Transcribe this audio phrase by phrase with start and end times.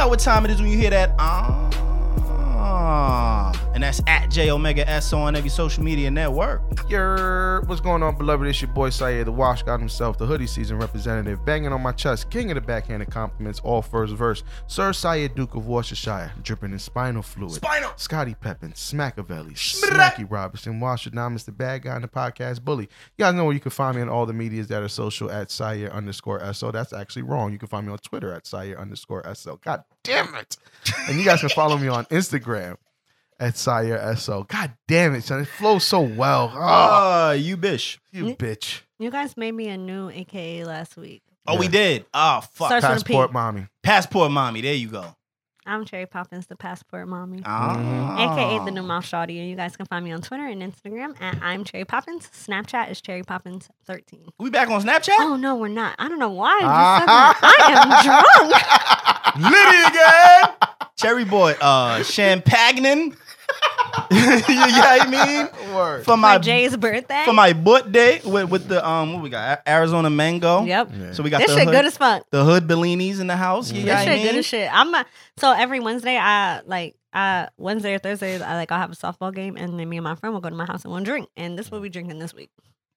[0.00, 1.14] know what time it is when you hear that.
[1.18, 1.68] Ah,
[3.80, 6.60] and that's at J Omega S on every social media network.
[6.90, 8.46] Yer, what's going on, beloved?
[8.46, 11.92] It's your boy Syer, the Wash God himself, the hoodie season representative, banging on my
[11.92, 14.44] chest, king of the backhanded compliments, all first verse.
[14.66, 17.54] Sir Syer, Duke of Worcestershire, dripping in spinal fluid.
[17.54, 17.92] Spinal.
[17.96, 19.54] Scottie Pippen, Smackavelli.
[19.54, 22.84] Smacky Robinson, Washer Diamonds, the bad guy in the podcast bully.
[23.16, 25.30] You guys know where you can find me on all the medias that are social
[25.30, 26.70] at Syer underscore SO.
[26.70, 27.50] That's actually wrong.
[27.50, 29.58] You can find me on Twitter at Syer underscore SO.
[29.64, 30.58] God damn it.
[31.08, 32.76] and you guys can follow me on Instagram
[33.40, 34.44] at Syer SO.
[34.44, 35.40] God damn it, son.
[35.40, 36.52] It flows so well.
[36.54, 37.98] Oh, Ah, you bitch.
[38.12, 38.82] you bitch.
[38.98, 41.22] You guys made me a new AKA last week.
[41.46, 42.04] Oh, we did.
[42.14, 42.68] Oh, fuck.
[42.68, 43.12] Starts with a P.
[43.14, 43.66] Passport mommy.
[43.82, 44.60] Passport mommy.
[44.60, 45.16] There you go.
[45.66, 47.42] I'm Cherry Poppins, the passport mommy.
[47.44, 48.32] Ah.
[48.34, 49.38] AKA the new mouth shawty.
[49.40, 52.28] And you guys can find me on Twitter and Instagram at I'm Cherry Poppins.
[52.34, 54.20] Snapchat is Cherry Poppins 13.
[54.38, 55.10] We back on Snapchat?
[55.18, 55.94] Oh no, we're not.
[55.98, 57.40] I don't know why I just said that.
[57.42, 59.52] I am drunk.
[59.52, 60.90] Liddy again.
[60.96, 63.16] Cherry boy, uh, Champagnon.
[64.10, 65.74] you know what I mean?
[65.74, 66.00] Word.
[66.00, 67.22] For For my Jay's birthday.
[67.24, 70.64] for my birthday with with the um what we got Arizona mango.
[70.64, 70.90] Yep.
[70.92, 71.12] Yeah.
[71.12, 72.24] So we got This the shit hood, good as fuck.
[72.30, 73.70] the hood Bellinis in the house.
[73.70, 74.70] You know This what I shit good as shit.
[74.72, 75.06] I'm a,
[75.36, 79.34] so every Wednesday I like uh Wednesday or Thursday I like I'll have a softball
[79.34, 81.28] game and then me and my friend will go to my house and we'll drink.
[81.36, 82.50] And this will be drinking this week.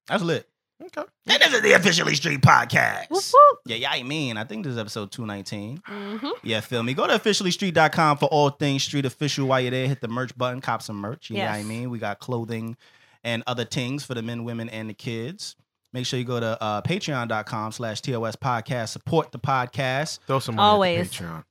[0.07, 0.47] That's lit.
[0.81, 1.03] Okay.
[1.27, 3.09] And this is the officially street podcast.
[3.09, 3.59] Whoop whoop.
[3.65, 5.77] Yeah, yeah, I mean, I think this is episode 219.
[5.77, 6.27] Mm-hmm.
[6.43, 6.93] Yeah, feel me.
[6.93, 9.47] Go to officiallystreet.com for all things street official.
[9.47, 11.29] While you're there, hit the merch button, cop some merch.
[11.29, 11.89] You know what I mean?
[11.89, 12.75] We got clothing
[13.23, 15.55] and other things for the men, women, and the kids.
[15.93, 18.89] Make sure you go to uh, patreon.com slash TOS podcast.
[18.89, 20.19] Support the podcast.
[20.25, 21.07] Throw some money Always.
[21.07, 21.43] At the Patreon.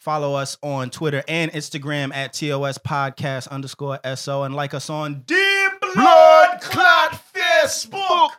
[0.00, 5.20] Follow us on Twitter and Instagram at TOS podcast underscore SO and like us on
[5.26, 8.30] Deep Blood Clot Facebook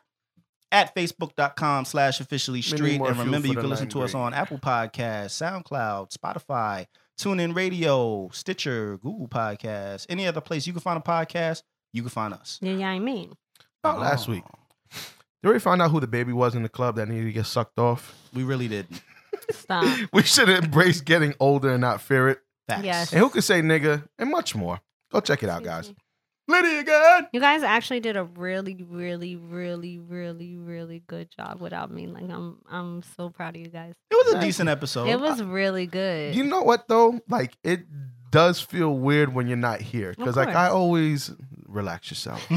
[0.72, 3.02] at facebook.com slash officially street.
[3.02, 6.88] And remember, you can listen to us on Apple Podcasts, SoundCloud, Spotify,
[7.20, 12.10] TuneIn Radio, Stitcher, Google Podcasts, any other place you can find a podcast, you can
[12.10, 12.58] find us.
[12.62, 13.36] Yeah, yeah, I mean.
[13.84, 14.44] About last Oh, week.
[15.44, 17.48] You already found out who the baby was in the club that needed to get
[17.48, 18.16] sucked off?
[18.34, 19.02] We really didn't.
[19.50, 19.86] Stop.
[20.14, 22.40] We should embrace getting older and not fear it.
[22.68, 22.84] Facts.
[22.86, 23.12] Yes.
[23.12, 24.80] And who could say nigga and much more.
[25.12, 25.92] Go check it out, guys.
[26.48, 27.28] Liddy again.
[27.32, 32.08] You guys actually did a really, really, really, really, really good job without me.
[32.08, 33.94] Like I'm I'm so proud of you guys.
[34.10, 35.08] It was a Thank decent episode.
[35.08, 36.36] It was really good.
[36.36, 37.20] You know what though?
[37.30, 37.82] Like it
[38.32, 41.32] does feel weird when you're not here because like I always
[41.68, 42.46] relax yourself.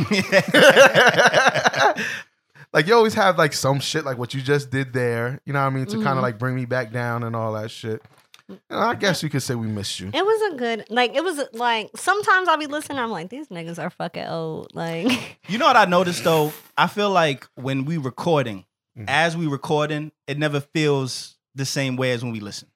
[2.73, 5.41] like you always have like some shit like what you just did there.
[5.45, 6.17] You know what I mean to kind Mhm.
[6.17, 8.03] of like bring me back down and all that shit.
[8.49, 10.09] And I guess you could say we missed you.
[10.13, 13.49] it was a good like it was like sometimes I'll be listening, I'm like, these
[13.49, 14.75] niggas are fucking old.
[14.75, 16.53] Like You know what I noticed though?
[16.77, 18.65] I feel like when we recording,
[18.99, 19.07] Mhm.
[19.09, 22.69] as we recording, it never feels the same way as when we listen.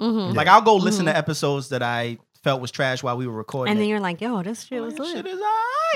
[0.00, 0.34] mhm.
[0.34, 3.70] Like I'll go listen to episodes that I felt was trash while we were recording.
[3.72, 3.88] and then it.
[3.88, 5.16] you're like, yo, this shit was like, lit.
[5.16, 5.50] shit is alright.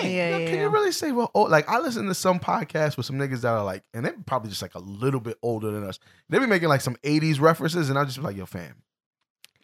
[0.05, 0.61] Yeah, Yo, yeah, Can yeah.
[0.63, 1.31] you really say well?
[1.35, 4.15] Oh, like I listen to some podcasts with some niggas that are like, and they're
[4.27, 5.99] probably just like a little bit older than us.
[6.31, 8.77] They be making like some '80s references, and I'll just be like, "Yo, fam."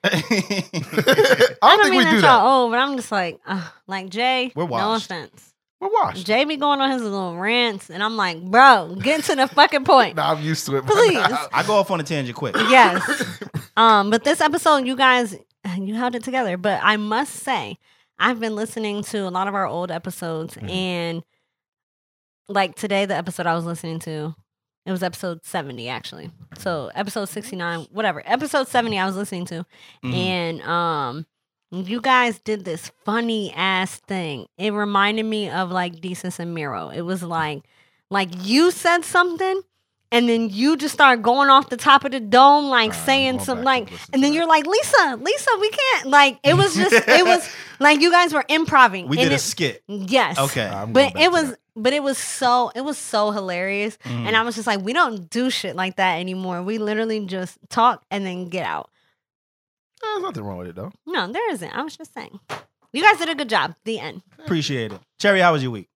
[0.12, 2.44] I don't, I don't think mean we that do y'all that.
[2.44, 4.52] old, but I'm just like, uh, like Jay.
[4.54, 5.52] We're no offense.
[5.80, 6.26] We're washed.
[6.26, 9.84] Jay be going on his little rants, and I'm like, bro, get to the fucking
[9.84, 10.16] point.
[10.16, 10.86] Nah, I'm used to it.
[10.86, 11.18] Please.
[11.18, 12.54] I go off on a tangent quick.
[12.56, 13.38] yes.
[13.76, 15.36] Um, but this episode, you guys,
[15.76, 16.56] you held it together.
[16.56, 17.76] But I must say,
[18.20, 20.70] I've been listening to a lot of our old episodes, Mhm.
[20.70, 21.22] and
[22.48, 24.34] like today, the episode I was listening to,
[24.86, 26.30] it was episode 70 actually.
[26.58, 28.22] So episode 69, whatever.
[28.26, 29.66] Episode 70 I was listening to.
[30.04, 30.14] Mhm.
[30.14, 31.26] And um
[31.70, 34.46] you guys did this funny ass thing.
[34.58, 36.88] It reminded me of like Desus and Mero.
[36.90, 37.62] It was like
[38.10, 39.62] like you said something
[40.14, 43.32] and then you just start going off the top of the dome like Alright, saying
[43.36, 44.36] going some like and and then that.
[44.36, 47.46] you're like Lisa, Lisa, we can't like it was just it was
[47.80, 49.08] like you guys were improving.
[49.08, 49.82] we and did a skit.
[49.88, 50.38] yes.
[50.38, 50.66] Okay.
[50.66, 51.58] I'm But it was that.
[51.76, 53.98] but it was so it was so hilarious.
[54.04, 54.26] Mhm.
[54.26, 56.62] And I was just like, we don't do shit like that anymore.
[56.62, 58.90] We literally just talk and then get out.
[60.02, 60.92] There's nothing wrong with it though.
[61.06, 61.70] No, there isn't.
[61.70, 62.38] I was just saying.
[62.92, 63.74] You guys did a good job.
[63.84, 64.22] The end.
[64.38, 65.00] Appreciate it.
[65.18, 65.88] Cherry, how was your week?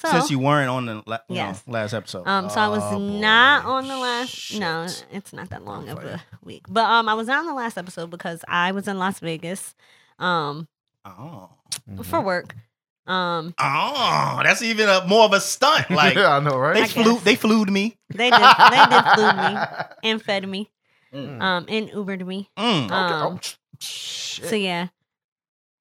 [0.00, 1.62] So Since you weren't on the la- you know, Yes.
[1.66, 2.26] last episode.
[2.26, 3.70] um so I was Oh, not boy.
[3.70, 6.64] on the last no, it's not that long of a week.
[6.68, 9.74] But um I was not on the last episode because I was in Las Vegas
[10.18, 10.68] um
[11.04, 11.50] oh.
[11.88, 12.02] Mm-hmm.
[12.02, 12.54] for work.
[13.06, 15.90] Um Oh, that's even a, more of a stunt.
[15.90, 16.74] Like yeah, I know, right?
[16.74, 17.22] they I flew, guess.
[17.24, 17.96] they flew me.
[18.08, 19.56] they did they did food me
[20.04, 20.70] and fed me.
[21.12, 21.42] Mm.
[21.42, 22.48] Um and Ubered me.
[22.56, 22.84] Mm.
[22.86, 22.94] Okay.
[22.94, 23.38] Um oh,
[23.80, 24.46] shit.
[24.48, 24.88] So yeah.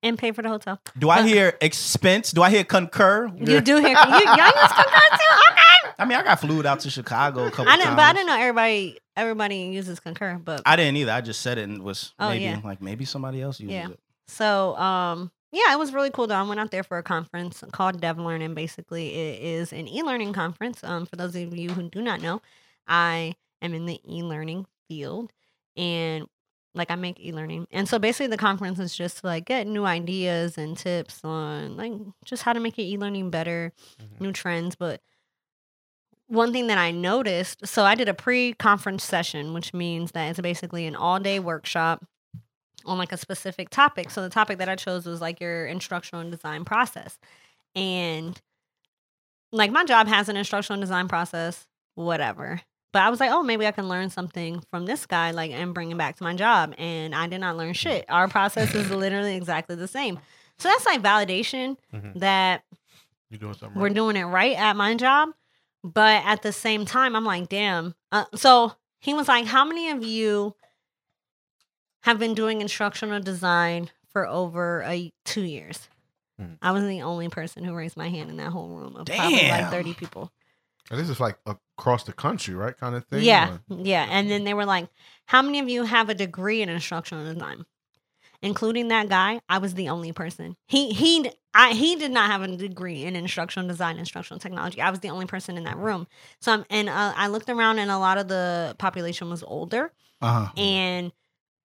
[0.04, 0.80] And pay for the hotel.
[0.98, 2.32] Do I hear expense?
[2.32, 3.28] Do I hear concur?
[3.38, 5.36] You do hear you, y'all use Concur too?
[5.52, 5.94] Okay.
[6.00, 7.96] I mean, I got flew out to Chicago a couple I didn't, times.
[7.98, 10.40] but I didn't know everybody everybody uses Concur.
[10.44, 11.12] But I didn't either.
[11.12, 12.62] I just said it and was Oh, maybe yeah.
[12.64, 13.90] like maybe somebody else uses Yeah.
[13.90, 14.00] it.
[14.28, 16.36] So, um, yeah, it was really cool though.
[16.36, 20.32] I went out there for a conference called DevLearn, and basically it is an e-learning
[20.34, 20.84] conference.
[20.84, 22.42] Um, for those of you who do not know,
[22.88, 25.34] I am in the e-learning field,
[25.76, 26.28] and
[26.76, 29.86] like I make e-learning, and so basically the conference is just to like get new
[29.86, 31.92] ideas and tips on like
[32.26, 34.22] just how to make your e-learning better, Mhm.
[34.22, 35.02] new trends, but.
[36.28, 40.40] One thing that I noticed, so I did a pre-conference session, which means that it's
[40.40, 42.06] basically an all-day workshop
[42.86, 44.12] on like a specific topic.
[44.12, 47.18] So the topic that I chose was like your instructional and design process.
[47.76, 48.40] And
[49.52, 51.66] like my job has an instructional design process,
[51.96, 52.62] whatever.
[52.92, 55.74] But I was like, oh, maybe I can learn something from this guy, like, and
[55.76, 56.74] bring it back to my job.
[56.80, 58.06] And I did not learn shit.
[58.10, 60.20] Our process is literally exactly the same.
[60.58, 62.20] So that's like validation Mhm.
[62.20, 62.64] that
[63.32, 63.94] doing something we're right.
[63.96, 65.30] doing it right at my job.
[65.84, 67.94] But at the same time, I'm like, damn.
[68.12, 70.56] Uh, so he was like, how many of you
[72.02, 75.88] have been doing instructional design for over a two years?
[76.40, 76.54] Hmm.
[76.62, 79.48] I was the only person who raised my hand in that whole room of probably
[79.50, 80.32] like 30 people.
[80.90, 82.76] And this is like across the country, right?
[82.78, 83.24] Kind of thing.
[83.24, 84.08] Yeah, or- yeah.
[84.10, 84.90] And then they were like,
[85.26, 87.66] "How many of you have a degree in instructional design?"
[88.42, 90.56] Including that guy, I was the only person.
[90.68, 94.82] He he I he did not have a degree in instructional design, instructional technology.
[94.82, 96.08] I was the only person in that room.
[96.40, 99.92] So I'm, and uh, I looked around, and a lot of the population was older,
[100.22, 100.52] Uh huh.
[100.62, 101.12] and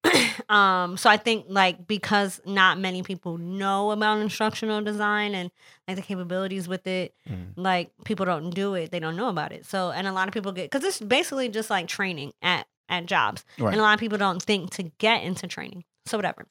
[0.49, 5.51] um so i think like because not many people know about instructional design and
[5.89, 7.53] like the capabilities with it Mhm.
[7.57, 10.35] like people don't do it they don't know about it so and a lot of
[10.35, 13.73] people get because it's basically just like training at at jobs Right.
[13.73, 16.47] and a lot of people don't think to get into training so whatever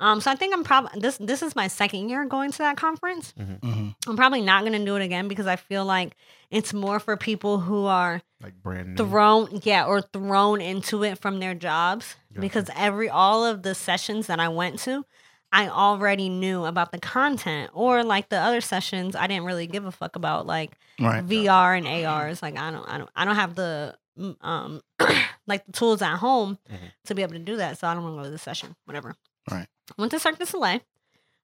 [0.00, 2.76] um so i think i'm probably this this is my second year going to that
[2.76, 6.14] conference hmm i'm probably not going to do it again because i feel like
[6.50, 9.06] it's more for people who are Like brand new.
[9.06, 12.40] thrown yeah or thrown into it from their jobs Gotcha.
[12.40, 15.04] because every all of the sessions that i went to
[15.52, 19.84] i already knew about the content or like the other sessions i didn't really give
[19.84, 21.24] a fuck about like Right.
[21.24, 24.80] vr and ars like i don't i don't i don't have the mm, um
[25.46, 26.90] like the tools at home Mhm.
[27.06, 28.74] to be able to do that so i don't want to go to the session
[28.84, 29.14] whatever
[29.50, 29.66] Right.
[29.98, 30.80] Went to cirque du soleil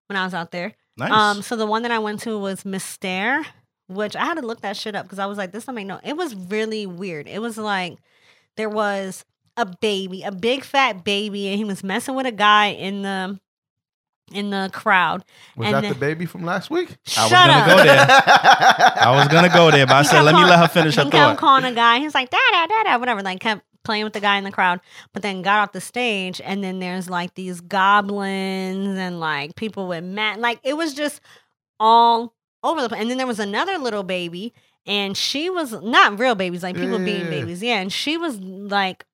[0.08, 1.12] when i was out there Nice.
[1.12, 3.46] um, so the one that I went to was Mystère,
[3.86, 5.86] which I had to look that shit up because I was like, this don't make
[5.86, 5.98] no.
[6.04, 7.26] It was really weird.
[7.26, 7.96] It was like
[8.56, 9.24] there was
[9.56, 13.40] a baby, a big fat baby, and he was messing with a guy in the
[14.32, 15.24] in the crowd.
[15.56, 16.94] Was and that then- the baby from last week?
[17.16, 17.66] I was gonna up.
[17.68, 18.06] go there.
[19.06, 21.04] I was gonna go there, but I said, kept let me let her finish her
[21.04, 21.38] he kept thought.
[21.38, 21.98] calling a guy.
[21.98, 23.22] He was like da da da da whatever.
[23.22, 24.80] Like kept playing with the guy in the crowd,
[25.12, 29.86] but then got off the stage, and then there's like these goblins and like people
[29.88, 30.38] with mat.
[30.40, 31.20] Like it was just
[31.78, 33.00] all over the place.
[33.00, 34.52] And then there was another little baby,
[34.86, 37.62] and she was not real babies, like people being babies.
[37.62, 39.04] Yeah, and she was like.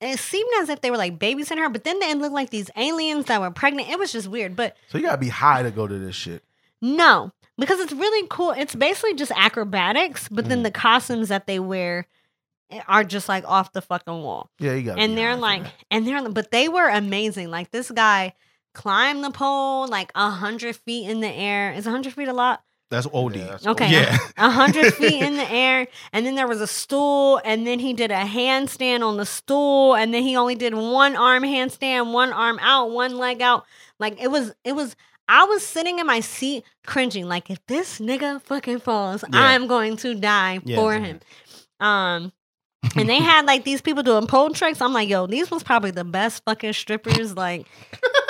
[0.00, 2.50] It seemed as if they were like babies in her, but then they looked like
[2.50, 3.88] these aliens that were pregnant.
[3.88, 4.54] It was just weird.
[4.54, 6.44] But So you gotta be high to go to this shit.
[6.82, 8.50] no, because it's really cool.
[8.50, 10.64] It's basically just acrobatics, but then Mhm.
[10.64, 12.06] the costumes that they wear
[12.88, 14.50] are just like off the fucking wall.
[14.58, 14.98] Yeah, you got.
[14.98, 17.50] And they're like, and they're, but they were amazing.
[17.50, 18.34] Like this guy
[18.74, 21.72] climbed the pole like a hundred feet in the air.
[21.72, 22.62] Is a hundred feet a lot?
[22.90, 23.36] That's OD.
[23.36, 23.90] Yeah, that's Okay.
[23.90, 24.16] Yeah.
[24.36, 27.92] A hundred feet in the air, and then there was a stool, and then he
[27.94, 32.32] did a handstand on the stool, and then he only did one arm handstand, one
[32.32, 33.64] arm out, one leg out.
[33.98, 34.94] Like it was, it was.
[35.26, 39.40] I was sitting in my seat cringing, like if this nigga fucking falls, Yeah.
[39.40, 40.76] I'm going to die Yeah.
[40.76, 41.20] for him.
[41.80, 42.30] Um,
[42.96, 44.80] and they had like these people doing pole tricks.
[44.80, 47.36] I'm like, yo, these was probably the best fucking strippers.
[47.36, 47.66] Like,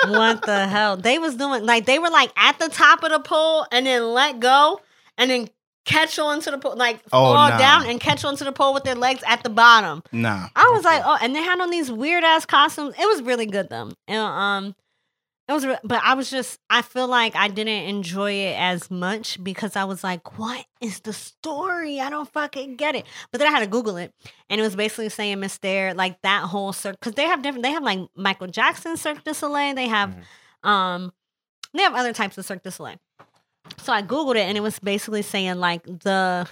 [0.07, 0.97] what the hell?
[0.97, 4.13] They was doing like they were like at the top of the pole and then
[4.13, 4.79] let go
[5.17, 5.49] and then
[5.85, 7.57] catch onto the pole, like Oh, fall nah.
[7.57, 10.01] down and catch onto the pole with their legs at the bottom.
[10.11, 10.47] Nah.
[10.55, 10.95] I was Okay.
[10.95, 12.95] like, oh, and they had on these weird ass costumes.
[12.99, 13.91] It was really good though.
[14.07, 14.75] And, um,
[15.47, 19.43] it was, but I was just, I feel like I didn't enjoy it as much
[19.43, 21.99] because I was like, what is the story?
[21.99, 23.05] I don't fucking get it.
[23.31, 24.11] But then I had to Google it,
[24.49, 27.71] and it was basically saying Mystère, like that whole circle, because they have different, they
[27.71, 30.15] have like Michael Jackson Cirque du Soleil, they have,
[30.63, 31.13] um,
[31.73, 32.99] they have other types of Cirque du Soleil.
[33.83, 36.47] So I Googled it, and it was basically saying like the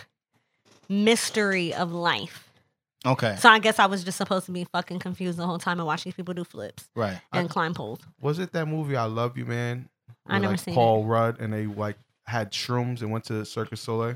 [0.88, 2.43] mystery of life.
[3.06, 3.36] Okay.
[3.38, 5.86] So I guess I was just supposed to be fucking confused the whole time and
[5.88, 7.20] watch these people do flips Right.
[7.34, 8.00] and climb poles.
[8.22, 9.90] Was it that movie I Love You Man?
[10.26, 13.82] I never like, seen Paul Rudd and they like had shrooms and went to Circus
[13.82, 14.16] Soleil.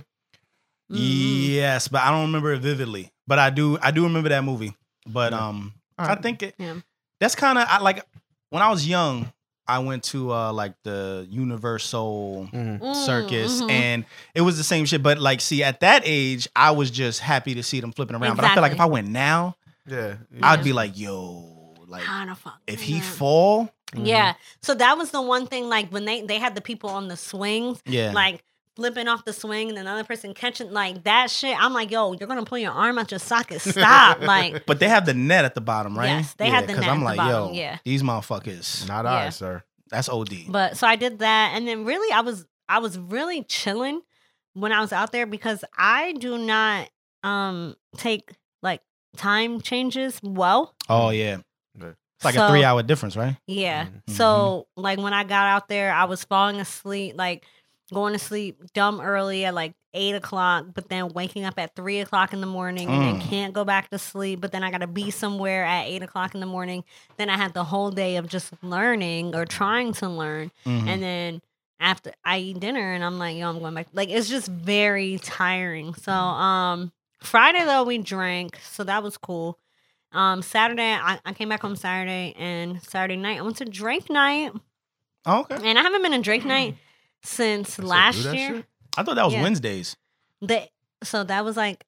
[0.90, 1.54] Mm.
[1.54, 3.12] Yes, but I don't remember it vividly.
[3.28, 3.78] But I do.
[3.82, 4.74] I do remember that movie.
[5.06, 5.48] But Yeah.
[5.48, 6.56] um, All I think it.
[6.58, 6.76] Yeah.
[7.20, 8.06] That's kind of I like
[8.52, 9.32] when I was young.
[9.68, 12.80] I went to uh like the Universal Mhm.
[12.82, 13.72] Mm, circus mhm.
[13.72, 15.04] and it was the same shit.
[15.04, 18.36] But like, see, at that age, I was just happy to see them flipping around.
[18.36, 19.56] But I feel like if I went now,
[19.86, 20.16] Yeah.
[20.42, 23.04] I'd be like, yo, like How the if he that?
[23.04, 24.34] fall, Yeah.
[24.62, 27.18] So that was the one thing, like when they they had the people on the
[27.18, 28.44] swings, yeah, like
[28.78, 31.58] flipping off the swing and another person catching like that shit.
[31.60, 33.60] I'm like, yo, you're gonna pull your arm out your socket.
[33.60, 34.22] Stop.
[34.22, 36.08] like but they have the net at the bottom, right?
[36.10, 37.78] Yes, they have the 'cause net I'm at the like, bottom, yo, yeah.
[37.84, 39.12] these motherfuckers, Not Yeah.
[39.14, 39.64] I, sir.
[39.90, 40.46] that's OD.
[40.50, 44.02] But so I did that, and then really, I was I was really chilling
[44.54, 46.90] when I was out there because I do not
[47.24, 48.32] um take
[48.62, 48.82] like
[49.18, 50.76] time changes well.
[50.88, 51.38] oh yeah,
[51.80, 51.94] Yeah.
[52.18, 53.38] it's like So- a three hour difference, right?
[53.48, 53.86] Yeah.
[53.86, 54.14] Mhm.
[54.16, 57.44] So like when I got out there, I was falling asleep, like
[57.94, 62.00] going to sleep dumb early at like eight o'clock, but then waking up at three
[62.00, 63.30] o'clock in the morning and then Mm.
[63.30, 64.42] can't go back to sleep.
[64.42, 66.84] But then I gotta be somewhere at eight o'clock in the morning.
[67.18, 70.52] Then I had the whole day of just learning or trying to learn.
[70.66, 70.88] Mhm.
[70.88, 71.42] And then
[71.80, 73.88] after I eat dinner and I'm like, yo, I'm going back.
[73.94, 75.94] Like it's just very tiring.
[75.96, 79.58] So um Friday though we drank, so that was cool.
[80.12, 84.10] Um Saturday I, I came back home Saturday and Saturday night I went to Drake
[84.10, 84.52] night.
[85.26, 86.76] Oh, okay, And I haven't been to Drake night
[87.28, 88.34] since They last year.
[88.58, 88.66] shit?
[88.98, 89.44] I thought that was Yeah.
[89.44, 89.96] Wednesdays.
[90.42, 90.68] The
[91.04, 91.84] so that was like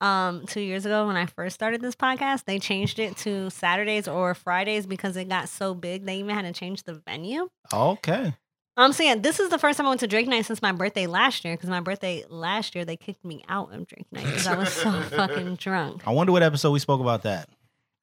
[0.00, 2.44] um two years ago when I first started this podcast.
[2.44, 6.04] They changed it to Saturdays or Fridays because it got so big.
[6.04, 7.48] They even had to change the venue.
[7.72, 8.34] Okay,
[8.76, 10.72] Um, so yeah, this is the first time I went to Drake night since my
[10.72, 11.54] birthday last year.
[11.56, 14.70] Because my birthday last year they kicked me out of Drake night because I was
[14.72, 16.02] so fucking drunk.
[16.06, 17.48] I wonder what episode we spoke about that.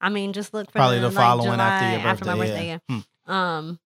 [0.00, 2.34] I mean, just look for Probably the, the like, following after your July- after my
[2.36, 2.80] birthday, birthday.
[2.88, 3.00] yeah.
[3.28, 3.56] Yeah.
[3.58, 3.78] Um,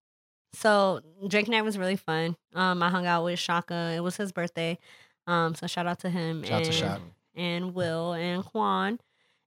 [0.53, 2.35] so Drake night was really fun.
[2.53, 3.93] Um, I hung out with Shaka.
[3.95, 4.77] It was his birthday.
[5.27, 7.01] Um, so shout out to him Shout out and to
[7.35, 8.99] and Will and Juan.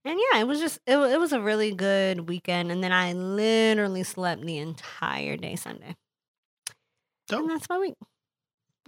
[0.04, 2.73] And yeah, it was just it, it was a really good weekend.
[2.73, 5.97] And then I literally slept the entire day Sunday.
[7.28, 7.40] Dope.
[7.40, 7.94] And that's my week.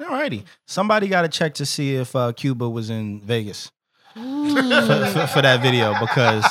[0.01, 3.71] Alrighty, somebody got to check to see if uh, Cuba was in Vegas
[4.13, 6.45] for, for, for that video because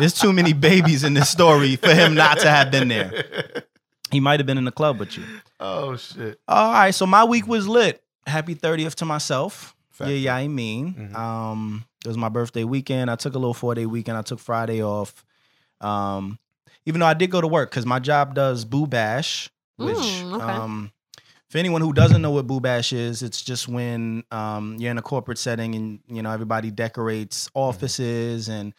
[0.00, 3.62] there's too many babies in this story for him not to have been there.
[4.10, 5.24] He might have been in the club with you.
[5.60, 6.38] Oh shit.
[6.48, 8.02] All right, so my week was lit.
[8.26, 9.74] Happy 30th to myself.
[9.90, 10.10] Fact.
[10.10, 10.94] Yeah, yeah, I mean.
[11.12, 11.16] Mhm.
[11.16, 13.10] Um, it was my birthday weekend.
[13.10, 14.16] I took a little four day weekend.
[14.18, 15.24] I took Friday off.
[15.80, 16.38] Um,
[16.86, 20.34] even though I did go to work because my job does Boo Bash, which Mm,
[20.34, 20.44] okay.
[20.44, 20.92] um,
[21.50, 24.98] for anyone who doesn't know what Boo Bash is, it's just when um, you're in
[24.98, 28.74] a corporate setting and you know everybody decorates offices and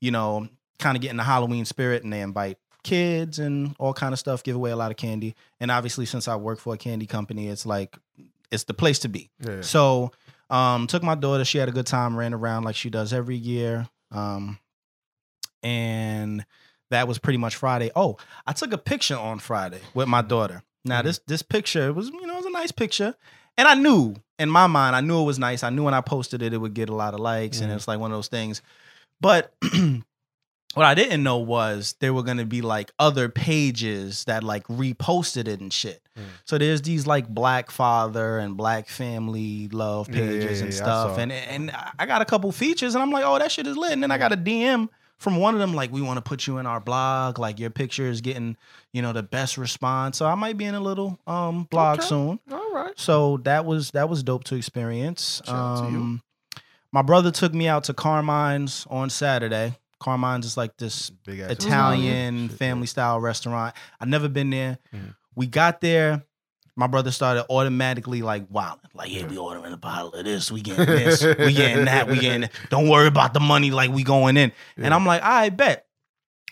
[0.00, 2.58] you know kind of get in the Halloween spirit and they invite
[2.88, 5.34] kids and all kind of stuff, give away a lot of candy.
[5.60, 7.96] And obviously, since I work for a candy company, it's like
[8.50, 9.30] it's the place to be.
[9.40, 9.60] Yeah.
[9.60, 10.10] So,
[10.50, 11.44] um, took my daughter.
[11.44, 13.86] She had a good time, ran around like she does every year.
[14.10, 14.58] Um,
[15.62, 16.44] and
[16.90, 17.90] that was pretty much Friday.
[17.94, 18.16] Oh,
[18.46, 20.62] I took a picture on Friday with my daughter.
[20.84, 21.04] Now Mhm.
[21.04, 23.14] this this picture was you know it was a nice picture,
[23.58, 25.62] and I knew in my mind I knew it was nice.
[25.62, 27.76] I knew when I posted it it would get a lot of likes, and Mhm.
[27.76, 28.62] it's like one of those things.
[29.20, 29.52] But
[30.78, 35.46] what I didn't know was there were gonna be like other pages that like reposted
[35.48, 36.00] it and shit.
[36.18, 36.22] Mm.
[36.44, 40.72] So there's these like black father and black family love Yeah, yeah, pages yeah, and
[40.74, 41.18] yeah, stuff.
[41.18, 43.92] And and I got a couple features and I'm like, oh, that shit is lit.
[43.92, 46.46] And then I got a DM from one of them, like, we want to put
[46.46, 47.40] you in our blog.
[47.40, 48.56] Like your picture is getting,
[48.92, 50.16] you know, the best response.
[50.16, 52.06] So I might be in a little um blog Okay.
[52.08, 52.38] soon.
[52.52, 52.92] All right.
[52.96, 55.42] So that was that was dope to experience.
[55.44, 55.98] Shout out to you.
[55.98, 56.22] Um,
[56.92, 59.76] my brother took me out to Carmine's on Saturday.
[60.00, 63.74] Carmine's is like this Big ass Italian family style restaurant.
[64.00, 64.78] I've never been there.
[64.94, 65.14] Mhm.
[65.34, 66.22] We got there.
[66.76, 68.90] My brother started automatically like wilding.
[68.94, 70.50] Like, yeah, we ordering a bottle of this.
[70.52, 71.22] We getting this.
[71.24, 72.06] we getting that.
[72.08, 72.52] We getting that.
[72.70, 73.70] Don't worry about the money.
[73.72, 74.52] Like, we going in.
[74.76, 75.86] And I'm like, I bet.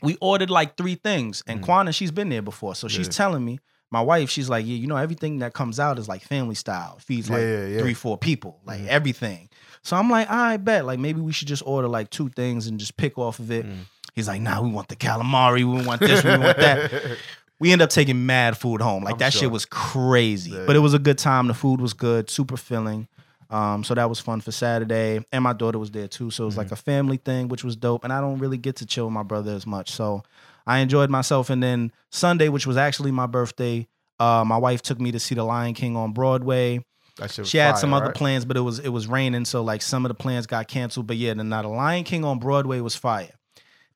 [0.03, 1.43] We ordered like three things.
[1.47, 1.67] And Mhm.
[1.67, 2.75] Kwana, she's been there before.
[2.75, 3.13] So she's Yeah.
[3.13, 3.61] telling me,
[3.93, 6.99] my wife, she's like, yeah, you know, everything that comes out is like family style.
[6.99, 7.79] Feeds like yeah, yeah.
[7.79, 8.61] three, four people.
[8.67, 8.89] Like Mhm.
[8.89, 9.49] everything.
[9.87, 10.85] So I'm like, I bet.
[10.85, 13.65] Like maybe we should just order like two things and just pick off of it.
[13.65, 13.85] Mm.
[14.15, 16.91] He's like, nah, we want the calamari, we want this, we want that.
[17.59, 19.03] We end up taking mad food home.
[19.03, 19.41] Like I'm that sure.
[19.45, 20.51] shit was crazy.
[20.51, 20.65] Yeah.
[20.67, 21.47] But it was a good time.
[21.47, 23.09] The food was good, super filling.
[23.49, 25.25] Um, so that was fun for Saturday.
[25.33, 26.31] And my daughter was there too.
[26.31, 26.59] So it was Mm-hmm.
[26.61, 28.05] like a family thing, which was dope.
[28.05, 29.91] And I don't really get to chill with my brother as much.
[29.91, 30.23] So
[30.67, 31.49] I enjoyed myself.
[31.49, 33.87] And then Sunday, which was actually my birthday,
[34.21, 36.96] uh, my wife took me to see The Lion King on Broadway That shit was
[37.45, 38.15] she had fire, some other right?
[38.15, 41.07] plans, but it was it was raining, so like some of the plans got canceled.
[41.07, 43.33] But yeah, the now the Lion King on Broadway was fire.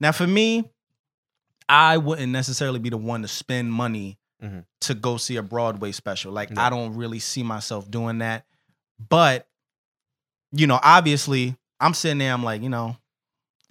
[0.00, 0.70] Now for me,
[1.68, 4.64] I wouldn't necessarily be the one to spend money Mhm.
[4.82, 6.32] to go see a Broadway special.
[6.32, 6.66] Like Yeah.
[6.66, 8.46] I don't really see myself doing that.
[9.08, 9.46] But
[10.52, 12.32] you know, obviously, I'm sitting there.
[12.32, 12.96] I'm like, you know,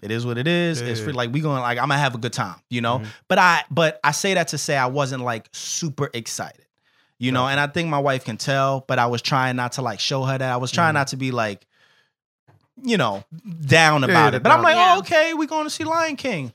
[0.01, 0.79] It is what it is.
[0.79, 1.11] It's free.
[1.11, 2.99] Like we going like I'm gonna have a good time, you know.
[2.99, 3.07] Mhm.
[3.27, 6.65] But I but I say that to say I wasn't like super excited,
[7.19, 7.47] you know.
[7.47, 10.23] And I think my wife can tell, but I was trying not to like show
[10.23, 10.51] her that.
[10.51, 10.95] I was trying Mhm.
[10.95, 11.67] not to be like,
[12.81, 13.23] you know,
[13.65, 14.43] down Yeah, about yeah, it.
[14.43, 14.95] But I'm like, Yeah.
[14.95, 16.51] oh, okay, we're going to see Lion King.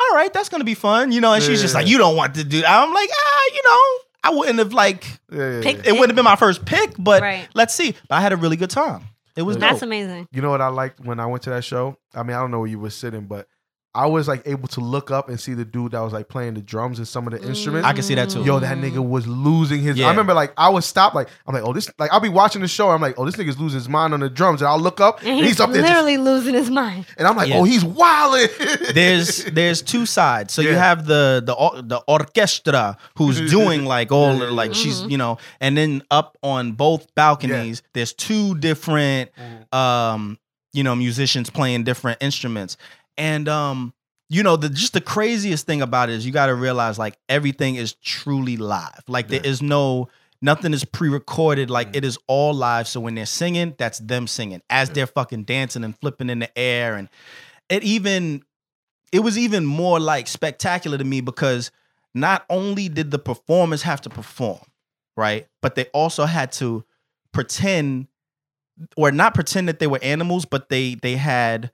[0.00, 1.34] All right, that's gonna be fun, you know.
[1.34, 1.80] And she's just Yeah.
[1.80, 2.64] like, you don't want to do.
[2.66, 5.04] I'm like, ah, you know, I wouldn't have like.
[5.30, 5.62] Yeah, yeah, yeah.
[5.62, 7.46] Pick- It wouldn't have been my first pick, but Right.
[7.52, 7.94] let's see.
[8.08, 9.02] But I had a really good time.
[9.36, 9.82] It was That's dope.
[9.82, 10.26] amazing.
[10.32, 11.98] You know what I liked when I went to that show?
[12.14, 13.46] I mean, I don't know where you were sitting, but
[13.92, 16.54] I was like able to look up and see the dude that was like playing
[16.54, 17.48] the drums and some of the mm.
[17.48, 17.88] instruments.
[17.88, 18.44] I can see that too.
[18.44, 19.96] Yo, that nigga was losing his.
[19.96, 20.06] Yeah.
[20.06, 21.16] I remember like I was stopped.
[21.16, 21.90] Like I'm like, oh this.
[21.98, 22.90] Like I'll be watching the show.
[22.90, 25.18] I'm like, oh this nigga's losing his mind on the drums, and I'll look up
[25.20, 27.06] and, And he's, he's, up there, just, literally losing his mind.
[27.18, 27.58] and I'm like, oh, Yeah.
[27.58, 28.48] oh he's wilding.
[28.94, 30.54] there's there's two sides.
[30.54, 34.74] So you have the the or- the orchestra who's doing like all the, like yeah.
[34.74, 35.10] she's mm-hmm.
[35.10, 39.74] you know, and then up on both balconies there's two different mm.
[39.76, 40.38] um
[40.72, 42.76] you know musicians playing different instruments,
[43.20, 43.94] and um
[44.28, 47.16] you know the just the craziest thing about it is you got to realize like
[47.28, 49.02] everything is truly live.
[49.08, 49.50] Like there Yeah.
[49.50, 50.08] is no
[50.42, 51.96] nothing is pre-recorded like Mhm.
[51.96, 54.94] it is all live so when they're singing that's them singing as Yeah.
[54.94, 57.08] they're fucking dancing and flipping in the air and
[57.68, 58.42] it even
[59.12, 61.70] it was even more like spectacular to me because
[62.14, 64.60] not only did the performers have to perform
[65.14, 66.84] right but they also had to
[67.32, 68.06] pretend
[68.96, 71.70] or not pretend that they were animals but they they had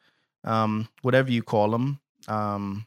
[0.46, 1.98] um whatever you call them
[2.28, 2.86] um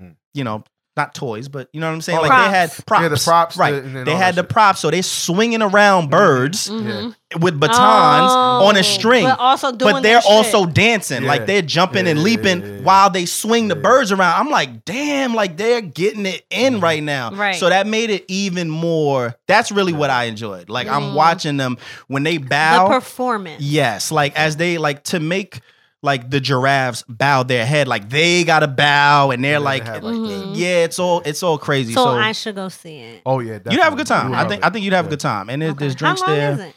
[0.00, 0.14] Mhm.
[0.34, 2.44] you know not toys but you know what i'm saying Oh, like Props.
[2.50, 4.48] they had props Yeah, the props, right the- they had the shit.
[4.50, 7.14] props so they're swinging around birds Mhm.
[7.40, 10.74] with batons on a Oh, string But also doing but they're also shit.
[10.74, 11.28] dancing Yeah.
[11.28, 12.80] like they're jumping Yeah, and leaping yeah, yeah, yeah.
[12.82, 16.82] while they swing the birds around i'm like damn like they're getting it in Mhm.
[16.82, 17.54] right now Right.
[17.56, 21.14] so that made it even more that's really what i enjoyed like i'm Mm.
[21.14, 23.62] watching them when they bow the bow performance.
[23.62, 25.60] yes like as they like to make
[26.02, 29.84] like the giraffes bow their head like they gotta bow and they're Yeah, they like,
[29.84, 32.98] have, like, the- yeah it's all it's all crazy So, so, I should go see
[32.98, 33.22] it.
[33.24, 35.10] Oh yeah, you'd have a good time i think love i think you'd have a
[35.10, 35.78] good time and there- Okay.
[35.78, 36.28] there's drinks there.
[36.28, 36.76] How long there is it?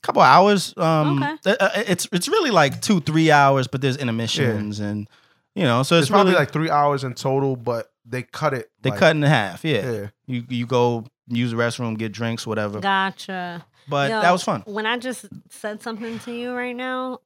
[0.00, 0.74] couple of hours.
[0.76, 1.54] Um, Okay.
[1.60, 5.06] uh, it's it's really like two three hours, but there's intermissions and
[5.54, 8.52] you know, so It's, it's, probably really like three hours in total, but they cut
[8.54, 8.70] it.
[8.80, 9.64] they like, cut in half.
[9.64, 9.90] Yeah.
[9.92, 10.06] Yeah.
[10.26, 12.80] you you go use the restroom, get drinks, whatever.
[12.80, 13.64] Gotcha.
[13.88, 14.62] But Yo, that was fun.
[14.66, 17.20] When I just said something to you right now,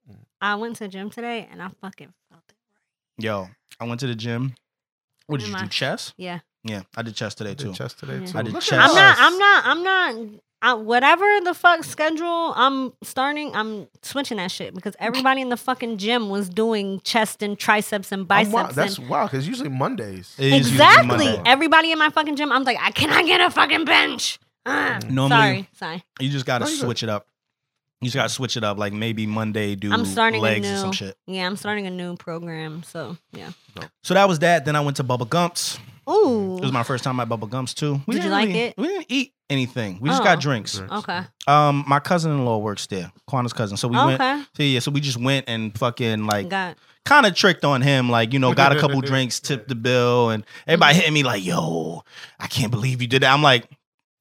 [0.47, 3.25] I went to the gym today and I fucking felt it.
[3.25, 3.49] Yo,
[3.81, 4.55] I went to the gym.
[5.27, 5.65] What did you do?
[5.65, 6.15] I- chest?
[6.17, 6.41] Yeah.
[6.63, 7.69] Yeah, I did chest today too.
[7.69, 8.27] did chest today Yeah.
[8.27, 8.39] too.
[8.39, 8.89] I did Look chest.
[8.89, 9.13] I'm not.
[9.13, 9.19] us.
[9.21, 9.65] I'm not.
[9.67, 10.41] I'm not.
[10.63, 15.57] I, whatever the fuck schedule I'm starting, I'm switching that shit because everybody in the
[15.57, 18.53] fucking gym was doing chest and triceps and I'm biceps.
[18.55, 18.75] wild.
[18.75, 20.35] That's and, wow, because usually Mondays.
[20.39, 21.27] It is usually exactly.
[21.27, 21.43] Monday.
[21.45, 24.39] Everybody in my fucking gym, I'm like, I cannot get a fucking bench?
[24.65, 24.99] Ah.
[25.09, 26.05] Normally- sorry, sorry.
[26.21, 26.85] You just gotta No, you good.
[26.87, 27.27] switch it up.
[28.01, 28.79] You just gotta switch it up.
[28.79, 31.17] Like maybe Monday do I'm starting a legs or some shit.
[31.27, 32.83] Yeah, I'm starting a new program.
[32.83, 33.51] So yeah.
[34.03, 34.65] So that was that.
[34.67, 35.79] Then I went to Bubba Gumps.
[36.09, 36.57] Ooh.
[36.59, 38.01] It was my first time at Bubba Gumps too.
[38.07, 38.75] We Did you didn't like really- it?
[38.77, 39.99] We didn't eat anything.
[40.01, 40.25] We just Oh.
[40.25, 40.77] got drinks.
[40.77, 40.93] Drinks.
[40.95, 41.21] okay.
[41.47, 43.77] Um, my cousin-in-law works there, Quanah's cousin.
[43.77, 44.21] So we went.
[44.21, 44.43] okay.
[44.57, 48.11] So yeah, so we just went and fucking like Got kind of tricked on him,
[48.11, 51.01] like you know, got a couple drinks, tipped the bill, and everybody Mm-hmm.
[51.01, 52.03] hitting me like, "Yo,
[52.39, 53.69] I can't believe you did that." I'm like,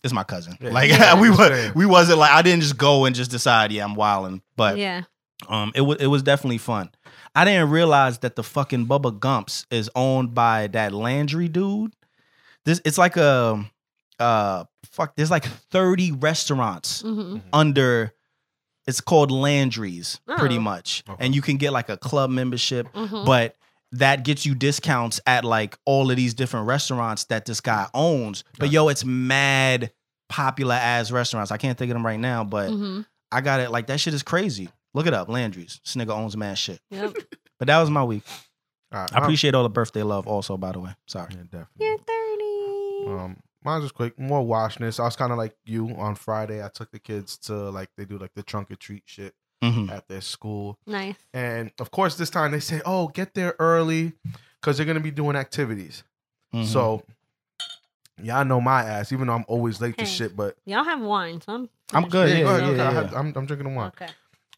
[0.06, 0.70] "It's my cousin." Yeah.
[0.70, 1.20] Like Yeah.
[1.20, 4.42] we was we wasn't like I didn't just go and just decide, yeah, I'm wilding,
[4.56, 5.02] but yeah.
[5.50, 6.90] um, it was it was definitely fun.
[7.36, 11.94] I didn't realize that the fucking Bubba Gumps is owned by that Landry dude.
[12.64, 13.66] This it's like a
[14.20, 15.16] uh fuck.
[15.18, 18.14] There's like 30 restaurants hmm under.
[18.88, 20.62] It's called Landry's, pretty Oh.
[20.62, 21.26] much, Okay.
[21.26, 23.56] and you can get like a club membership, hmm but
[23.92, 28.44] that gets you discounts at like all of these different restaurants that this guy owns.
[28.60, 29.92] But yo, it's mad
[30.30, 31.52] popular as restaurants.
[31.52, 33.70] I can't think of them right now, but hmm I got it.
[33.72, 34.70] Like that shit is crazy.
[34.94, 35.82] Look it up, Landry's.
[35.84, 36.80] This nigga owns mad shit.
[36.92, 37.16] Yep.
[37.58, 38.24] But that was my week.
[38.92, 40.58] All right, I appreciate all the birthday love, also.
[40.58, 41.30] By the way, sorry.
[41.32, 41.86] Yeah, definitely.
[41.88, 43.20] You're thirty.
[43.24, 44.20] Um, mine's just quick.
[44.20, 45.00] More washness.
[45.00, 46.64] I was kind of like you on Friday.
[46.64, 49.90] I took the kids to like they do like the trunk or treat shit Mhm.
[49.92, 51.16] at their school, nice.
[51.34, 54.14] and of course this time they say, "Oh, get there early,"
[54.62, 56.04] because they're gonna be doing activities.
[56.54, 56.66] Mhm.
[56.66, 57.04] So,
[58.22, 59.12] y'all know my ass.
[59.12, 61.70] Even though I'm always late to shit, but Y'all have wine, so I'm.
[61.94, 62.30] I'm good.
[62.30, 62.92] yeah, Yeah, go ahead, yeah, okay, I yeah.
[62.94, 63.88] have- I'm, I'm drinking the wine.
[63.88, 64.08] Okay.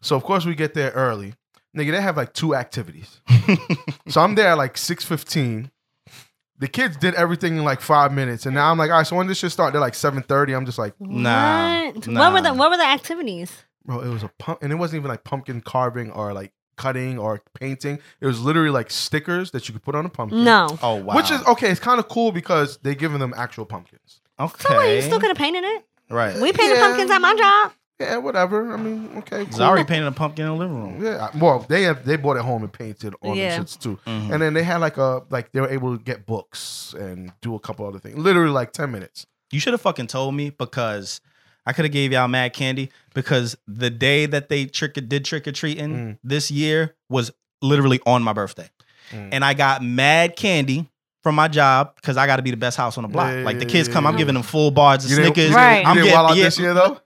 [0.01, 1.33] So of course we get there early.
[1.75, 3.21] Nigga, they have like two activities.
[4.07, 5.69] so I'm there at like 6.15.
[6.59, 8.45] The kids did everything in like five minutes.
[8.47, 9.73] And now I'm like, all right, so when this shit start?
[9.73, 10.55] They're like 7.30.
[10.55, 12.07] I'm just like, Nah, What?
[12.07, 12.19] nah.
[12.19, 13.51] What were the What were the activities?
[13.87, 14.61] Bro, it was a pump.
[14.61, 17.97] And it wasn't even like pumpkin carving or like cutting or painting.
[18.21, 20.43] It was literally like stickers that you could put on a pumpkin.
[20.43, 20.77] No.
[20.83, 21.15] oh wow.
[21.15, 24.21] Which is, okay, it's kind of cool because they're giving them actual pumpkins.
[24.39, 24.63] okay.
[24.63, 24.87] So what?
[24.89, 25.85] You still could have painted it.
[26.11, 26.35] right.
[26.39, 26.81] We painted Yeah.
[26.87, 27.71] pumpkins at my job.
[27.99, 28.71] Yeah, whatever.
[28.73, 29.45] I mean, okay.
[29.45, 29.57] Cool.
[29.57, 31.03] Zari painted a pumpkin in the living room.
[31.03, 33.57] Yeah, well, they have they bought it home and painted on Yeah.
[33.57, 34.31] the shits too, Mhm.
[34.33, 37.55] and then they had like a like they were able to get books and do
[37.55, 38.15] a couple other things.
[38.15, 39.25] Literally like ten minutes.
[39.51, 41.21] You should have fucking told me because
[41.67, 45.47] I could have gave y'all mad candy because the day that they trick did trick
[45.47, 46.17] or treating Mm.
[46.23, 47.29] this year was
[47.61, 48.69] literally on my birthday,
[49.11, 49.29] Mm.
[49.33, 50.89] and I got mad candy
[51.23, 53.33] from my job because I got to be the best house on the block.
[53.33, 54.19] Yeah, like the yeah, kids yeah, come, I'm yeah.
[54.19, 55.49] giving them full bars of You didn't- Snickers.
[55.51, 55.85] you Right.
[55.85, 57.01] I'm you didn't getting- wild out yeah, this year though.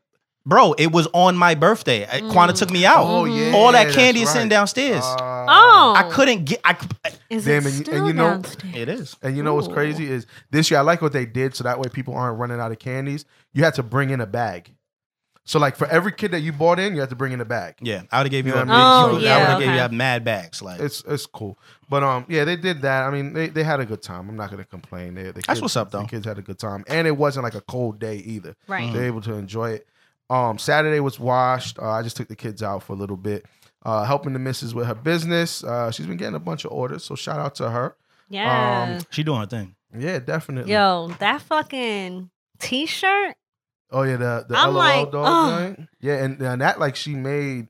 [0.46, 2.06] Bro, it was on my birthday.
[2.06, 2.58] Uh, Quanta Mm.
[2.58, 3.06] took me out.
[3.06, 5.04] Oh yeah, All that candy is sitting downstairs.
[5.04, 6.60] Uh, Oh, I couldn't get.
[6.66, 6.76] I.
[7.30, 8.74] Is Damn, it and you- and you know- downstairs?
[8.76, 9.16] It is.
[9.22, 11.80] And you know what's crazy is this year I like what they did so that
[11.80, 13.26] way people aren't running out of candies.
[13.54, 14.74] You had to bring in a bag.
[15.44, 17.46] So like for every kid that you bought in, you had to bring in a
[17.46, 17.76] bag.
[17.82, 18.54] Yeah, I would have gave you.
[18.54, 19.16] You a, know what I mean?
[19.16, 20.62] Oh, I yeah, would have gave you a mad bags.
[20.62, 21.58] Like It's it's cool.
[21.90, 23.04] But um yeah, they did that.
[23.04, 24.30] I mean, they, they had a good time.
[24.30, 25.16] I'm not gonna complain.
[25.16, 26.02] They, the That's what's up, though.
[26.02, 26.84] The kids had a good time.
[26.88, 28.56] And it wasn't like a cold day either.
[28.68, 28.92] Right.
[28.94, 29.88] they're able to enjoy it.
[30.32, 31.78] Um Saturday was washed.
[31.78, 33.46] Uh, I just took the kids out for a little bit.
[33.84, 35.64] Uh, helping the missus with her business.
[35.64, 37.96] Uh, she's been getting a bunch of orders, so shout out to her.
[38.30, 39.00] Yeah.
[39.10, 39.76] she doing her thing.
[39.98, 40.72] Yeah, definitely.
[40.72, 43.36] Yo, that fucking t-shirt.
[43.92, 45.76] Oh yeah, the the I'm LOL like, dog ugh.
[45.76, 45.90] joint.
[46.00, 47.68] Yeah, and, and that like she made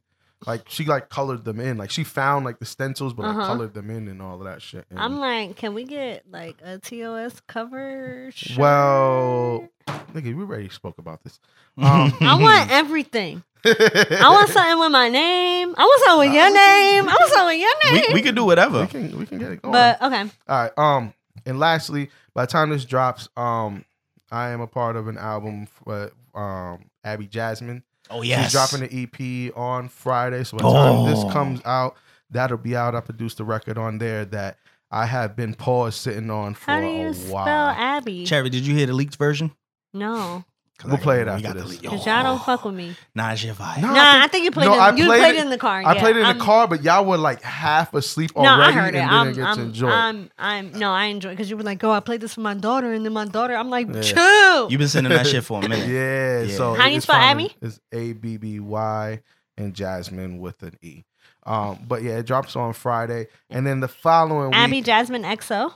[0.47, 1.77] like she like colored them in.
[1.77, 3.45] Like she found like the stencils, but like Uh-huh.
[3.47, 4.85] colored them in and all of that shit.
[4.89, 8.29] And- I'm like, can we get like a TOS cover?
[8.33, 8.57] Shirt?
[8.57, 9.67] well,
[10.13, 11.39] nigga, we already spoke about this.
[11.77, 13.43] Um, I want everything.
[13.65, 15.73] I want something with my name.
[15.77, 17.03] I want something with your name.
[17.09, 18.05] I want something with your name.
[18.09, 18.81] we, we could do whatever.
[18.81, 19.71] we can we can get it going.
[19.71, 20.21] but okay.
[20.21, 20.29] all
[20.63, 20.71] right.
[20.77, 21.13] Um,
[21.45, 23.85] and lastly, by the time this drops, um,
[24.31, 27.83] I am a part of an album for um Abby Jasmine.
[28.11, 29.03] Oh yeah, She's dropping the
[29.49, 30.43] EP on Friday.
[30.43, 31.05] So by the time Oh.
[31.07, 31.95] this comes out,
[32.29, 32.93] that'll be out.
[32.95, 34.57] I produced a record on there that
[34.91, 37.69] I have been paused sitting on for How do a you spell.
[37.69, 38.25] Abby?
[38.25, 39.51] Cherry, did you hear the leaked version?
[39.93, 40.43] No, 'Cause
[40.85, 41.77] We'll I- play it we after got the this.
[41.77, 42.95] because y'all don't fuck with me.
[43.15, 43.81] Nah, it's your vibe.
[43.81, 44.77] No, Nah, I I think- think, you played no, it.
[44.79, 45.83] I you played played it- it in the car.
[45.85, 45.99] I yeah.
[46.01, 48.71] played it in I'm- the car, but y'all were like half asleep No, already I
[48.71, 48.97] heard it.
[48.99, 49.89] and I'm, didn't get I'm, to enjoy.
[49.89, 52.53] I'm, I'm, no, I enjoy because you were like, "Oh, I played this for my
[52.53, 54.01] daughter," and then my daughter, I'm like, Yeah.
[54.01, 55.87] "Chill." You've been sending that shit for a minute.
[55.87, 56.57] Yeah, Yeah.
[56.57, 57.55] so How do you it's spell Abby?
[57.61, 59.21] It's A B B Y
[59.57, 61.03] and Jasmine with an E.
[61.43, 64.85] Um, but yeah, it drops on Friday, and then the following Abby week.
[64.85, 65.73] Jasmine XO.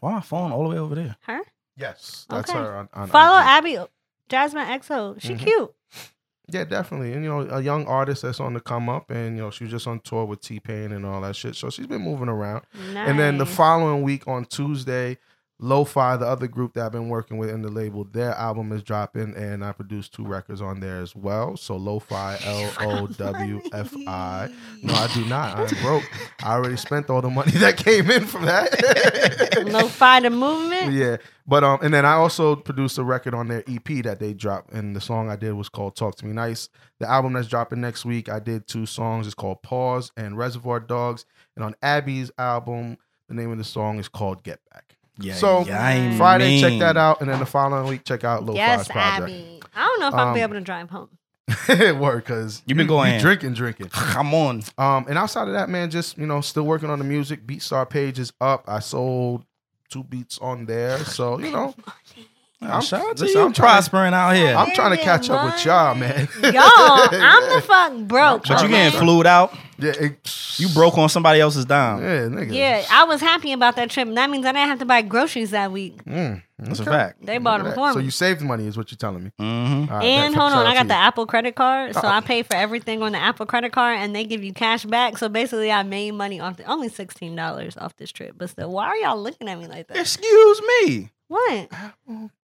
[0.00, 1.16] Why my phone all the way over there?
[1.22, 1.40] Her.
[1.76, 2.58] Yes, that's Okay.
[2.58, 3.44] her on, on Follow IG.
[3.46, 3.78] Abby
[4.28, 5.16] Jasmine XO.
[5.20, 5.38] She Mhm.
[5.38, 5.74] cute.
[6.52, 7.12] Yeah, definitely.
[7.12, 9.64] And you know, a young artist that's on the come up, and you know, she
[9.64, 11.54] was just on tour with T Pain and all that shit.
[11.54, 12.64] So she's been moving around.
[12.92, 13.08] Nice.
[13.08, 15.16] And then the following week on Tuesday,
[15.62, 18.82] Lo-Fi, the other group that I've been working with in the label, their album is
[18.82, 21.54] dropping, and I produced two records on there as well.
[21.58, 24.48] So Lo-Fi, L O W F I.
[24.82, 25.58] No, I do not.
[25.58, 26.04] I'm broke.
[26.42, 29.66] I already spent all the money that came in from that.
[29.66, 30.92] Lo-fi the movement.
[30.92, 34.32] yeah, but um, and then I also produced a record on their EP that they
[34.32, 36.70] dropped, and the song I did was called "Talk to Me Nice."
[37.00, 39.26] The album that's dropping next week, I did two songs.
[39.26, 42.96] It's called "Pause" and "Reservoir Dogs," and on Abby's album,
[43.28, 45.34] the name of the song is called "Get Back." Yeah.
[45.34, 48.44] So, yeah, I ain't Friday, check that out, and then the following week, check out
[48.44, 49.22] Lo-Fi's Yes, project.
[49.22, 49.60] Abby.
[49.74, 51.08] I don't know if I'll be Um, able to drive home.
[52.00, 53.20] Word, because you've been going in.
[53.20, 53.88] drinking, drinking.
[53.92, 54.62] Come on.
[54.78, 57.44] Um, and outside of that, man, just you know, still working on the music.
[57.46, 58.64] Beatstar page is up.
[58.68, 59.44] I sold
[59.88, 61.74] two beats on there, so you know,
[62.62, 64.54] I'm- shout out to listen, you I'm prospering out here.
[64.54, 66.28] I'm trying to catch up with y'all, man.
[66.42, 68.46] Y'all, I'm the fuck broke.
[68.46, 69.54] but you getting flued out.
[69.78, 72.02] yeah, it, You broke on somebody else's dime.
[72.02, 72.52] Yeah, nigga.
[72.54, 74.12] Yeah, I was happy about that trip.
[74.14, 76.04] That means I didn't have to buy groceries that week.
[76.04, 76.90] Mm, That's okay.
[76.90, 77.24] a fact.
[77.24, 77.92] They bought them for me.
[77.94, 79.30] So you saved money, is what you're telling me.
[79.40, 79.90] Mm-hmm.
[79.92, 80.94] All right, and hold on, I got the.
[81.00, 82.08] Apple credit card, so Uh-oh.
[82.08, 85.16] I pay for everything on the Apple credit card, and they give you cash back.
[85.16, 88.34] So basically, I made money off the only sixteen dollars off this trip.
[88.36, 89.96] But still, why are y'all looking at me like that?
[89.96, 91.10] Excuse me.
[91.30, 91.68] What?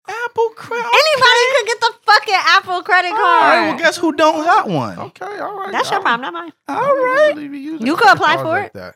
[0.09, 0.87] Apple credit.
[0.87, 3.21] Anybody could get the fucking Apple credit card.
[3.21, 4.97] right, well, guess who don't got one?
[4.97, 5.73] Okay, all right.
[5.73, 6.53] That's your problem, not mine.
[6.69, 7.33] All right.
[7.35, 8.73] really You could apply cards for like it.
[8.75, 8.95] That.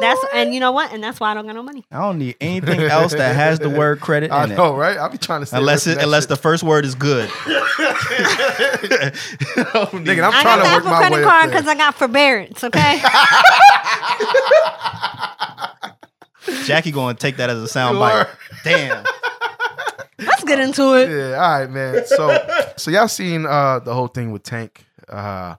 [0.00, 0.92] That's and you know what?
[0.92, 1.86] And that's why I don't got no money.
[1.90, 4.56] I don't need anything else that has the word credit I in it.
[4.56, 4.98] know, right?
[4.98, 7.30] I'll be trying to say Unless it, unless the first word is good.
[7.30, 9.14] Nigga,
[10.24, 11.94] I'm I trying got to the work Apple my credit up card because I got
[11.94, 12.62] forbearance.
[12.64, 13.00] Okay.
[16.64, 18.26] Jackie going to take that as a sound bite.
[18.64, 19.04] Damn.
[20.18, 21.08] Let's get into it.
[21.10, 22.06] Yeah, all right, man.
[22.06, 24.84] So, so y'all seen uh the whole thing with Tank?
[25.08, 25.56] Uh,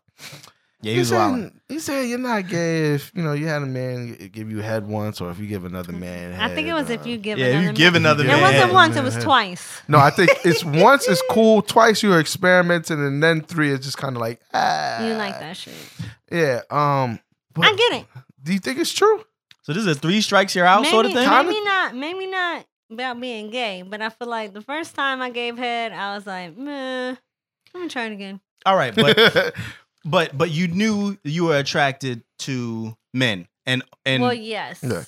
[0.82, 1.52] Yeah, he he was said, wild.
[1.68, 4.88] he said you're not gay if you know you had a man give you head
[4.88, 6.40] once, or if you give another man.
[6.40, 7.38] I think it head, was if uh, you give.
[7.40, 8.38] Yeah, another you give man- another Yeah.
[8.38, 8.54] It man.
[8.54, 8.96] wasn't once.
[8.96, 9.82] It was twice.
[9.90, 13.98] No, I think it's once is cool, twice you're experimenting, and then three is just
[13.98, 15.06] kind of like ah.
[15.06, 15.74] You like that shit?
[16.32, 16.62] Yeah.
[16.70, 17.20] Um.
[17.58, 18.06] I get it.
[18.42, 19.24] do you think it's true?
[19.64, 21.28] So this is a three strikes you're out maybe, sort of thing?
[21.30, 21.96] Maybe not.
[21.96, 25.92] Maybe not about being gay, but I feel like the first time I gave head,
[25.94, 27.16] I was like, meh.
[27.74, 28.40] Let me try it again.
[28.66, 29.56] All right, but
[30.06, 34.80] but but you knew you were attracted to men, and and well, yes.
[34.84, 35.04] Yeah.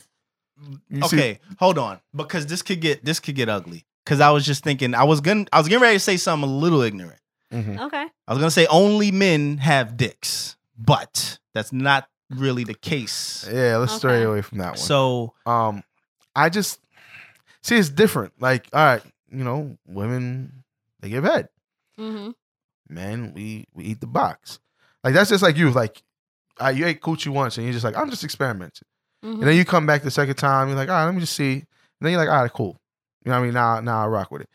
[0.90, 3.86] You see- okay, hold on, because this could get this could get ugly.
[4.04, 6.50] Because I was just thinking, I was gonna I was getting ready to say something
[6.50, 7.20] a little ignorant.
[7.54, 7.80] Mhm.
[7.82, 8.06] Okay.
[8.28, 13.48] I was gonna say only men have dicks, but that's not really the case.
[13.52, 14.78] Yeah, let's stray away from that one.
[14.78, 15.84] So um,
[16.36, 16.80] I just
[17.62, 18.34] see it's different.
[18.40, 20.64] Like, all right, you know, women
[21.00, 21.50] they give head.
[22.00, 22.32] Mm-hmm.
[22.90, 24.60] Men, we we eat the box.
[25.04, 25.72] Like that's just like you.
[25.72, 26.02] Like,
[26.60, 28.88] uh, you ate coochie once, and you're just like, I'm just experimenting.
[29.24, 29.40] Mm-hmm.
[29.40, 31.36] And then you come back the second time, you're like, all right, let me just
[31.36, 31.54] see.
[31.54, 31.66] And
[32.02, 32.80] then you're like, all right, cool.
[33.24, 33.54] You know what I mean?
[33.54, 34.50] Now, now I rock with it.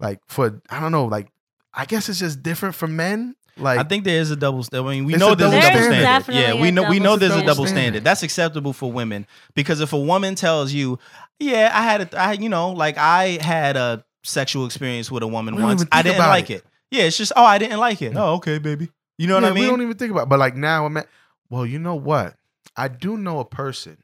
[0.00, 1.28] Like for I don't know, like
[1.72, 3.34] I guess it's just different for men.
[3.56, 4.62] Like I think there is a double.
[4.62, 5.84] st- I mean, we know a there's a double double standard.
[5.84, 6.02] standard.
[6.02, 8.04] Definitely Yeah, we know we know there's a double standard.
[8.04, 10.98] That's acceptable for women because if a woman tells you,
[11.38, 15.28] "Yeah, I had a, I you know, like I had a sexual experience with a
[15.28, 16.54] woman once, I didn't like it.
[16.54, 16.64] it.
[16.90, 18.14] Yeah, it's just, oh, I didn't like it.
[18.16, 18.90] Oh, okay, baby.
[19.18, 19.64] You know what I mean?
[19.64, 20.24] We don't even think about.
[20.24, 20.28] It.
[20.28, 21.08] But like now, I'm at.
[21.50, 22.34] Well, you know what?
[22.76, 23.98] I do know a person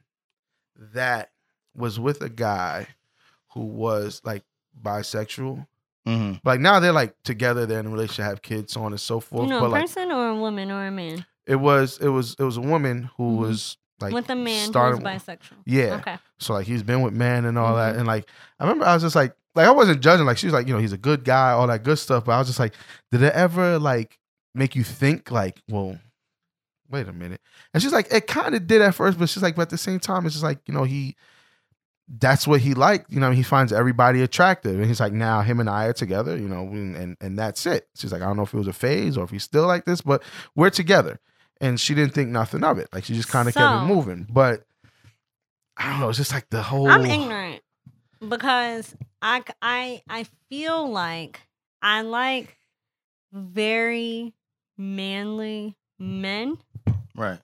[0.93, 1.31] that
[1.75, 2.87] was with a guy
[3.53, 4.43] who was like
[4.81, 5.67] bisexual.
[6.07, 6.39] Mhm.
[6.43, 9.19] Like now they're like together, they're in a relationship, have kids, so on and so
[9.19, 9.43] forth.
[9.43, 12.07] You know, but a like person or a woman or a man it was, it
[12.07, 13.37] was, it was a woman who Mhm.
[13.37, 15.57] was like with a man started- who's bisexual.
[15.65, 15.95] Yeah.
[15.95, 16.17] Okay.
[16.39, 17.99] So like he's been with men and all that, Mhm.
[17.99, 18.27] and like
[18.59, 20.25] I remember I was just like, like I wasn't judging.
[20.25, 22.25] Like she was like, you know, he's a good guy, all that good stuff.
[22.25, 22.73] But I was just like,
[23.11, 24.17] did it ever like
[24.55, 25.99] make you think like, well,
[26.89, 27.41] wait a minute?
[27.73, 29.77] And she's like, it kind of did at first, but she's like, but at the
[29.77, 31.15] same time, it's just like you know he.
[32.19, 33.31] That's what he liked, you know.
[33.31, 36.63] He finds everybody attractive, and he's like, now him and I are together, you know,
[36.63, 37.87] and and, and that's it.
[37.95, 39.85] She's like, I don't know if it was a phase or if he's still like
[39.85, 40.21] this, but
[40.55, 41.19] we're together.
[41.61, 42.89] And she didn't think nothing of it.
[42.91, 44.27] Like she just kind of kept it moving.
[44.29, 44.65] But
[45.77, 46.09] I don't know.
[46.09, 46.89] It's just like the whole.
[46.89, 47.61] I'm ignorant
[48.27, 51.39] because I c- I I feel like
[51.81, 52.57] I like
[53.31, 54.33] very
[54.77, 56.57] manly men.
[57.15, 57.39] Right.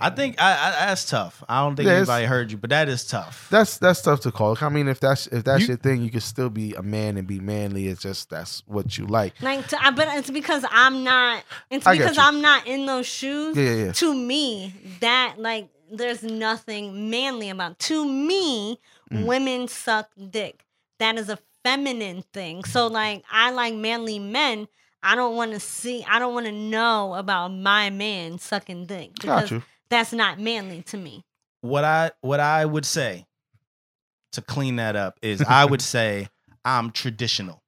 [0.00, 1.44] I think I, I, that's tough.
[1.48, 3.46] I don't think Yeah, anybody heard you, but that is tough.
[3.50, 4.56] That's that's tough to call.
[4.60, 7.16] I mean, if that's if that's You- your thing, you can still be a man
[7.16, 7.86] and be manly.
[7.88, 9.34] It's just that's what you like.
[9.42, 11.44] Like, to, I, but it's because I'm not.
[11.70, 12.18] It's because.
[12.18, 13.56] I'm not in those shoes.
[13.56, 13.92] Yeah, yeah, yeah.
[13.92, 17.78] To me, that like there's nothing manly about.
[17.80, 18.80] To me,
[19.12, 19.26] Mm.
[19.26, 20.64] women suck dick.
[20.98, 22.64] That is a feminine thing.
[22.64, 24.68] So like, I like manly men.
[25.02, 26.04] I don't want to see.
[26.08, 29.62] I don't want to know about my man sucking dick Got because you.
[29.90, 31.24] that's not manly to me.
[31.60, 33.26] what I what I would say
[34.32, 36.28] to clean that up is I would say
[36.64, 37.62] I'm traditional.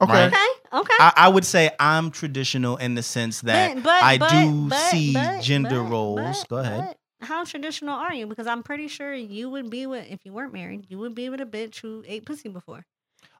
[0.00, 0.12] Okay.
[0.12, 0.26] Right.
[0.26, 0.78] Okay.
[0.78, 0.94] Okay.
[1.00, 4.68] I, I would say I'm traditional in the sense that But- but- I but- do
[4.68, 6.44] but- see but- gender but- roles.
[6.44, 6.80] but- Go ahead.
[7.20, 8.26] but How traditional are you?
[8.26, 11.30] Because I'm pretty sure you would be with if you weren't married, you would be
[11.30, 12.84] with a bitch who ate pussy before.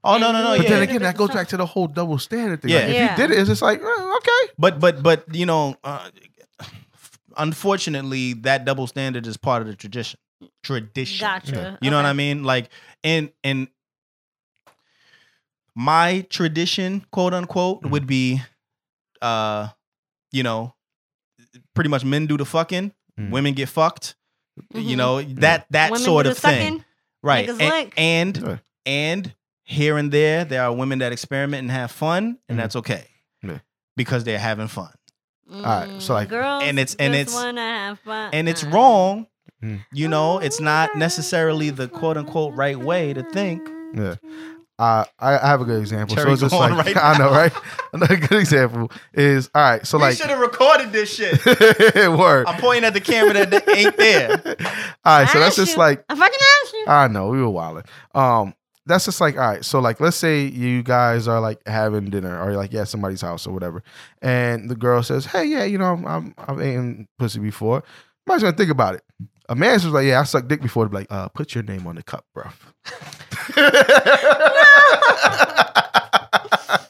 [0.06, 0.70] Oh no no no But But yeah.
[0.70, 2.70] then again, that goes back to the whole double standard thing.
[2.70, 2.78] Yeah.
[2.80, 3.10] Like, if Yeah.
[3.10, 4.52] you did it, it's just like eh, okay.
[4.58, 6.08] But but but you know, uh,
[7.36, 10.18] unfortunately, that double standard is part of the tradition.
[10.62, 11.26] Tradition.
[11.26, 11.78] Gotcha.
[11.80, 12.44] You know what I mean?
[12.44, 12.70] Like,
[13.04, 13.68] and and
[15.74, 17.90] my tradition, quote unquote, Mhm.
[17.90, 18.42] would be,
[19.22, 19.68] uh,
[20.32, 20.74] you know,
[21.74, 23.30] pretty much men do the fucking, Mhm.
[23.30, 24.14] women get fucked.
[24.72, 24.96] You Mhm.
[24.96, 26.84] know that that Women sort do of the thing, sucking,
[27.22, 27.48] right?
[27.60, 29.34] And, and and
[29.66, 32.62] here and there, there are women that experiment and have fun, and Mhm.
[32.62, 33.04] that's okay,
[33.42, 33.58] Yeah.
[33.96, 34.88] because they're having fun.
[35.52, 38.30] All right, so, like- Mm, girls And it's- and it's- have fun.
[38.32, 39.26] and it's Uh, wrong.
[39.62, 39.80] Mm.
[39.92, 43.68] You know, it's not necessarily the quote unquote right way to think.
[43.94, 44.14] Yeah.
[44.78, 46.14] Uh, I, I have a good example.
[46.14, 47.52] Cherry so it's just like right I know, right?
[47.94, 49.86] Another good example is all right.
[49.86, 51.42] So like, should have recorded this shit.
[52.10, 52.46] word.
[52.46, 54.30] I'm pointing at the camera that ain't there.
[55.06, 55.78] all right, so I that's asked just you.
[55.78, 56.84] like I fucking asked you.
[56.88, 57.84] I know we were wilding.
[58.14, 58.52] Um,
[58.86, 59.64] that's just like all right.
[59.64, 63.20] So like, let's say you guys are like having dinner, or you're like yeah, somebody's
[63.20, 63.82] house or whatever,
[64.22, 67.82] and the girl says, "Hey, yeah, you know, I'm I'm I've eaten pussy before."
[68.26, 69.02] Nobody's gonna think about it.
[69.48, 71.86] A man's just like, "Yeah, I sucked dick before." They're like, uh, put your name
[71.86, 72.44] on the cup, bro.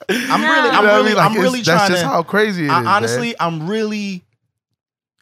[0.08, 0.48] I'm No.
[0.48, 1.16] really, You I'm know what I really, mean?
[1.16, 2.08] Like, I'm really That's trying just to.
[2.08, 2.70] how crazy it is.
[2.72, 2.86] I, man.
[2.86, 4.22] honestly, I'm really.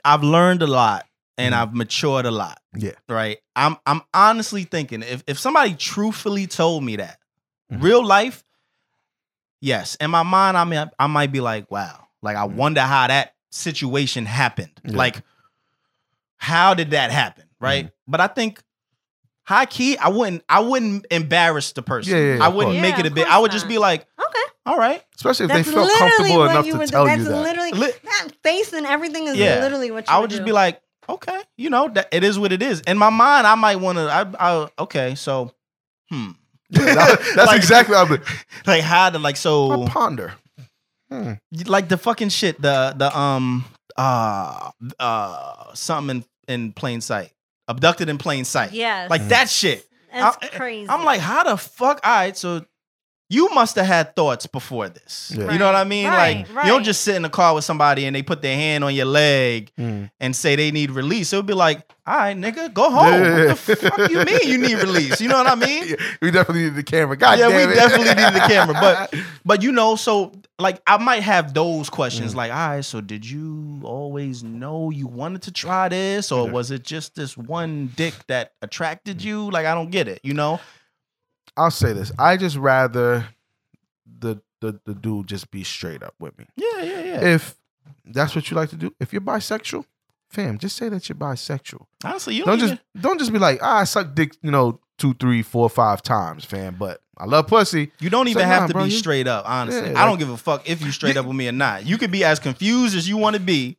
[0.04, 1.06] I've learned a lot
[1.38, 1.59] and Mhm.
[1.59, 2.61] I've matured a lot.
[2.77, 2.92] Yeah.
[3.09, 3.38] Right.
[3.57, 3.77] I'm.
[3.87, 7.18] I'm honestly thinking if if somebody truthfully told me that
[7.73, 7.83] Mhm.
[7.83, 8.44] real life,
[9.61, 9.94] yes.
[9.97, 12.07] In my mind, I mean, I might be like, wow.
[12.23, 12.55] Like I Mhm.
[12.55, 14.73] wonder how that situation happened.
[14.85, 14.97] Yeah.
[14.97, 15.23] Like,
[16.37, 17.44] how did that happen?
[17.61, 17.87] Right.
[17.87, 18.11] Mm-hmm.
[18.11, 18.61] But I think.
[19.47, 20.42] High key, I wouldn't.
[20.49, 22.14] I wouldn't embarrass the person.
[22.14, 23.27] Yeah, yeah, yeah, I wouldn't make Yeah, it a bit.
[23.27, 24.42] I course would just be like, Okay.
[24.64, 27.05] all right, especially if That's they felt literally comfortable what enough you to would tell.
[27.05, 27.42] That's you that.
[27.42, 29.61] literally Li- that face and everything is Yeah.
[29.61, 30.47] literally what you I would just do.
[30.47, 32.81] be like, okay, you know, that it is what it is.
[32.83, 34.03] In my mind, I might want to.
[34.11, 35.53] I, I, okay, so,
[36.11, 36.31] hmm,
[36.71, 38.19] that's Like- exactly how I
[38.67, 40.35] like how to like so I ponder.
[41.11, 41.33] Hmm.
[41.67, 47.31] like the fucking shit the the um uh uh something in, in plain sight
[47.69, 49.07] abducted in plain sight Yeah.
[49.11, 50.88] like that shit That's I- crazy.
[50.88, 52.64] i'm like how the fuck all right so
[53.35, 55.51] you must have had thoughts before this Yeah.
[55.53, 57.64] you know what i mean right, like you don't just sit in the car with
[57.64, 60.05] somebody and they put their hand on your leg Hmm.
[60.20, 63.47] and say they need release it would be like all right nigga go home Yeah.
[63.49, 66.31] what the fuck you mean you need release you know what i mean Yeah, we
[66.31, 67.16] definitely need the camera.
[67.16, 67.75] God Yeah, we damn it.
[67.75, 72.33] definitely need the camera, but- But you know, so like I might have those questions
[72.33, 72.37] Mm.
[72.37, 76.53] like, all right, so did you always know you wanted to try this, or Yeah.
[76.53, 79.51] was it just this one dick that attracted you?
[79.51, 80.61] Like, I don't get it, you know?
[81.57, 82.11] I'll say this.
[82.19, 83.27] I just rather
[84.19, 86.47] the the the dude just be straight up with me.
[86.57, 87.21] Yeah, yeah, yeah.
[87.35, 87.57] If
[88.05, 89.85] that's what you like to do, if you're bisexual,
[90.29, 91.87] fam, just say that you're bisexual.
[92.05, 94.81] Honestly, you Don't don't, just don't just be like, ah, I suck dick, you know,
[94.99, 96.77] two, three, four, five times, fam.
[96.79, 97.93] But I love pussy.
[98.01, 99.45] you don't even have nah, to bro, be you- straight up.
[99.49, 101.53] Honestly, Yeah, I like- don't give a fuck if you straight up with me or
[101.53, 101.87] not.
[101.87, 103.77] You could be as confused as you want to be,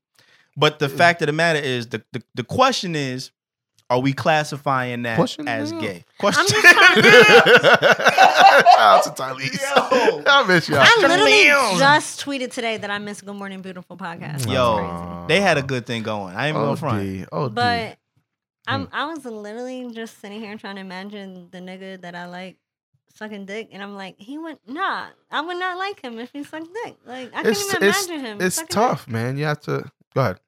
[0.56, 0.96] but the Yeah.
[0.96, 3.32] fact of the matter is, the the, the question is.
[3.90, 5.80] Are we classifying that Question, as yeah.
[5.80, 6.06] gay?
[6.18, 6.44] Question.
[6.48, 9.62] just trying Shout out to Tylese.
[9.62, 10.24] Yo.
[10.28, 10.80] I miss y'all.
[10.82, 14.44] I literally just tweeted today that I miss Good Morning Beautiful podcast.
[14.44, 15.28] That's Yo, crazy.
[15.28, 16.36] they had a good thing going.
[16.36, 17.00] I ain't even Oh, going front.
[17.04, 17.26] D.
[17.32, 17.98] Oh, But
[18.68, 18.90] I'm Mm.
[18.92, 22.58] I was literally just sitting here trying to imagine the nigga that I like
[23.14, 26.44] sucking dick, and I'm like, he would nah, I would not like him if he
[26.44, 26.96] sucked dick.
[27.06, 28.42] Like I It's- can't even it's- imagine him.
[28.42, 29.38] It's sucking tough, man.
[29.38, 29.84] You have to
[30.16, 30.40] go ahead.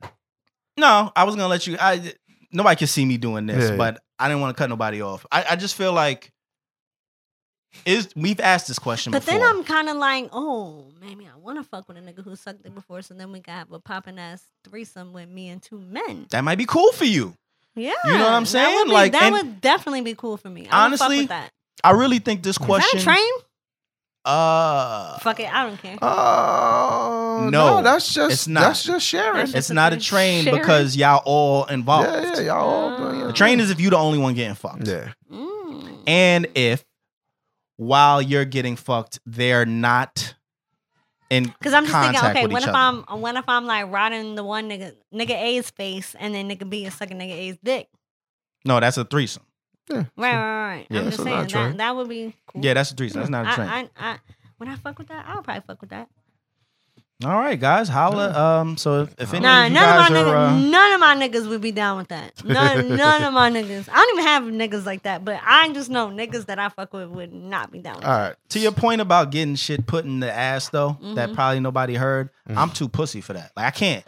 [0.76, 1.78] No, I was gonna let you.
[1.80, 2.14] I
[2.52, 3.76] nobody can see me doing this, Yeah.
[3.78, 5.26] but I didn't want to cut nobody off.
[5.32, 6.32] I, I just feel like
[7.86, 9.40] is we've asked this question But before.
[9.40, 12.36] then I'm kind of like, oh, maybe I want to fuck with a nigga who
[12.36, 15.62] sucked it before, so then we can have a popping ass threesome with me and
[15.62, 16.26] two men.
[16.32, 17.34] that might be cool for you.
[17.76, 18.78] Yeah, You know what I'm saying that saying?
[18.80, 20.62] would be- Like, that would definitely be cool for me.
[20.72, 21.52] I would fuck Honestly, with that.
[21.84, 22.98] I really think this Is question.
[22.98, 23.32] that a train?
[24.26, 25.98] Uh, Fuck it, I don't care.
[26.02, 26.08] Oh
[27.46, 28.62] No, no, that's just it's not.
[28.62, 29.36] that's just sharing.
[29.38, 30.60] That's it's just a not a train Sharing?
[30.60, 32.10] because y'all all involved.
[32.10, 34.88] yeah, yeah, y'all all doing The train is if you the only one getting fucked,
[34.88, 35.98] Yeah, Mm.
[36.08, 36.84] and if
[37.78, 40.34] while you're getting fucked, they're not
[41.30, 42.78] in Cause I'm just thinking, okay, with what if other.
[43.10, 46.70] I'm what if I'm like riding the one nigga nigga A's face and then nigga
[46.70, 47.90] B is sucking nigga A's dick?
[48.66, 49.44] No, that's a threesome.
[49.90, 49.98] yeah.
[49.98, 50.88] Right, right, right.
[50.90, 52.64] Yeah, I'm just saying not a that that would be cool.
[52.64, 53.20] Yeah, that's a threesome.
[53.22, 53.68] That's not a train.
[53.68, 54.18] I, I, I,
[54.60, 55.26] would I fuck with that?
[55.28, 56.10] I'll probably fuck with that.
[57.26, 58.32] All right, guys, holla.
[58.32, 60.94] Um, so if, if any Nah, of you none of my are, niggas, uh, none
[60.94, 62.46] of my niggas would be down with that.
[62.46, 63.90] None, none of my niggas.
[63.92, 66.94] I don't even have niggas like that, but I just know niggas that I fuck
[66.94, 68.36] with would not be down with All right.
[68.50, 71.34] to your point about getting shit put in the ass though, that Mhm.
[71.34, 72.30] probably nobody heard.
[72.56, 73.52] I'm too pussy for that.
[73.58, 74.06] Like I can't.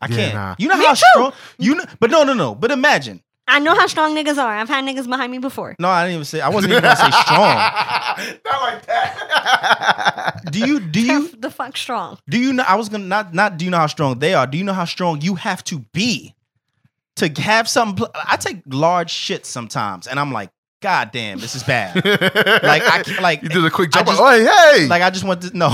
[0.00, 0.34] I Yeah, can't.
[0.34, 0.54] nah.
[0.56, 1.02] You know Me how too.
[1.12, 2.54] strong you know, but no, no, no.
[2.54, 3.20] But imagine.
[3.46, 4.54] I know how strong niggas are.
[4.56, 5.76] I've had niggas behind me before.
[5.78, 6.40] No, I didn't even say.
[6.40, 7.56] I wasn't even gonna say strong.
[8.44, 10.40] Not like that.
[10.50, 10.80] Do you?
[10.80, 11.28] Do you?
[11.28, 12.18] the fuck strong.
[12.28, 12.64] Do you know?
[12.66, 13.56] I was gonna not not.
[13.58, 14.46] Do you know how strong they are?
[14.46, 16.34] Do you know how strong you have to be
[17.16, 18.06] to have something?
[18.14, 21.96] I take large shits sometimes, and I'm like, God damn, this is bad.
[22.04, 24.08] like I can't- like you did a quick I jump.
[24.08, 24.86] just- oh, hey, hey.
[24.88, 25.68] like I just want to no.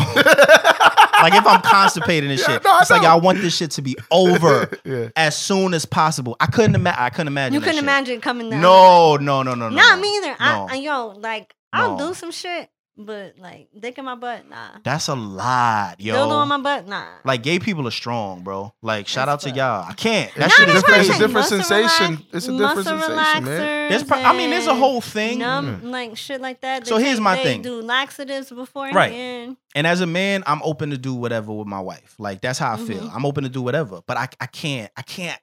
[1.22, 3.08] Like if I'm constipated and Yeah, shit, no, I it's like know.
[3.10, 5.08] I want this shit to be over yeah.
[5.16, 6.36] as soon as possible.
[6.40, 7.00] I couldn't imagine.
[7.02, 7.54] I couldn't imagine.
[7.54, 7.82] You couldn't shit.
[7.84, 8.60] imagine coming down.
[8.60, 9.76] No, no, no, no, no.
[9.76, 10.02] Not no.
[10.02, 10.28] me either.
[10.28, 10.36] No.
[10.40, 12.08] I, I yo, like I'll No.
[12.08, 12.68] do some shit,
[13.04, 14.78] but like dick in my butt, nah.
[14.84, 16.14] That's a lot, yo.
[16.14, 17.04] Dildo in my butt, nah.
[17.24, 18.72] like gay people are strong, bro.
[18.82, 19.84] Like shout out That's to y'all.
[19.88, 20.34] I can't.
[20.34, 21.10] That It's shit a is different- crazy.
[21.10, 22.06] it's a different sensation.
[22.06, 23.44] relax- It's a different sensation, man.
[23.44, 25.38] relaxers There's pro- I mean, there's a whole thing.
[25.38, 26.86] numb, like shit like that.
[26.86, 27.62] So They here's my they thing.
[27.62, 29.56] Do laxatives beforehand.
[29.74, 32.14] And as a man, I'm open to do whatever with my wife.
[32.18, 33.02] Like that's how I feel.
[33.02, 33.14] Mhm.
[33.14, 34.00] I'm open to do whatever.
[34.06, 34.90] But I I can't.
[34.96, 35.40] I can't.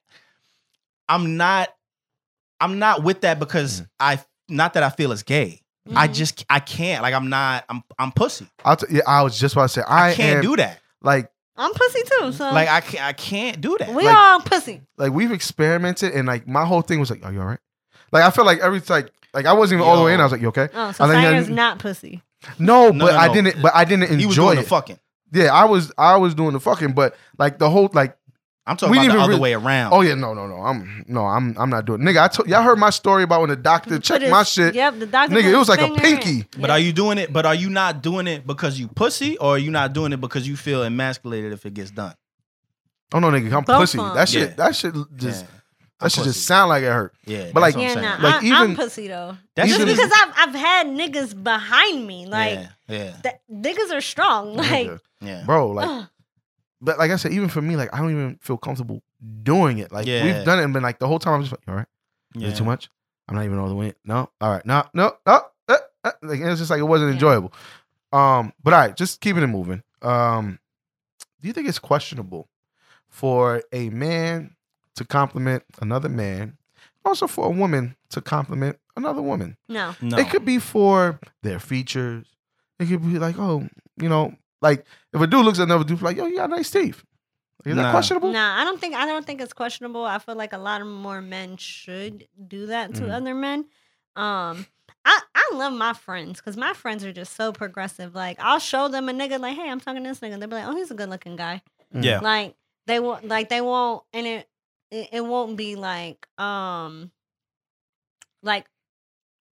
[1.10, 1.70] I'm not.
[2.60, 5.62] I'm not with that because I not that I feel it's gay.
[5.96, 6.14] I Mhm.
[6.14, 7.02] just I can't.
[7.02, 7.66] Like I'm not.
[7.70, 8.48] I'm I'm pussy.
[8.66, 10.80] I'll yeah, I was just about to say I, I, can't am, do that.
[11.02, 12.32] like I'm pussy too.
[12.34, 13.04] So Like I can't.
[13.04, 13.90] I can't do that.
[13.90, 14.82] we like- all pussy.
[14.98, 17.60] like we've experimented and like my whole thing was like, are you all right?
[18.12, 20.20] Like I feel like every like like I wasn't even all the way in.
[20.20, 20.70] I was like, you okay?
[20.74, 22.22] Oh, so I think not pussy.
[22.60, 23.62] No, No, but no, I didn't.
[23.62, 24.62] But I didn't he was enjoy doing it.
[24.64, 25.00] the fucking.
[25.32, 28.17] yeah, I was I was doing the fucking, but like the whole like
[28.68, 29.94] I'm talking We about didn't the other really- way around.
[29.94, 32.04] oh yeah no no no I'm no I'm I'm not doing It.
[32.06, 32.22] nigga.
[32.24, 34.76] I told y'all heard my story about when the doctor checked his- my shit.
[34.76, 35.36] Yep, the doctor.
[35.36, 36.18] Nigga, it was like a finger in.
[36.20, 36.48] pinky.
[36.60, 37.32] But are you doing it?
[37.32, 40.20] But are you not doing it because you pussy, or are you not doing it
[40.22, 42.14] because you feel emasculated if it gets done?
[43.14, 44.00] Oh no nigga, I'm Both pussy.
[44.00, 44.16] of 'em.
[44.16, 44.56] That shit Yeah.
[44.56, 45.52] that shit just Yeah.
[46.02, 47.14] that should just sound like it hurt.
[47.26, 48.22] Yeah, But, that's like- what I'm Yeah, saying.
[48.22, 49.38] nah, Like, I, even- I'm pussy though.
[49.56, 54.02] That Just because I've I've had niggas behind me, like yeah, yeah, that, niggas are
[54.02, 54.56] strong.
[54.58, 55.00] Like, Nigga.
[55.22, 55.44] yeah.
[55.46, 56.08] bro, like ugh.
[56.82, 59.02] But like I said, even for me, like I don't even feel comfortable
[59.44, 59.92] doing it.
[59.92, 60.24] Like Yeah.
[60.24, 61.88] we've done it and been like the whole time I'm just like, all right.
[62.36, 62.50] Is yeah.
[62.50, 62.90] it too much?
[63.28, 63.94] I'm not even all the way.
[64.06, 64.30] No.
[64.42, 64.66] All right.
[64.66, 64.84] No.
[64.94, 65.16] No.
[65.26, 65.42] No.
[65.68, 67.14] Uh, Uh, Like it's just like it wasn't Yeah.
[67.16, 67.52] enjoyable.
[68.14, 69.84] Um, but all right, just keeping it moving.
[70.02, 70.60] Um,
[71.42, 72.48] do you think it's questionable
[73.10, 74.56] for a man
[74.96, 76.58] to compliment another man,
[77.04, 79.58] also for a woman to compliment another woman?
[79.68, 79.96] No.
[80.02, 80.18] No.
[80.18, 82.26] It could be for their features.
[82.80, 83.68] It could be like, oh,
[83.98, 86.70] you know, like if a dude looks at another dude like, yo, you got nice
[86.70, 87.04] teeth.
[87.66, 88.32] Is that questionable?
[88.32, 90.06] Nah, I don't think I don't think it's questionable.
[90.06, 93.12] I feel like a lot of more men should do that to Mhm.
[93.12, 93.66] other men.
[94.16, 94.66] Um,
[95.04, 98.16] I I love my friends because my friends are just so progressive.
[98.16, 100.40] Like I'll show them a nigga like, hey, I'm talking to this nigga.
[100.40, 101.62] They'll be like, oh, he's a good looking guy.
[101.92, 102.20] Yeah.
[102.20, 102.56] Like
[102.86, 104.50] they won't like they won't and it
[104.92, 107.12] it, it won't be like um
[108.44, 108.66] like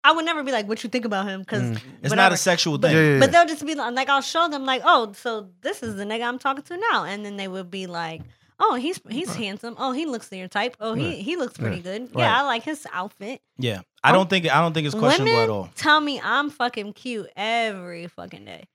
[0.08, 1.39] I would never be like, what you think about him?
[1.41, 1.82] Because Mm.
[2.03, 2.95] It's not a sexual thing.
[2.95, 5.82] Yeah, yeah, but they'll just be like, like, I'll show them like, oh, so this
[5.84, 8.22] is the nigga I'm talking to now, and then they would be like,
[8.60, 9.38] oh, he's he's Right.
[9.38, 9.76] handsome.
[9.78, 10.78] Oh, he looks your type.
[10.80, 11.84] Oh, he he looks pretty Right.
[11.84, 12.01] good.
[12.16, 12.24] Right.
[12.24, 13.41] Yeah, I like his outfit.
[13.58, 13.82] Yeah.
[14.03, 15.70] I don't think I don't think it's questionable Women at all.
[15.76, 18.66] tell me I'm fucking cute every fucking day.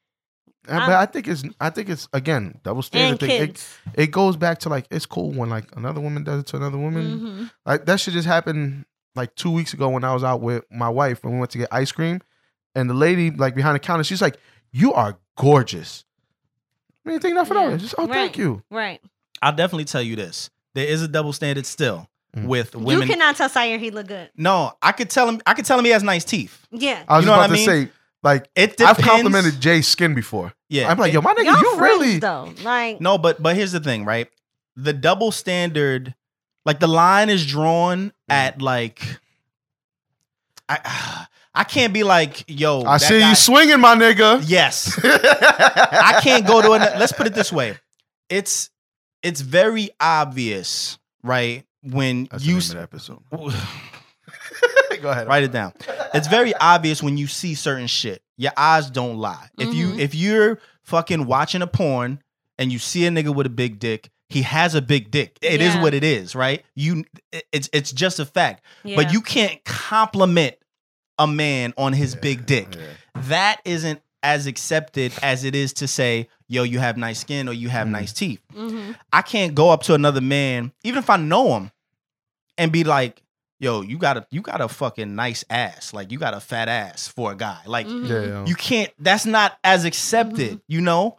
[0.68, 3.30] Uh, but I think it's I think it's again double standard And thing.
[3.42, 3.78] It, kids.
[3.94, 6.76] it goes back to like it's cool when like another woman does it to another
[6.76, 7.20] woman.
[7.20, 7.50] Mhm.
[7.64, 8.84] Like that should just happen
[9.14, 11.58] like two weeks ago when I was out with my wife and we went to
[11.58, 12.20] get ice cream,
[12.74, 14.36] and the lady like behind the counter, she's like,
[14.72, 16.04] "You are gorgeous."
[17.04, 17.62] I mean, take nothing Yeah.
[17.72, 17.78] out.
[17.80, 18.12] Just oh, Right.
[18.14, 18.62] thank you.
[18.70, 19.00] Right.
[19.42, 20.50] I'll definitely tell you this.
[20.74, 22.44] There is a double standard still Mm.
[22.46, 23.08] with women.
[23.08, 24.30] You cannot tell Syer he look good.
[24.36, 26.66] no, I could tell him I could tell him he has nice teeth.
[26.70, 27.02] Yeah.
[27.08, 27.86] I was You know just what about I to mean?
[27.88, 27.92] say
[28.22, 30.52] like It I've complimented Jay's skin before.
[30.68, 30.88] Yeah.
[30.90, 32.52] I'm like, yo, my nigga, Y'all friends, really though.
[32.62, 34.28] Like No, but but here's the thing, right?
[34.76, 36.14] The double standard,
[36.64, 38.12] like the line is drawn.
[38.30, 39.02] At like,
[40.68, 44.42] I I can't be like, yo, I see guy- you swinging, my nigga.
[44.46, 46.80] Yes, I can't go to an.
[46.98, 47.76] Let's put it this way:
[48.28, 48.70] it's
[49.22, 51.64] it's very obvious, right?
[51.82, 53.22] When That's you the s- of the episode.
[55.02, 55.28] Go ahead.
[55.28, 55.72] write it down.
[56.12, 58.22] It's very obvious when you see certain shit.
[58.36, 59.48] Your eyes don't lie.
[59.58, 59.98] If you Mhm.
[59.98, 62.22] if you're fucking watching a porn
[62.58, 65.38] and you see a nigga with a big dick, he has a big dick.
[65.42, 65.82] It is Yeah.
[65.82, 66.64] what it is, right?
[66.74, 67.04] You
[67.52, 68.64] it's it's just a fact.
[68.84, 68.96] yeah.
[68.96, 70.54] But you can't compliment
[71.18, 72.68] a man on his big dick.
[72.74, 73.22] Yeah.
[73.28, 77.52] That isn't as accepted as it is to say, yo, you have nice skin or
[77.52, 77.90] you have Mhm.
[77.92, 78.40] nice teeth.
[78.54, 81.70] hmm I can't go up to another man, even if I know him,
[82.58, 83.22] and be like,
[83.58, 85.92] "Yo, you got a you got a fucking nice ass.
[85.92, 87.58] Like you got a fat ass for a guy.
[87.66, 88.08] Like Mhm.
[88.08, 88.46] Yeah, yeah.
[88.46, 88.90] you can't.
[88.98, 90.50] That's not as accepted.
[90.52, 90.72] Mm-hmm.
[90.72, 91.18] You know,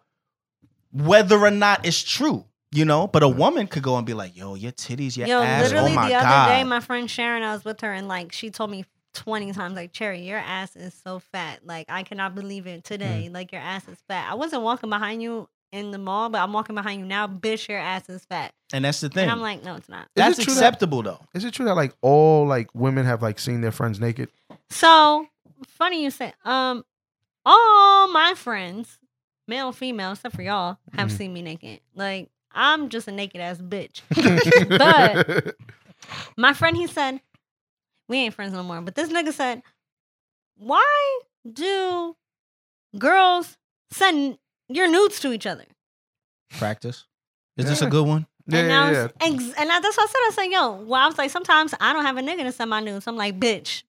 [0.92, 2.46] whether or not it's true.
[2.74, 5.42] You know, but a woman could go and be like, "Yo, your titties, your Yo,
[5.42, 5.64] ass.
[5.64, 8.08] literally oh my the other god." day, my friend Sharon, I was with her, and
[8.08, 11.66] like she told me twenty times, like Cherry, your ass is so fat.
[11.66, 13.28] Like I cannot believe it today.
[13.30, 13.34] Mm.
[13.34, 14.32] Like your ass is fat.
[14.32, 17.28] I wasn't walking behind you in the mall, but I'm walking behind you now.
[17.28, 18.54] Bitch, your ass is fat.
[18.74, 19.24] and that's the thing.
[19.24, 20.04] And I'm like, no, it's not.
[20.04, 21.20] Is that's it true that- acceptable though.
[21.34, 24.30] Is it true that like all like women have like seen their friends naked?
[24.70, 25.28] So
[25.68, 26.32] funny you say.
[26.46, 26.86] Um,
[27.46, 28.98] all my friends,
[29.48, 31.18] male, female, except for y'all, have Mhm.
[31.18, 31.82] seen me naked.
[31.96, 34.02] Like I'm just a naked ass bitch.
[34.78, 35.56] But-
[36.38, 37.22] My friend, he said,
[38.10, 38.82] we ain't friends no more.
[38.82, 39.62] But this nigga said,
[40.58, 41.20] why
[41.52, 42.16] do
[42.98, 43.58] girls
[43.92, 44.38] send
[44.68, 45.66] your nudes to each other?
[46.58, 47.06] Practice.
[47.58, 48.26] Is this a good one?
[48.48, 49.28] yeah, and, I yeah, was, yeah.
[49.34, 50.18] ex- and I, that's what I said.
[50.18, 52.70] I said, yo, well, I was like, sometimes I don't have a nigga to send
[52.70, 53.08] my nudes.
[53.08, 53.84] I'm like, bitch,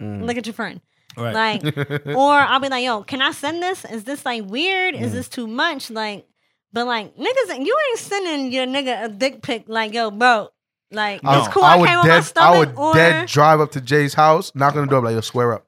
[0.00, 0.24] Mm.
[0.26, 0.80] look at your friend.
[1.16, 1.62] Right.
[1.62, 3.84] Like, or I'll be like, yo, can I send this?
[3.84, 4.94] Is this like weird?
[4.94, 5.14] Is Mm.
[5.14, 5.90] this too much?
[5.90, 6.26] Like,
[6.72, 9.64] but like niggas, you ain't sending your nigga a dick pic.
[9.68, 10.48] Like, yo, bro,
[10.90, 11.38] like No.
[11.38, 11.64] it's cool.
[11.64, 14.74] I, came on my dead, I would or dead drive up to Jay's house, knock
[14.76, 15.66] on the door, be like, yo, swear up.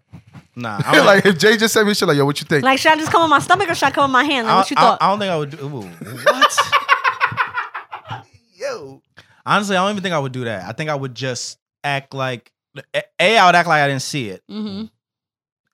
[0.56, 0.80] Nah.
[0.86, 2.64] I don't, like if Jay just sent me shit, like, yo, what you think?
[2.64, 4.46] like, should I just come on my stomach or should I come on my hand?
[4.46, 4.98] Like, I, what you I- thought?
[5.02, 5.64] I don't think I would do.
[5.64, 5.82] Ooh,
[6.24, 6.58] what?
[8.56, 9.02] yo,
[9.46, 10.68] Honestly, I don't even think I would do that.
[10.68, 12.52] I think I would just act like
[12.94, 13.02] a.
[13.18, 14.84] a, I would act like I didn't see it, mm-hmm.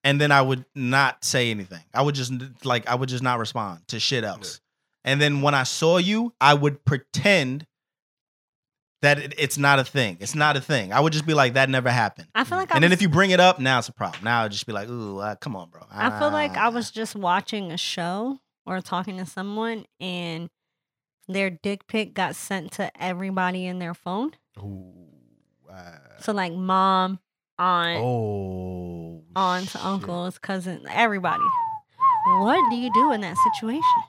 [0.05, 1.83] and then I would not say anything.
[1.93, 2.33] I would just
[2.64, 4.61] like I would just not respond to shit else.
[5.07, 7.67] And then when I saw you, I would pretend
[9.03, 10.17] that it, it's not a thing.
[10.21, 10.93] It's not a thing.
[10.93, 12.29] I would just be like, that never happened.
[12.35, 13.93] I feel like I And then was, if you bring it up, now it's a
[13.93, 14.25] problem.
[14.25, 15.83] Now I'd just be like, ooh, uh, come on, bro.
[15.91, 16.71] I feel like I Ah.
[16.71, 20.51] was just watching a show or talking to someone and
[21.29, 24.33] their dick pic got sent to everybody in their phone.
[24.59, 25.07] Ooh,
[25.71, 27.21] uh, So like mom,
[27.59, 29.85] aunt, oh, aunts, shit.
[29.85, 31.45] uncles, cousins, everybody.
[32.41, 34.03] What do you do in that situation?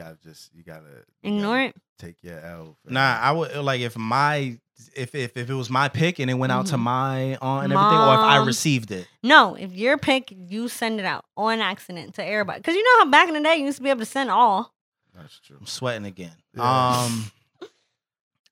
[0.00, 1.76] You gotta just, you gotta Ignore it.
[1.98, 2.78] Take your L.
[2.84, 2.94] fam.
[2.94, 4.58] Nah, I would like if my
[4.96, 6.80] if if if it was my pick and it went out to Mhm.
[6.80, 8.46] my aunt and everything, or if I Mom.
[8.46, 9.06] received it.
[9.22, 12.60] No, if your pick, you send it out on accident to everybody.
[12.60, 14.30] Because you know how back in the day you used to be able to send
[14.30, 14.72] all.
[15.14, 15.58] That's true.
[15.60, 16.32] I'm sweating again.
[16.56, 17.02] Yeah.
[17.04, 17.30] Um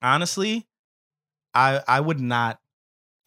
[0.03, 0.67] honestly,
[1.55, 2.61] I I would not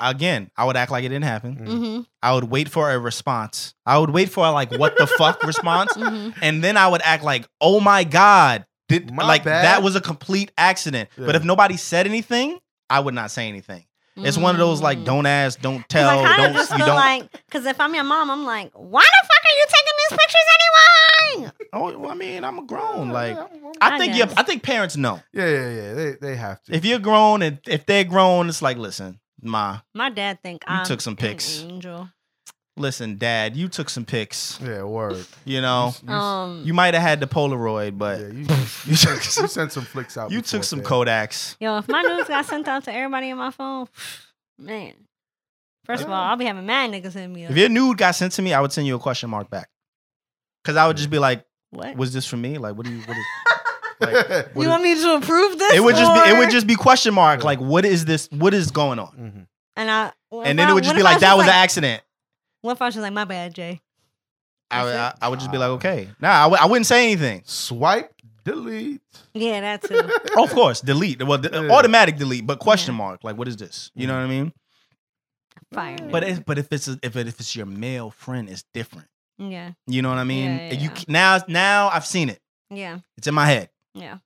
[0.10, 1.56] again, I would act like it didn't happen.
[1.58, 2.02] Mm-hmm.
[2.24, 3.74] I would wait for a response.
[3.86, 6.40] I would wait for a like what the fuck response, Mm-hmm.
[6.42, 9.64] and then I would act like, oh my god, did My like bad.
[9.66, 11.10] that was a complete accident.
[11.18, 13.86] But if nobody said anything, I would not say anything.
[14.18, 15.82] It's one of those like don't ask, don't Mm.
[15.82, 16.96] 'Cause tell, I kind don't of just you feel don't.
[16.96, 20.20] like, because if I'm your mom, I'm like, why the fuck are you taking these
[20.20, 21.52] pictures anyway?
[21.74, 23.10] oh, well, I mean, I'm a grown.
[23.10, 23.48] Like I'm-
[23.80, 24.26] I I think you.
[24.26, 24.34] guess.
[24.38, 25.22] I think parents know.
[25.34, 25.94] yeah, yeah, yeah.
[25.94, 26.76] They they have to.
[26.76, 30.76] If you're grown and if they're grown, it's like, listen, ma, My dad think You
[30.76, 31.62] I'm took some an pics.
[31.62, 32.10] Angel.
[32.78, 34.60] listen, dad, you took some pics.
[34.62, 35.26] yeah, word.
[35.46, 38.42] You know, You- Um, you might have had the Polaroid, but yeah, you, you
[38.86, 40.32] you, took sent, you sent some flicks out.
[40.32, 40.88] you before, took some fam.
[40.90, 41.56] Kodaks.
[41.60, 43.88] yo, if my news got sent out to everybody in my phone,
[44.58, 44.94] man.
[45.86, 47.52] First of all, I'll be having mad niggas hit me up.
[47.52, 49.68] If your nude got sent to me, I would send you a question mark back.
[50.64, 51.96] Cause I would just be like, What?
[51.98, 52.60] "Was this for me?
[52.60, 53.00] Like, what do you?
[53.00, 53.26] What is?"
[54.02, 55.74] Like, you want me to approve this?
[55.76, 56.30] it would just be.
[56.32, 57.40] It would just be question mark.
[57.42, 57.46] Yeah.
[57.46, 58.28] Like, what is this?
[58.32, 59.12] What is going on?
[59.18, 59.48] Mhm.
[59.78, 60.12] And I.
[60.30, 62.04] what And then I- it would just be like, "That was an accident."
[62.62, 63.80] What if I was just like, my bad, Jay?
[64.70, 67.06] I, would- I, I would just be like, "Okay." Nah, I w- I wouldn't say
[67.06, 67.42] anything.
[67.46, 68.14] Swipe,
[68.46, 69.02] delete.
[69.34, 70.00] Yeah, that's too.
[70.36, 71.22] Oh, of course, delete.
[71.24, 71.72] Well, the, Yeah.
[71.76, 73.00] automatic delete, but question Yeah.
[73.00, 73.24] mark.
[73.24, 73.92] Like, what is this?
[73.96, 74.54] You know what I mean?
[75.74, 75.98] Fire.
[76.12, 79.08] But if, but if it's a, if it, if it's your male friend, it's different.
[79.38, 80.52] yeah, You know what I mean?
[80.52, 81.04] Yeah, yeah, you yeah.
[81.08, 82.40] now now I've seen it.
[82.70, 83.70] yeah, It's in my head.
[83.94, 84.18] Yeah.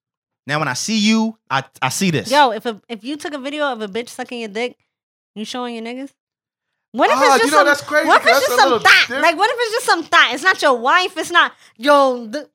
[0.48, 2.30] Now when I see you, I I see this.
[2.32, 4.78] Yo, if a, if you took a video of a bitch sucking your dick,
[5.34, 6.12] you showing your niggas?
[6.92, 7.66] What if Ah, it's just you know, some?
[7.68, 9.06] that's crazy, What if it's just some thought?
[9.10, 10.30] diff- Like, what if it's just some thought?
[10.34, 11.18] It's not your wife.
[11.18, 12.28] It's not yo.
[12.28, 12.50] The,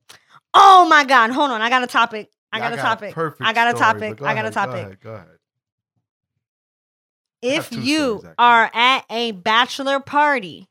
[0.55, 1.31] oh my god!
[1.31, 2.31] Hold on, I got a topic.
[2.53, 3.15] I Yeah, got a topic.
[3.15, 4.11] perfect I got a topic.
[4.17, 4.85] but go I got a ahead, go topic.
[4.87, 5.29] ahead, Go ahead.
[7.43, 10.69] If you stories, are at a bachelor party,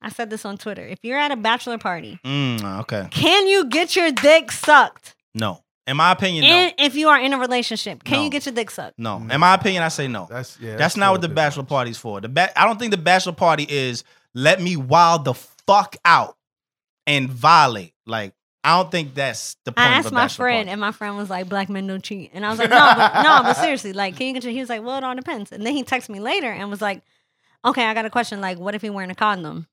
[0.00, 0.86] I said this on Twitter.
[0.86, 3.08] If you're at a bachelor party, Mm, okay.
[3.10, 5.16] can you get your dick sucked?
[5.34, 5.62] No.
[5.86, 6.70] In my opinion, no.
[6.78, 8.24] If you are in a relationship, can No.
[8.24, 8.98] you get your dick sucked?
[8.98, 9.18] no.
[9.18, 9.34] No.
[9.34, 10.26] In my opinion, I say no.
[10.30, 10.76] That's yeah.
[10.76, 11.68] That's, not what the bachelor different.
[11.70, 12.20] party's for.
[12.20, 16.36] The ba- I don't think the bachelor party is let me wild the fuck out
[17.06, 17.94] and violate.
[18.06, 20.70] Like I don't think that's the point I of asked a my friend, party.
[20.72, 23.22] and my friend was like, "Black men don't cheat," and I was like, "No, but,
[23.22, 25.52] no, but seriously, like, can you get your?" He was like, "Well, it all depends."
[25.52, 27.00] And then he texted me later and was like,
[27.64, 28.40] "Okay, I got a question.
[28.42, 29.66] Like, what if he wearing a condom?"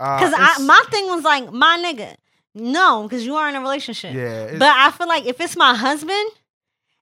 [0.00, 2.14] Uh, Because it's- my thing was like, "My nigga,
[2.54, 4.14] no," because you are in a relationship.
[4.14, 6.30] yeah, But I feel like if it's my husband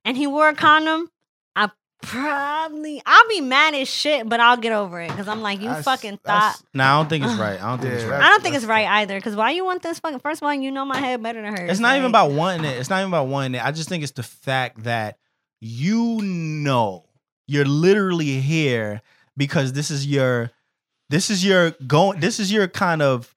[0.05, 1.11] and he wore a condom,
[1.57, 1.71] I
[2.03, 5.69] probably I'll be mad as shit, but I'll get over it because I'm like, you
[5.69, 6.27] that's- fucking thought.
[6.27, 7.61] that's- no, I don't think it's right.
[7.63, 8.23] I don't think it's right.
[8.23, 9.17] I don't think it's right either.
[9.17, 10.19] Because why you want this fucking?
[10.21, 11.71] First of all, you know my head better than hers.
[11.71, 12.77] It's not even about wanting it.
[12.79, 13.65] It's not even about wanting it.
[13.65, 15.17] I just think it's the fact that
[15.61, 17.07] you know
[17.47, 19.01] you're literally here
[19.37, 20.51] because this is your
[21.13, 23.35] this is your going this is your kind of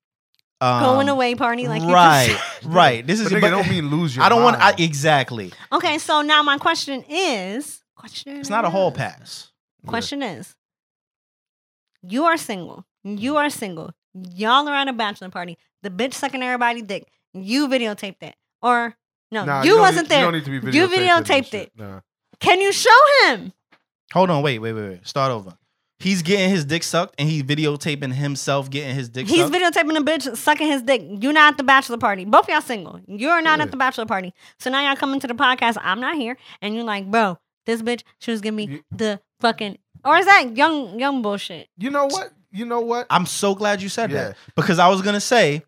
[0.61, 2.69] um, going away party, like right, you just said.
[2.73, 3.05] right.
[3.05, 4.23] This is But nigga, but- don't mean lose your.
[4.23, 5.51] I don't want I, exactly.
[5.71, 8.37] Okay, so now my question is, question.
[8.37, 9.51] It's not a hall pass.
[9.85, 10.55] Question is,
[12.01, 12.85] you are single.
[13.03, 13.91] You are single.
[14.13, 15.57] Y'all are at a bachelor party.
[15.83, 17.05] The bitch sucking everybody dick.
[17.33, 18.95] You videotaped it, or
[19.31, 19.43] no?
[19.43, 20.19] Nah, you don't wasn't need, there.
[20.19, 20.93] You don't need to be You videotaped.
[20.93, 21.71] in videotaped it.
[21.75, 21.99] Nah.
[22.39, 22.89] Can you show
[23.25, 23.51] him?
[24.13, 25.07] Hold on, wait, wait, wait, wait.
[25.07, 25.57] Start over.
[25.99, 29.35] He's getting his dick sucked and he's videotaping himself getting his dick sucked.
[29.37, 29.55] He's sucked.
[29.87, 31.01] videotaping a bitch sucking his dick.
[31.21, 32.25] You're not at the bachelor party.
[32.25, 32.99] Both y'all single.
[33.07, 33.65] You're not Yeah.
[33.65, 34.33] at the bachelor party.
[34.59, 35.77] So now y'all coming to the podcast.
[35.81, 39.21] I'm not here, and you're like, bro, this bitch, she was giving me You- the
[39.39, 41.69] fucking, or is that young young bullshit?
[41.77, 42.31] You know what?
[42.51, 43.07] You know what?
[43.09, 44.23] I'm so glad you said Yeah.
[44.29, 45.63] that because I was gonna say,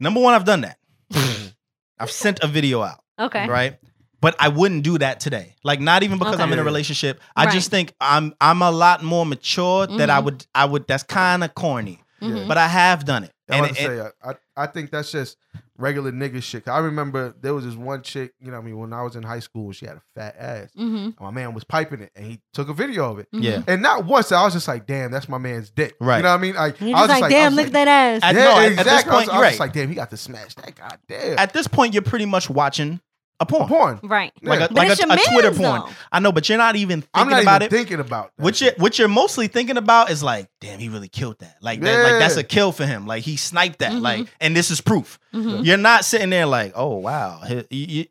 [0.00, 0.78] number one, I've done that.
[1.98, 3.48] I've sent a video out, Okay.
[3.48, 3.76] right?
[4.20, 5.54] But I wouldn't do that today.
[5.62, 6.42] Like not even because Okay.
[6.42, 7.20] I'm in a relationship.
[7.36, 7.52] I Right.
[7.54, 10.24] just think I'm I'm a lot more mature that I Mhm.
[10.24, 10.86] would I would.
[10.88, 12.48] That's kind of corny, Mhm.
[12.48, 13.32] but I have done it.
[13.50, 15.36] I And to it- say, I, I I think that's just
[15.78, 16.66] regular nigga shit.
[16.68, 19.14] I remember there was this one chick, you know, what I mean, when I was
[19.14, 20.70] in high school, she had a fat ass.
[20.76, 20.96] Mm-hmm.
[20.96, 23.28] And my man was piping it, and he took a video of it.
[23.30, 23.62] yeah.
[23.68, 26.16] And not once, I was just like, "Damn, that's my man's dick." Right.
[26.16, 26.54] You know what I mean?
[26.56, 28.20] Like, You're I was just like, I damn, was look at that ass.
[28.24, 28.84] At- yeah, no, at- at exactly.
[28.84, 29.66] this I was, point, I was just right.
[29.66, 30.74] like, "Damn, he got to smash that.
[30.74, 33.00] God damn." At this point, you're pretty much watching
[33.40, 33.68] a porn.
[33.68, 34.00] porn.
[34.02, 34.32] right.
[34.42, 34.66] Like Yeah.
[34.66, 35.80] a, like a, your a Twitter man's, porn.
[35.82, 35.88] though.
[36.10, 37.76] I know, but you're not even thinking I'm not about even it.
[37.76, 38.42] thinking about that.
[38.42, 38.78] What you shit.
[38.78, 41.56] what you're mostly thinking about is like, damn, he really killed that.
[41.60, 43.06] Like that, like that's a kill for him.
[43.06, 43.92] Like he sniped that.
[43.92, 44.00] Mhm.
[44.02, 45.18] Like, and this is proof.
[45.32, 45.64] Mhm.
[45.64, 47.40] You're not sitting there like, oh wow.
[47.46, 48.06] He- you- you-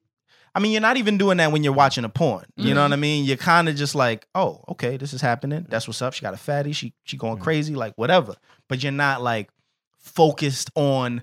[0.55, 2.45] I mean, you're not even doing that when you're watching a porn.
[2.55, 2.86] You know Mhm.
[2.86, 3.25] what I mean?
[3.25, 5.67] You're kind of just like, oh, okay, this is happening.
[5.69, 6.13] That's what's up.
[6.13, 6.71] She got a fatty.
[6.73, 7.41] She she going Mhm.
[7.43, 7.75] crazy.
[7.75, 8.34] Like whatever.
[8.69, 9.49] But you're not like
[9.99, 11.21] focused on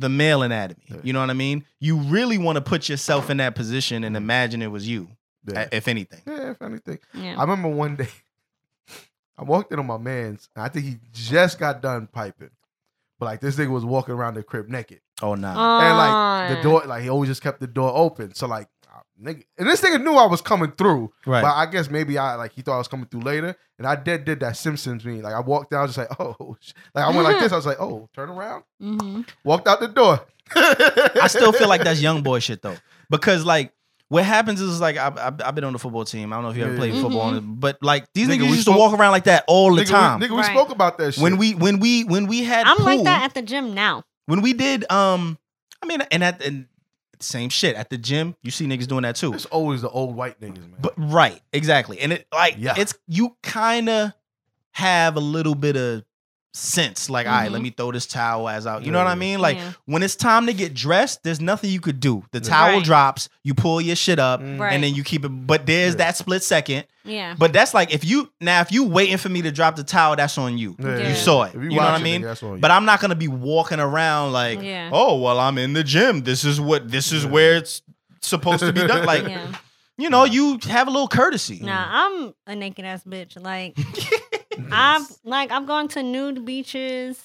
[0.00, 0.82] the male anatomy.
[0.88, 0.96] Yeah.
[1.02, 1.64] You know what I mean?
[1.78, 5.08] You really want to put yourself in that position and imagine it was you,
[5.46, 5.68] Yeah.
[5.70, 6.22] if anything.
[6.26, 6.98] Yeah, if anything.
[7.14, 7.36] Yeah.
[7.38, 8.08] I remember one day
[9.38, 12.50] I walked in on my man's, and I think he just got done piping.
[13.18, 15.00] But like this nigga was walking around the crib naked.
[15.22, 15.80] Oh nah.
[15.80, 18.34] And like the door, like he always just kept the door open.
[18.34, 18.68] So like
[19.22, 21.12] nigga, and this nigga knew I was coming through.
[21.26, 21.42] Right.
[21.42, 23.96] But I guess maybe I like he thought I was coming through later, and I
[23.96, 25.20] did did that Simpsons me.
[25.22, 26.56] Like I walked down, just like oh,
[26.94, 27.52] like I went like this.
[27.52, 29.22] I was like, oh, turn around, Mm-hmm.
[29.44, 30.20] walked out the door.
[30.54, 32.76] I still feel like that's young boy shit though,
[33.08, 33.72] because like
[34.08, 36.32] what happens is like I've, I've, I've been on the football team.
[36.32, 36.78] I don't know if you ever Yeah.
[36.78, 37.00] played Mhm.
[37.02, 39.82] football, but like these Nigga, niggas we used to walk around like that all the
[39.82, 40.18] nigga, time.
[40.20, 40.50] We, nigga, we Right.
[40.56, 43.22] spoke about that shit when we when we when we had I'm pool, like that
[43.24, 44.02] at the gym now.
[44.26, 45.38] when we did um
[45.82, 46.66] I mean and at and
[47.20, 49.32] same shit at the gym you see niggas doing that too.
[49.34, 50.76] It's always the old white niggas, man.
[50.80, 52.00] But right, exactly.
[52.00, 52.74] And it like Yeah.
[52.76, 54.12] it's you kind of
[54.72, 56.04] have a little bit of
[56.52, 57.64] sense like all right, let Mhm.
[57.64, 58.84] me throw this towel as out.
[58.84, 59.38] You know what I mean?
[59.40, 59.72] Like Yeah.
[59.86, 62.24] when it's time to get dressed, there's nothing you could do.
[62.32, 62.48] The Yeah.
[62.48, 62.84] towel Right.
[62.84, 64.58] drops, you pull your shit up Mm.
[64.58, 64.72] Right.
[64.72, 65.98] and then you keep it but there's Yeah.
[65.98, 66.86] that split second.
[67.04, 67.34] Yeah.
[67.38, 70.16] But that's like if you now if you waiting for me to drop the towel,
[70.16, 70.74] that's on you.
[70.78, 70.98] Yeah.
[70.98, 71.54] You You saw it.
[71.54, 72.22] If You, know what I mean?
[72.22, 72.58] that's on you.
[72.58, 74.90] But I'm not gonna be walking around like, Yeah.
[74.92, 76.22] oh well, I'm in the gym.
[76.22, 77.30] This is what this is Yeah.
[77.30, 77.82] where it's
[78.22, 79.06] supposed to be done.
[79.06, 79.46] Like, yeah.
[79.96, 81.60] you know, you have a little courtesy.
[81.62, 83.40] Nah, I'm a naked ass bitch.
[83.40, 83.76] Like
[84.72, 87.22] I've like I've gone to nude beaches.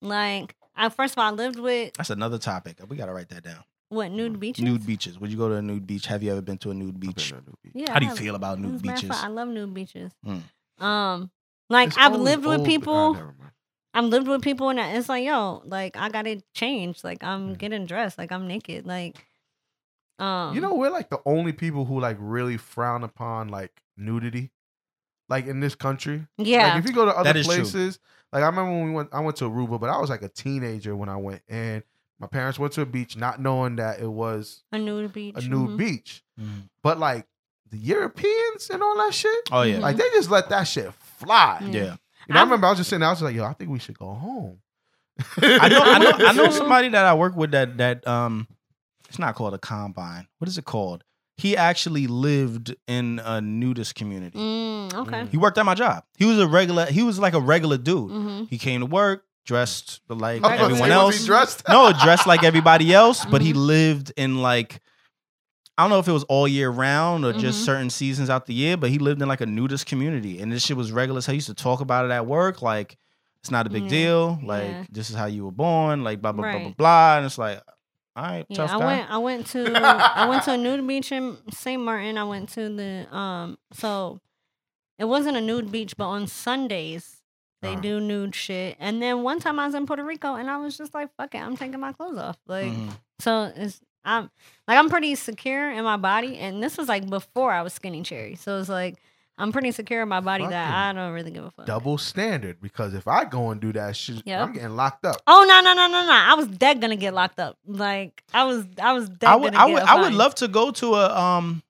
[0.00, 2.78] Like I first of all I lived with That's another topic.
[2.88, 3.64] We gotta write that down.
[3.88, 4.64] what nude beaches.
[4.64, 5.18] Nude beaches.
[5.18, 6.06] Would you go to a nude beach?
[6.06, 7.32] Have you ever been to a nude beach?
[7.74, 7.92] Yeah.
[7.92, 9.08] How do you feel about nude beaches?
[9.08, 9.18] fun.
[9.24, 10.12] I love nude beaches.
[10.26, 10.42] Mm.
[10.84, 11.30] Um,
[11.68, 13.16] like It's I've always lived with people.
[13.94, 17.02] I've lived with people, and it's like, yo, like I gotta change.
[17.02, 17.58] Like I'm Mm.
[17.58, 18.18] getting dressed.
[18.18, 18.86] Like I'm naked.
[18.86, 19.16] Like,
[20.18, 24.50] um, You know, we're like the only people who like really frown upon like nudity,
[25.28, 26.26] like in this country.
[26.36, 27.56] yeah, Like if you go to other That is true.
[27.56, 27.98] places,
[28.32, 30.28] like I remember when we went, I went to Aruba, but I was like a
[30.28, 31.82] teenager when I went, and
[32.18, 35.34] my parents went to a beach, not knowing that it was a nude beach.
[35.36, 35.76] a nude mhm.
[35.76, 36.22] beach.
[36.40, 36.68] Mhm.
[36.82, 37.26] But like
[37.70, 39.78] the Europeans and all that shit, Oh yeah.
[39.78, 41.58] Like they just let that shit fly.
[41.62, 41.70] Yeah.
[41.70, 41.96] yeah.
[42.26, 43.70] You know, I remember I was just sitting there, I was like, yo, I think
[43.70, 44.58] we should go home.
[45.38, 48.46] I know, I know, I know somebody that I work with that that um,
[49.08, 50.26] it's not called a combine.
[50.38, 51.04] What is it called?
[51.38, 54.38] He actually lived in a nudist community.
[54.38, 55.20] Mm, okay.
[55.20, 55.30] Mm.
[55.30, 56.02] He worked at my job.
[56.18, 56.86] He was a regular.
[56.86, 58.10] He was like a regular dude.
[58.10, 58.44] Mm-hmm.
[58.50, 61.20] He came to work dressed like I was about to everyone was else.
[61.20, 61.62] he dressed?
[61.68, 63.46] no, dressed like everybody else, but Mm-hmm.
[63.46, 64.80] he lived in like
[65.78, 67.64] I don't know if it was all year round or just Mhm.
[67.64, 70.66] certain seasons out the year, but he lived in like a nudist community, and this
[70.66, 71.20] shit was regular.
[71.20, 72.98] So he used to talk about it at work, like
[73.40, 74.38] it's not a big Yeah, deal.
[74.42, 74.84] Like yeah.
[74.90, 77.16] this is how you were born, like blah blah blah blah blah.
[77.18, 77.62] And it's like,
[78.18, 78.84] all right, Yeah, I guy.
[78.86, 79.10] went.
[79.10, 79.76] I went to.
[79.76, 81.80] I went to a nude beach in St.
[81.82, 82.18] Martin.
[82.18, 83.58] I went to the um.
[83.72, 84.20] So
[84.98, 87.16] it wasn't a nude beach, but on Sundays
[87.62, 87.80] they Uh-huh.
[87.80, 88.76] do nude shit.
[88.80, 91.34] And then one time I was in Puerto Rico, and I was just like, "Fuck
[91.34, 92.90] it, I'm taking my clothes off." Like, Mhm.
[93.20, 94.30] so it's I'm
[94.66, 98.02] like I'm pretty secure in my body, and this was like before I was skinny
[98.02, 98.34] cherry.
[98.36, 98.96] So it's like
[99.38, 101.66] I'm pretty secure in my body that I don't really give a fuck.
[101.66, 104.40] Double standard because if I go and do that shit, Yep.
[104.40, 105.16] I'm getting locked up.
[105.26, 106.12] Oh no no no no no!
[106.12, 107.56] I was dead gonna get locked up.
[107.66, 110.48] Like I was I was dead I would, gonna I would, I would love to
[110.48, 111.62] go to a um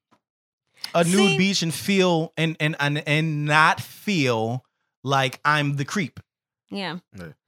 [0.95, 4.65] a nude beach and feel and and and and not feel
[5.05, 6.21] like I'm the creep.
[6.71, 6.99] Yeah.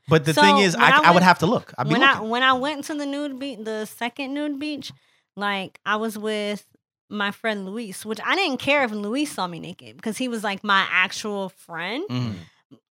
[0.08, 1.72] But the So, thing is, I, I I, would have to look.
[1.78, 4.92] I'd be when I when I went to the nude beach, the second nude beach,
[5.36, 6.66] like I was with
[7.10, 10.42] my friend Luis, which I didn't care if Luis saw me naked because he was
[10.44, 12.04] like my actual friend.
[12.08, 12.34] Mhm.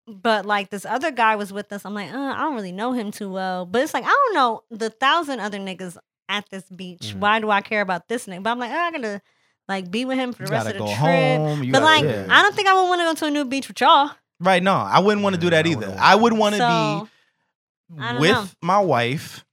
[0.08, 1.84] But like this other guy was with us.
[1.86, 3.66] I'm like, uh, I don't really know him too well.
[3.66, 5.98] But it's like I don't know the thousand other niggas
[6.30, 7.14] at this beach.
[7.16, 7.20] Mhm.
[7.20, 8.44] Why do I care about this nigga?
[8.44, 9.22] But I'm like, oh, I gotta
[9.68, 10.96] like be with him for the rest of the trip.
[10.96, 11.72] home.
[11.72, 12.04] But like.
[12.06, 14.12] I don't think I would want to go to a new beach with y'all.
[14.40, 14.62] right?
[14.62, 15.96] No, I wouldn't want to do that either.
[16.00, 17.08] I would want to So,
[17.90, 18.46] be with know.
[18.62, 19.45] my wife.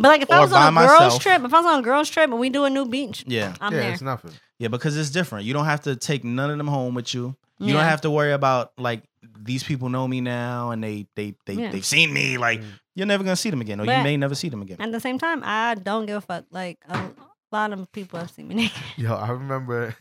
[0.00, 1.22] But like, if I was on by a girls myself.
[1.22, 3.54] trip, if I was on a girls trip and we do a new beach, Yeah,
[3.60, 3.92] I'm yeah, there.
[3.92, 4.32] it's nothing.
[4.58, 5.44] yeah, because it's different.
[5.46, 7.36] You don't have to take none of them home with you.
[7.58, 9.02] You don't have to worry about like
[9.38, 11.70] these people know me now and they they they Yeah.
[11.72, 12.38] they've seen me.
[12.38, 12.66] Like Mm.
[12.94, 14.78] you're never gonna see them again, or you may never see them again.
[14.80, 16.46] At the same time, I don't give a fuck.
[16.50, 17.10] Like a
[17.52, 18.82] lot of people have seen me naked.
[18.96, 19.94] Yo, I remember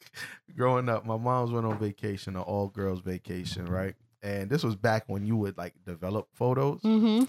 [0.56, 3.94] growing up, my mom's went on vacation, an all girls vacation, right?
[4.22, 6.80] And this was back when you would like develop photos.
[6.80, 7.24] Mm-hmm.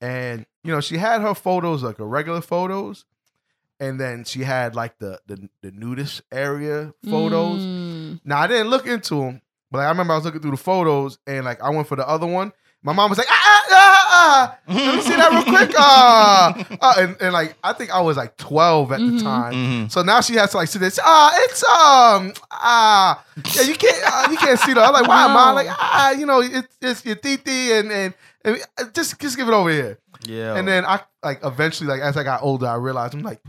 [0.00, 3.04] And you know, she had her photos like her regular photos,
[3.80, 7.60] and then she had like the the, the nudist area photos.
[7.60, 8.20] Mm.
[8.24, 9.40] Now I didn't look into them,
[9.70, 11.96] but like, I remember I was looking through the photos, and like I went for
[11.96, 12.52] the other one.
[12.82, 14.58] My mom was like, ah, ah, ah, ah.
[14.74, 15.74] let me see that real quick.
[15.78, 16.94] Ah, ah.
[17.00, 19.16] And, and like I think I was like 12 at Mhm.
[19.18, 19.52] the time.
[19.54, 19.90] Mhm.
[19.90, 23.24] So now she has to like see this Ah, it's um ah
[23.56, 24.84] yeah you can't uh, you can't see that.
[24.86, 28.14] I'm like why am I like ah you know it's it's your titi and and,
[28.44, 29.98] and uh, just just give it over here.
[30.26, 33.40] Yeah, And then I like eventually like as I got older I realized I'm like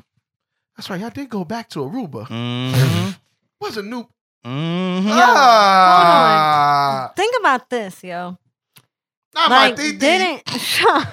[0.75, 2.27] that's right I did go back to Aruba.
[2.27, 3.15] Mhm.
[3.59, 4.07] What's a new
[4.45, 5.07] Mhm.
[5.15, 8.37] ah Think about this, yo.
[9.33, 9.97] not like, my titi.
[9.97, 10.43] didn't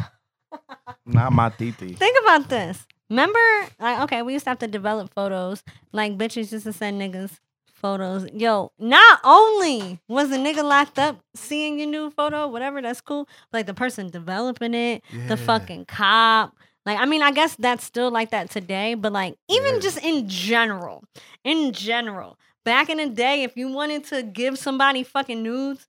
[1.07, 1.95] Not my titi.
[1.95, 2.87] think about this.
[3.11, 3.39] Remember,
[3.81, 5.63] like, okay, we used to have to develop photos.
[5.93, 7.39] Like, bitches used to send niggas
[7.83, 8.27] photos.
[8.33, 13.29] Yo, not only was the nigga locked up seeing your new photo, whatever, that's cool.
[13.53, 15.27] Like, the person developing it, Yeah.
[15.27, 16.57] the fucking cop.
[16.87, 19.81] Like, I mean, I guess that's still like that today, but like, even Yeah.
[19.81, 21.05] just in general,
[21.45, 25.87] in general, back in the day, if you wanted to give somebody fucking nudes,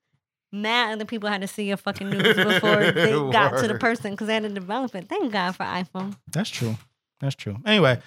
[0.51, 4.11] mad other people had to see your fucking nudes before they got to the person
[4.11, 5.07] because they had to develop it.
[5.09, 6.15] Thank God for iPhone.
[6.31, 6.75] That's true.
[7.19, 7.57] That's true.
[7.65, 7.99] Anyway,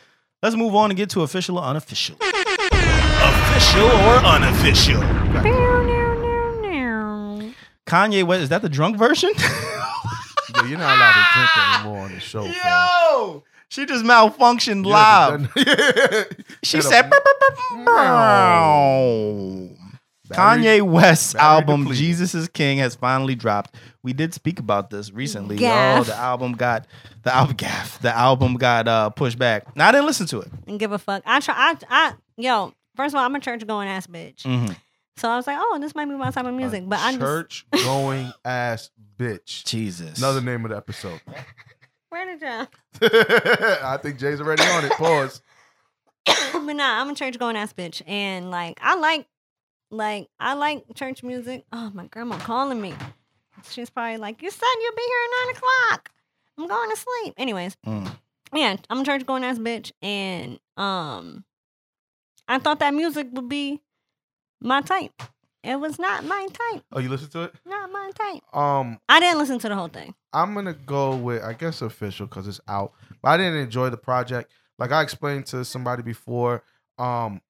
[0.43, 2.17] let's move on and get to official or unofficial.
[3.27, 5.03] Official or unofficial?
[7.87, 9.31] Kanye West, is that the drunk version?
[10.57, 12.43] Yo, you're not allowed to drink anymore on the show.
[12.49, 13.43] fam.
[13.69, 15.53] She just malfunctioned You live.
[15.55, 17.11] haven't She said, up.
[17.11, 19.69] "Bow, bow, bow, bow."
[20.29, 22.05] Battery- Kanye West's battery album depleted.
[22.05, 23.77] Jesus is King has finally dropped.
[24.03, 25.57] We did speak about this recently.
[25.57, 25.99] Gaff.
[25.99, 26.87] Yo, the album got
[27.23, 28.01] the album gaff.
[28.03, 29.77] The album got uh, pushed back.
[29.77, 30.49] Now I didn't listen to it.
[30.67, 31.23] and give a fuck.
[31.27, 31.55] I try.
[31.57, 32.73] I, I yo.
[32.97, 34.43] First of all, I'm a church going ass bitch.
[34.43, 34.77] Mhm.
[35.19, 36.85] So I was like, oh, this might be my type of music.
[36.87, 39.65] But I just church going ass bitch.
[39.65, 40.19] Jesus.
[40.19, 41.21] Another name of the episode.
[42.11, 42.67] where did you?
[43.83, 44.93] I think Jay's already on it.
[44.93, 45.41] Pause.
[46.53, 49.27] but nah, I'm a church going ass bitch, and like I like,
[49.91, 51.65] like I like church music.
[51.73, 52.95] Oh, my grandma calling me.
[53.71, 56.11] She's probably like, you said you'll be here at nine o'clock.
[56.59, 57.35] I'm going to sleep.
[57.39, 58.11] Anyways, Mm.
[58.53, 61.45] yeah, I'm a church going ass bitch, and um,
[62.49, 63.81] I thought that music would be
[64.61, 65.23] my type.
[65.65, 66.85] It was not my type.
[66.93, 67.55] Oh, you listen to it?
[67.67, 68.43] Not my type.
[68.57, 70.15] Um, I didn't listen to the whole thing.
[70.33, 72.93] I'm gonna go with I guess official because it's out.
[73.23, 74.53] But I didn't enjoy the project.
[74.79, 76.63] Like I explained to somebody before,
[76.99, 77.41] um,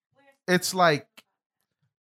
[0.48, 1.06] it's like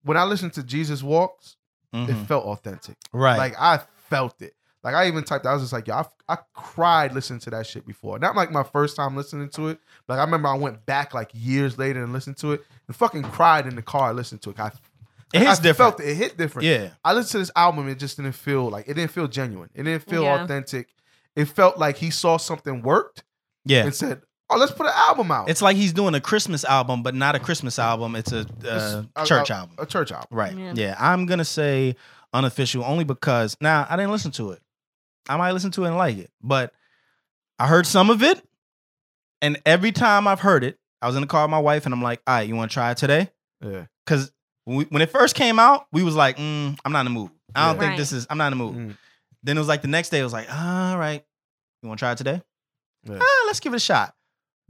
[0.04, 1.56] when I listened to Jesus Walks,
[1.92, 2.26] it Mhm.
[2.26, 2.96] felt authentic.
[3.12, 3.38] Right.
[3.38, 3.78] Like I
[4.08, 4.54] felt it.
[4.84, 5.46] Like I even typed.
[5.46, 8.18] I was just like, yo, I, I cried listening to that shit before.
[8.18, 9.80] Not like my first time listening to it.
[10.08, 13.22] Like I remember I went back like years later and listened to it and fucking
[13.22, 14.60] cried in the car listening to it.
[14.60, 14.70] I,
[15.32, 15.96] it hits I different.
[15.96, 16.10] Felt it.
[16.10, 16.66] it hit different.
[16.68, 16.90] Yeah.
[17.02, 17.88] I listened to this album.
[17.88, 19.70] It just didn't feel like it didn't feel genuine.
[19.74, 20.44] It didn't feel Yeah.
[20.44, 20.90] authentic.
[21.34, 23.24] It felt like he saw something worked
[23.64, 23.84] Yeah.
[23.84, 24.20] and said,
[24.50, 27.34] "Oh, let's put an album out." It's like he's doing a Christmas album, but not
[27.34, 28.14] a Christmas album.
[28.16, 29.76] It's a uh, a- church a- album.
[29.78, 30.28] a church album.
[30.30, 30.56] Right.
[30.56, 30.72] Yeah.
[30.76, 30.96] Yeah.
[31.00, 31.96] I'm gonna say
[32.32, 34.60] unofficial only because now I didn't listen to it.
[35.28, 36.72] I might listen to it and like it, but
[37.58, 38.42] I heard some of it,
[39.42, 41.94] and every time I've heard it, I was in the car with my wife, and
[41.94, 43.86] I'm like, "All right, you want to try it today?" Yeah.
[44.04, 44.32] Because
[44.64, 47.30] when, it first came out, we was like, mm, "I'm not in the mood.
[47.54, 47.80] I don't Yeah.
[47.80, 47.98] think Right.
[47.98, 48.26] this is.
[48.30, 48.96] I'm not in the mood." Mm.
[49.42, 51.24] Then it was like the next day, it was like, "All right,
[51.82, 52.42] you want to try it today?
[53.04, 53.18] Yeah.
[53.20, 54.14] Ah, let's give it a shot."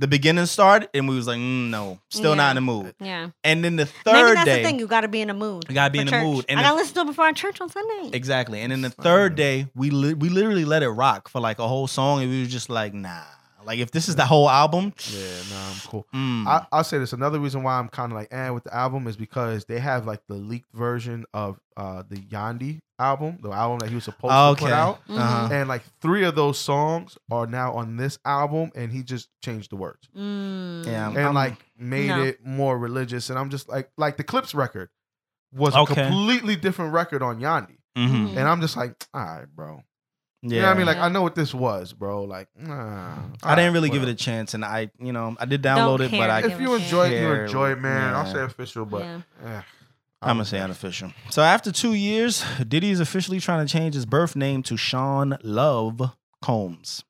[0.01, 2.35] The beginning started, and we was like, mm, "No, still Yeah.
[2.37, 3.29] not in the mood." Yeah.
[3.45, 4.79] And then the third Maybe third that's day, the thing.
[4.81, 5.67] You got to be in a mood.
[5.69, 6.25] You gotta be in the church.
[6.25, 6.45] mood.
[6.49, 8.11] And I the- got to listen to it before our church on Sunday.
[8.17, 8.61] Exactly.
[8.61, 11.69] And then the third day, we li- we literally let it rock for like a
[11.69, 13.21] whole song, and we was just like, nah.
[13.67, 15.27] Like if this is the whole album, Yeah.
[15.51, 16.07] Nah, I'm cool.
[16.15, 17.13] mm, I, I'll say this.
[17.13, 20.07] Another reason why I'm kind of like eh with the album is because they have
[20.07, 24.59] like the leaked version of uh the Yandhi album, the album that he was supposed
[24.59, 25.01] to put out.
[25.09, 25.49] Uh-huh.
[25.53, 29.71] And like three of those songs are now on this album, and he just changed
[29.71, 30.87] the words Mm.
[30.87, 31.09] Yeah.
[31.09, 32.23] and I'm- like made No.
[32.23, 33.31] it more religious.
[33.31, 34.91] And I'm just like, like the Clipse record
[35.53, 38.09] was a completely different record on Yandhi, Mhm.
[38.09, 38.37] Mhm.
[38.37, 39.83] and I'm just like, all right, bro.
[40.47, 40.57] Yeah.
[40.57, 40.87] You know what I mean?
[40.87, 42.25] Like I know what this was, bro.
[42.25, 43.15] Like, nah.
[43.43, 46.01] I didn't really give it a chance, and I, you know, I did Don't download
[46.05, 48.13] it, care but I, If you enjoy it, you enjoy it, man.
[48.15, 49.21] I'll say official, but Yeah.
[49.45, 49.63] eh,
[50.21, 51.13] I'm gonna say unofficial.
[51.31, 55.39] So after two years, Diddy is officially trying to change his birth name to Sean
[55.43, 56.11] Love
[56.43, 57.05] Combs.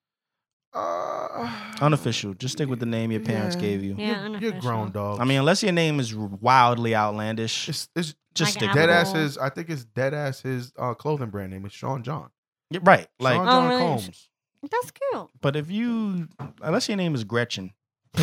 [0.73, 1.49] Uh,
[1.81, 2.35] Unofficial.
[2.35, 3.61] Just stick with the name your parents Yeah.
[3.63, 3.95] gave you.
[3.99, 5.21] Yeah, you're, you're grown, dog.
[5.21, 8.81] I mean, unless your name is wildly outlandish, it's it's just Like stick Apple.
[8.83, 9.39] with dead ass his.
[9.39, 12.31] I think it's dead ass his uh, clothing brand name is Sean John.
[12.71, 13.07] Yeah, Right.
[13.21, 13.81] Like, Sean Oh, John really?
[13.83, 14.29] Combs.
[14.71, 15.29] That's cute.
[15.43, 16.29] but if you,
[16.63, 17.73] unless your name is Gretchen,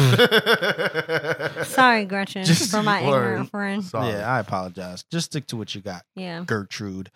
[1.63, 3.25] Sorry, Gretchen, Just for my word.
[3.25, 3.83] ignorant friend.
[3.83, 4.09] Sorry.
[4.09, 5.03] yeah, I apologize.
[5.11, 6.43] Just stick to what you got, Yeah.
[6.45, 7.11] Gertrude.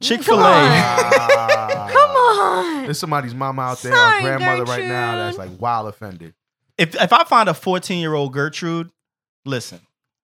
[0.00, 0.44] Chick come Fil on.
[0.44, 0.68] A.
[0.70, 1.88] Ah.
[1.92, 2.84] Come on.
[2.84, 6.34] There's somebody's mama out there, Sorry, or grandmother right now, that's like wild offended.
[6.78, 8.90] If if I find a 14 year old Gertrude,
[9.44, 9.80] listen,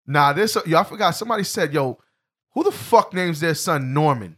[0.06, 1.12] Nah, this yo, I forgot.
[1.12, 1.98] Somebody said, "Yo,
[2.54, 4.38] who the fuck names their son Norman?"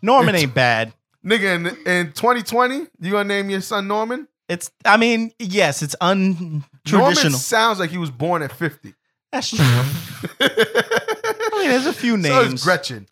[0.00, 0.94] Norman ain't bad.
[1.24, 4.26] Nigga, in, in 2020, you gonna name your son Norman?
[4.48, 7.34] It's, I mean, yes, it's Norman untraditional.
[7.36, 8.94] sounds like he was born at 50.
[9.30, 9.58] That's true.
[10.40, 12.54] I mean, there's a few So names.
[12.54, 13.06] is Gretchen.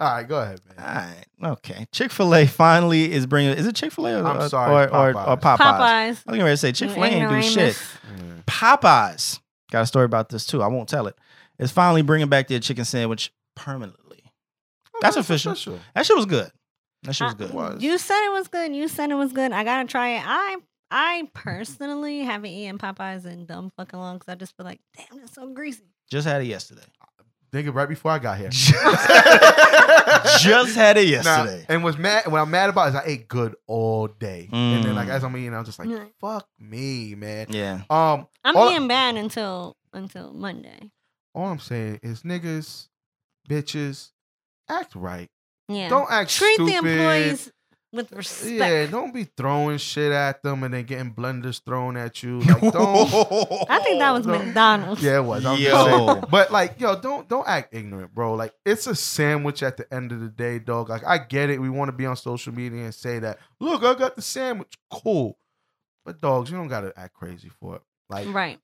[0.00, 1.14] All right, go ahead, All man.
[1.42, 1.86] right, okay.
[1.92, 3.52] Chick Fil A finally is bringing.
[3.56, 5.40] Is it Chick Fil A or, I'm or- sorry, or, or, Popeyes.
[5.40, 5.58] Popeyes?
[5.58, 5.58] Popeyes.
[5.58, 7.76] I was getting ready to say Chick Fil A ain't do shit.
[8.16, 8.44] Ignoramus.
[8.46, 9.40] Popeyes
[9.70, 10.62] got a story about this too.
[10.62, 11.16] I won't tell it.
[11.58, 14.24] It's finally bringing back their chicken sandwich permanently.
[15.00, 15.54] That's official.
[15.94, 16.50] That shit was good.
[17.04, 17.52] That shit was I- good.
[17.52, 17.82] was.
[17.82, 18.74] You said it was good.
[18.74, 19.52] You said it was good.
[19.52, 20.22] I gotta try it.
[20.24, 20.56] I
[20.90, 25.18] I personally haven't eaten Popeyes in dumb fucking long because I just feel like, damn,
[25.18, 25.84] that's so greasy.
[26.10, 26.82] Just had it yesterday.
[27.52, 28.48] Nigga, right before I got here.
[30.38, 31.06] Just had it Nah,
[31.44, 31.66] yesterday.
[31.68, 34.48] and what's mad what I'm mad about is I ate good all day.
[34.52, 35.12] And then like Mm.
[35.12, 36.04] as I'm eating, I'm just like, Yeah.
[36.20, 37.46] fuck me, man.
[37.50, 37.82] yeah.
[37.90, 40.90] Um I'm All- eating bad until until Monday.
[41.34, 42.88] all I'm saying is niggas,
[43.48, 44.10] bitches,
[44.68, 45.28] act right.
[45.74, 45.88] Yeah.
[45.88, 46.88] Don't act Treat the stupid.
[46.90, 47.52] employees
[47.92, 48.52] with respect.
[48.52, 52.40] Yeah, don't be throwing shit at them and then getting blenders thrown at you.
[52.40, 52.72] Like, don't.
[53.70, 54.38] I think that was No.
[54.38, 55.02] McDonald's.
[55.02, 55.44] yeah, it was.
[55.44, 56.06] I'm just Yo.
[56.06, 56.24] saying.
[56.30, 58.34] But like, yo, don't don't act ignorant, bro.
[58.34, 60.88] Like, it's a sandwich at the end of the day, dog.
[60.88, 61.60] Like, I get it.
[61.60, 63.38] We want to be on social media and say that.
[63.60, 64.72] Look, I got the sandwich.
[64.90, 65.36] Cool.
[66.04, 67.82] But dogs, you don't gotta act crazy for it.
[68.08, 68.58] Like, Right.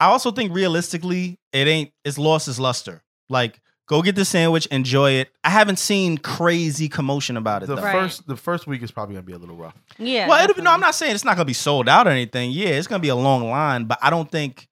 [0.00, 1.90] I also think realistically, it ain't.
[2.04, 3.02] It's lost its luster.
[3.28, 5.30] Like, go get the sandwich, enjoy it.
[5.42, 7.66] I haven't seen crazy commotion about it.
[7.66, 7.82] the though.
[7.82, 7.92] Right.
[7.92, 9.74] first the first week is probably gonna be a little rough.
[9.98, 10.28] Yeah.
[10.28, 12.52] well, it'll be, no, I'm not saying it's not gonna be sold out or anything.
[12.52, 14.68] Yeah, it's gonna be a long line, but I don't think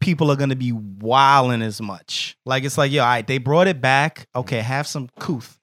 [0.00, 2.36] people are gonna be wilding as much.
[2.46, 4.28] Like it's like, yo, all right, they brought it back.
[4.34, 5.58] Okay, have some couth.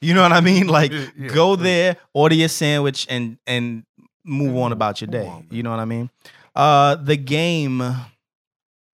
[0.00, 0.66] You know what I mean?
[0.68, 1.28] Like, Yeah, yeah.
[1.28, 3.84] go there, order your sandwich, and and
[4.24, 5.26] move on about your day.
[5.26, 6.10] on, you know what I mean?
[6.54, 7.82] Uh, the game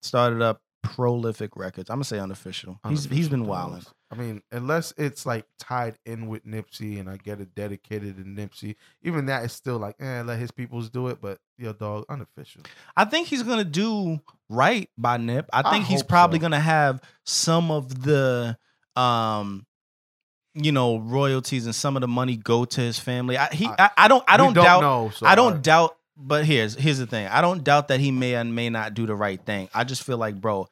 [0.02, 1.88] started up prolific records.
[1.90, 2.78] I'm gonna say unofficial.
[2.88, 3.86] He's he's been Unofficial wilding.
[4.10, 8.24] I mean, unless it's like tied in with Nipsey and I get it dedicated to
[8.24, 11.20] Nipsey, even that is still like, eh, let his peoples do it.
[11.20, 12.62] But yo, dog, unofficial.
[12.96, 14.20] I think he's gonna do
[14.50, 15.48] right by Nip.
[15.52, 16.42] I I think he's probably so.
[16.42, 18.58] gonna have some of the
[18.96, 19.66] um
[20.54, 23.38] you know royalties and some of the money go to his family.
[23.38, 25.10] I he I- I, I don't I We don't, doubt know.
[25.14, 27.26] So I don't doubt but here's here's the thing.
[27.26, 29.68] I don't doubt that he may and may not do the right thing.
[29.74, 30.68] I just feel like bro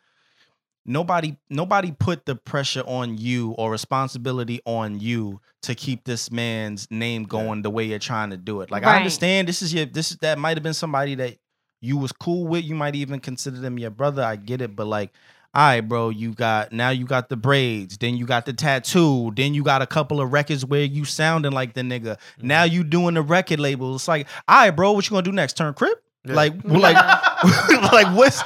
[0.85, 6.87] nobody nobody put the pressure on you or responsibility on you to keep this man's
[6.91, 8.71] name going the way you're trying to do it.
[8.71, 11.37] Like I understand this is your this is that might have been somebody that
[11.81, 12.65] you was cool with.
[12.65, 14.23] You might even consider them your brother.
[14.23, 15.13] I get it, but like,
[15.55, 19.33] all right, bro, you got now you got the braids, then you got the tattoo,
[19.35, 22.17] then you got a couple of records where you sounding like the nigga.
[22.17, 22.47] Mm-hmm.
[22.47, 23.95] Now you doing the record label.
[23.95, 25.57] It's like, all right, bro, what you gonna do next?
[25.57, 26.03] Turn crip?
[26.25, 26.35] Yeah.
[26.35, 26.97] Like, like,
[27.93, 28.43] like what's?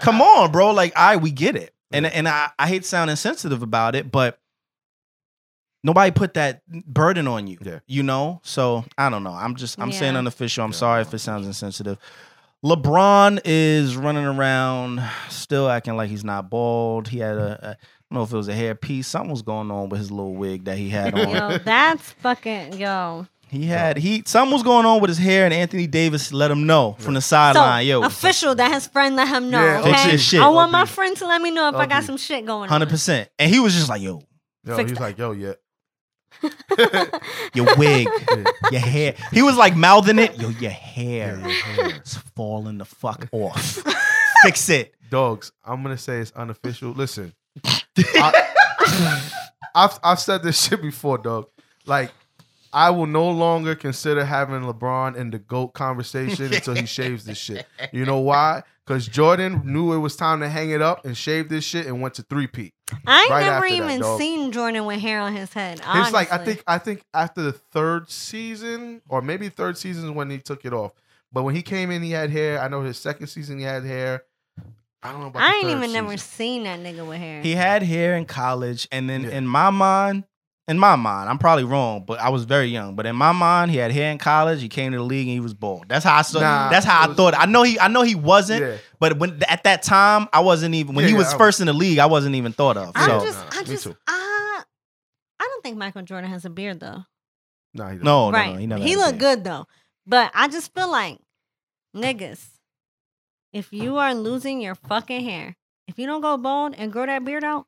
[0.00, 0.70] Come on, bro.
[0.70, 4.38] Like, I we get it, and and I I hate sounding sensitive about it, but
[5.82, 7.58] nobody put that burden on you.
[7.60, 7.80] Yeah.
[7.86, 9.32] You know, so I don't know.
[9.32, 10.64] I'm just I'm saying unofficial.
[10.64, 10.76] I'm Yeah.
[10.76, 11.98] sorry if it sounds insensitive.
[12.64, 17.08] LeBron is running around still acting like he's not bald.
[17.08, 17.62] He had a, mm.
[17.62, 19.06] a I don't know if it was a hair piece.
[19.06, 21.28] Something was going on with his little wig that he had on.
[21.30, 23.26] Yo, that's fucking yo.
[23.50, 26.66] He had he something was going on with his hair, and Anthony Davis let him
[26.66, 27.82] know from the sideline.
[27.82, 29.60] so Yo, official that his friend let him know.
[29.64, 30.40] Yeah, Fix okay, your shit.
[30.40, 32.06] I want my friend to let me know if I got Okay.
[32.06, 32.68] some shit going on.
[32.68, 33.28] hundred percent.
[33.38, 34.22] And he was just like, "Yo,
[34.64, 35.04] Yo, Fix he's that.
[35.04, 35.54] like, yo, yeah.
[37.54, 38.44] your wig, Yeah.
[38.70, 40.38] your hair." He was like mouthing it.
[40.38, 41.50] Yo, your hair Yeah, your
[41.90, 42.00] hair.
[42.04, 43.82] is falling the fuck off.
[44.44, 44.94] Fix it.
[45.10, 46.92] Dogs, I'm gonna say it's unofficial.
[46.92, 47.34] Listen,
[47.98, 48.46] I,
[49.74, 51.48] have I've said this shit before, dog.
[51.84, 52.12] Like,
[52.72, 57.38] I will no longer consider having LeBron in the GOAT conversation until he shaves this
[57.38, 57.66] shit.
[57.92, 58.62] You know why?
[58.86, 62.00] Because Jordan knew it was time to hang it up and shave this shit and
[62.00, 62.72] went to three P.
[63.06, 65.80] I ain't Right never after that, even seen Jordan with hair on his head.
[65.84, 70.10] It's like I think I think after the third season, or maybe third season is
[70.10, 70.92] when he took it off.
[71.32, 72.60] But when he came in, he had hair.
[72.60, 74.24] I know his second season he had hair.
[75.02, 75.42] I don't know about.
[75.42, 77.42] I the ain't third even never seen that nigga with hair.
[77.42, 79.30] He had hair in college, and then Yeah.
[79.30, 80.24] in my mind,
[80.68, 82.94] in my mind, I'm probably wrong, but I was very young.
[82.94, 84.60] But in my mind, he had hair in college.
[84.62, 85.88] He came to the league and he was bald.
[85.88, 86.40] That's how I saw.
[86.40, 87.34] Nah, that's how I was- thought.
[87.36, 87.78] I know he.
[87.80, 88.62] I know he wasn't.
[88.62, 88.76] Yeah.
[89.00, 91.66] But when at that time, I wasn't even when Yeah, he was I- first in
[91.66, 91.98] the league.
[91.98, 92.92] I wasn't even thought of.
[92.94, 93.96] I So just, I just, too.
[94.06, 94.62] I,
[95.40, 97.04] I don't think Michael Jordan has a beard though.
[97.74, 98.04] Nah, he don't.
[98.04, 98.52] no, no, right?
[98.52, 98.82] no, he never.
[98.82, 99.64] he had a look good though,
[100.06, 101.18] but I just feel like
[101.96, 102.44] niggas,
[103.52, 105.56] if you are losing your fucking hair,
[105.88, 107.66] if you don't go bald and grow that beard out,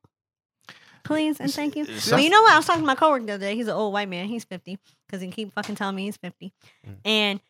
[1.05, 1.83] please and thank you.
[1.85, 2.53] It's- But you know what?
[2.53, 3.55] I was talking to my coworker the other day.
[3.57, 4.27] He's an old white man.
[4.27, 6.53] He's fifty because he keep fucking telling me he's fifty,
[6.87, 6.97] Mm.
[7.05, 7.41] and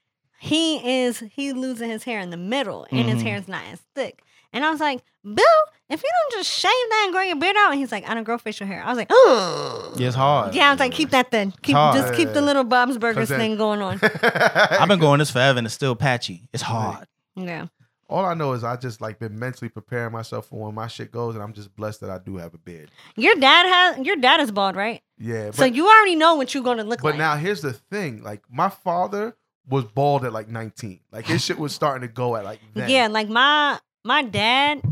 [0.40, 3.26] he is he losing his hair in the middle, and his Mhm.
[3.26, 4.22] hair is not as thick.
[4.54, 5.44] And I was like, Bill,
[5.88, 8.12] if you don't just shave that and grow your beard out, and he's like, I
[8.12, 8.82] don't grow facial hair.
[8.84, 10.54] I was like, oh, Yeah, it's hard.
[10.54, 10.68] yeah.
[10.68, 11.52] I was like, keep that then.
[11.62, 11.96] Keep hard.
[11.96, 13.98] just keep the little Bob's Burgers then- thing going on.
[14.22, 16.48] I've been going this forever and it's still patchy.
[16.52, 17.06] It's hard.
[17.34, 17.66] Yeah.
[18.12, 21.10] All I know is I just like been mentally preparing myself for when my shit
[21.10, 22.90] goes, and I'm just blessed that I do have a beard.
[23.16, 25.00] Your dad has your dad is bald, right?
[25.18, 27.14] Yeah, but, so you already know what you're gonna look but like.
[27.14, 29.34] But now here's the thing: like my father
[29.68, 31.00] was bald at like 19.
[31.10, 32.90] Like his shit was starting to go at like then.
[32.90, 34.82] yeah, like my my dad.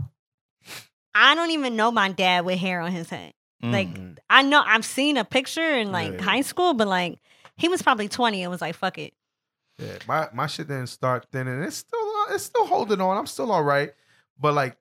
[1.15, 3.33] I don't even know my dad with hair on his head.
[3.63, 4.17] Like Mm.
[4.31, 6.23] I know I've seen a picture in like Yeah.
[6.23, 7.19] high school, but like
[7.59, 9.13] he was probably 20 and was like, fuck it.
[9.79, 11.63] Yeah, my my shit didn't start thinning.
[11.63, 13.17] it's still it's still holding on.
[13.17, 13.93] I'm still all right,
[14.39, 14.77] but like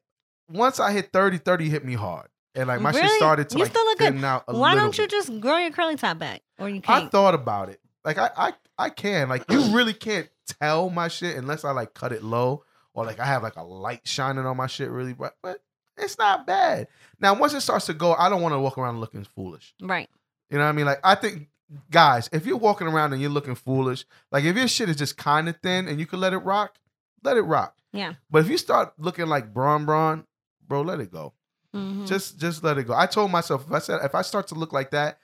[0.52, 3.64] once I hit 30, 30 hit me hard, and like my shit started to You
[3.64, 4.14] like still look good.
[4.14, 5.12] thin out a Why don't you bit.
[5.12, 6.42] just grow your curly top back?
[6.58, 7.12] Or you I can't?
[7.12, 7.80] thought about it.
[8.04, 10.30] Like I I I can like you really can't
[10.62, 13.64] tell my shit unless I like cut it low or like I have like a
[13.64, 15.62] light shining on my shit really bright, but
[15.98, 16.88] it's not bad.
[17.20, 19.74] Now once it starts to go, I don't want to walk around looking foolish.
[19.82, 20.10] right.
[20.50, 20.86] You know what I mean?
[20.86, 21.50] Like I think
[21.92, 25.18] guys, if you're walking around and you're looking foolish, like if your shit is just
[25.18, 26.76] kind of thin and you can let it rock,
[27.24, 27.76] let it rock.
[27.94, 28.14] Yeah.
[28.30, 30.26] But if you start looking like Braun Braun,
[30.68, 31.34] bro, let it go.
[31.76, 32.08] Mhm.
[32.08, 32.94] Just just let it go.
[32.96, 35.20] I told myself if I said if I start to look like that,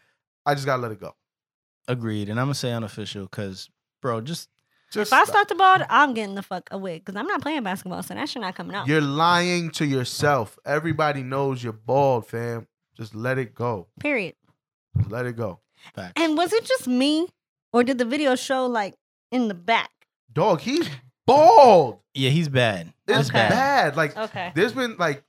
[0.45, 1.15] I just gotta let it go.
[1.87, 2.29] Agreed.
[2.29, 3.69] And I'm gonna say unofficial because,
[4.01, 4.49] bro, just
[4.91, 7.63] Just if I start to bald, I'm getting the fuck away because I'm not playing
[7.63, 8.87] basketball, so that shit not coming out.
[8.87, 10.57] You're lying to yourself.
[10.65, 12.67] Everybody knows you're bald, fam.
[12.95, 13.87] Just let it go.
[13.99, 14.35] Period.
[14.97, 15.59] Just let it go.
[15.93, 16.13] facts.
[16.15, 17.27] And was it just me,
[17.73, 18.95] or did the video show like
[19.31, 19.91] in the back?
[20.31, 20.87] Dog, he's
[21.26, 21.99] bald.
[22.13, 22.93] yeah, he's bad.
[23.07, 23.49] It's Okay.
[23.49, 23.95] bad.
[23.95, 24.51] Like Okay.
[24.55, 25.23] there's been like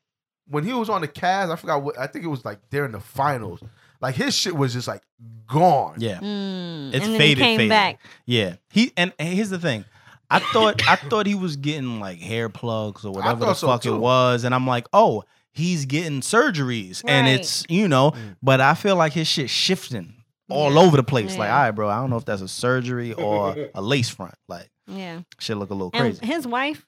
[0.48, 2.92] when he was on the Cavs, I forgot what I think it was like during
[2.92, 3.60] the finals.
[4.00, 5.02] Like his shit was just like
[5.46, 5.96] gone.
[5.98, 6.88] Yeah, Mm.
[6.94, 7.70] It's and then faded, he came faded.
[7.70, 7.98] back.
[8.26, 8.56] yeah.
[8.70, 9.84] He and, and here's the thing.
[10.30, 13.66] I thought I thought he was getting like hair plugs or whatever the thought so,
[13.68, 13.94] fuck too.
[13.94, 18.36] it was, and I'm like, oh, he's getting surgeries, and it's you know, Mm.
[18.42, 20.14] but I feel like his shit shifting
[20.50, 20.80] all Yeah.
[20.80, 21.36] over the place.
[21.36, 21.56] Like, Yeah.
[21.56, 24.34] all right, bro, I don't know if that's a surgery or a lace front.
[24.48, 25.20] Like, Yeah.
[25.38, 26.24] shit look a little And crazy.
[26.26, 26.86] his wife,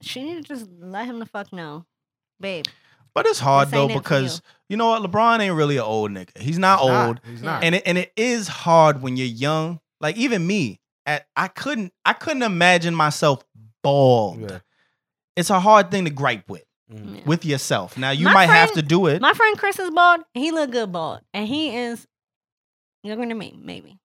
[0.00, 1.86] she need to just let him the fuck know,
[2.40, 2.66] babe.
[3.14, 5.76] But it's hard This though ain't it for because you know what, LeBron ain't really
[5.76, 6.36] an old nigga.
[6.38, 7.06] He's not He's not.
[7.08, 7.20] old.
[7.24, 7.62] He's not.
[7.64, 9.80] and it, and it is hard when you're young.
[10.00, 13.44] Like even me, at I couldn't I couldn't imagine myself
[13.82, 14.40] bald.
[14.50, 14.58] Yeah.
[15.36, 17.16] It's a hard thing to gripe with Mm.
[17.16, 17.22] Yeah.
[17.24, 17.96] with yourself.
[17.96, 19.22] Now you My might have to do it.
[19.22, 20.20] My friend Chris is bald.
[20.34, 22.06] He look good bald, and he is
[23.02, 23.98] younger than me, maybe.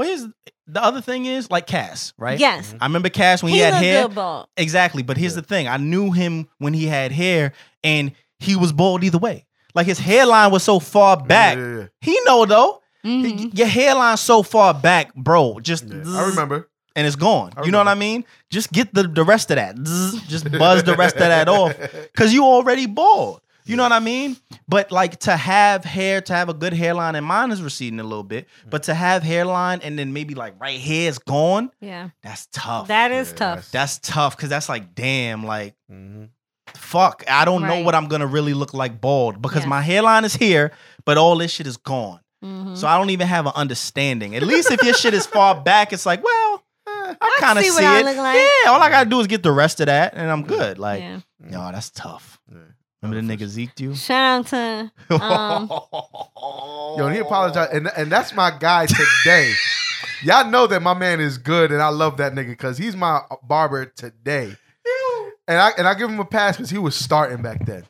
[0.00, 0.26] Well, here's
[0.66, 2.38] the other thing is like Cass, right?
[2.38, 4.02] Yes, I remember Cass when he, he, had look hair.
[4.06, 4.46] good bald.
[4.56, 5.02] Exactly.
[5.02, 5.40] But here's Yeah.
[5.42, 7.52] the thing: I knew him when he had hair,
[7.84, 9.46] and he was bald either way.
[9.74, 11.56] Like his hairline was so far back.
[11.56, 12.80] Yeah, yeah, He know though.
[13.04, 13.56] Mhm.
[13.56, 15.58] Your hairline's so far back, bro.
[15.60, 16.02] Just yeah.
[16.06, 16.68] I remember.
[16.96, 17.52] and it's gone.
[17.56, 18.24] I You know what I mean?
[18.50, 19.76] Just get the, the rest of that.
[19.78, 21.74] Zzz, Just buzz the rest of that off.
[22.16, 23.40] Cause you already bald.
[23.64, 24.36] You know what I mean?
[24.68, 28.04] But like to have hair, to have a good hairline, and mine is receding a
[28.04, 32.10] little bit, but to have hairline and then maybe like right here is gone, Yeah,
[32.22, 32.88] that's tough.
[32.88, 33.70] that is Yeah, tough.
[33.70, 36.30] that's tough because that's like, damn, like Mhm.
[36.74, 37.24] fuck.
[37.28, 37.84] I don't know Right.
[37.84, 39.68] what I'm gonna really look like bald because Yes.
[39.68, 40.72] my hairline is here,
[41.04, 42.20] but all this shit is gone.
[42.44, 42.76] Mhm.
[42.76, 44.34] So I don't even have an understanding.
[44.34, 47.64] At least if your shit is far back, it's like, well, eh, I kind of
[47.64, 48.04] see see, what I it.
[48.06, 48.36] look like.
[48.36, 50.78] Yeah, all I gotta do is get the rest of that, and I'm good.
[50.78, 51.20] Like, yeah.
[51.38, 52.40] no, that's tough.
[52.50, 52.58] Yeah.
[53.02, 53.94] Remember the nigga zeked you?
[53.94, 55.68] Shout out to um,
[56.98, 59.52] Yo, and he apologized, and and that's my guy today.
[60.22, 63.20] Y'all know that my man is good, and I love that nigga because he's my
[63.42, 64.54] barber today.
[65.48, 67.84] And I and I give him a pass because he was starting back then.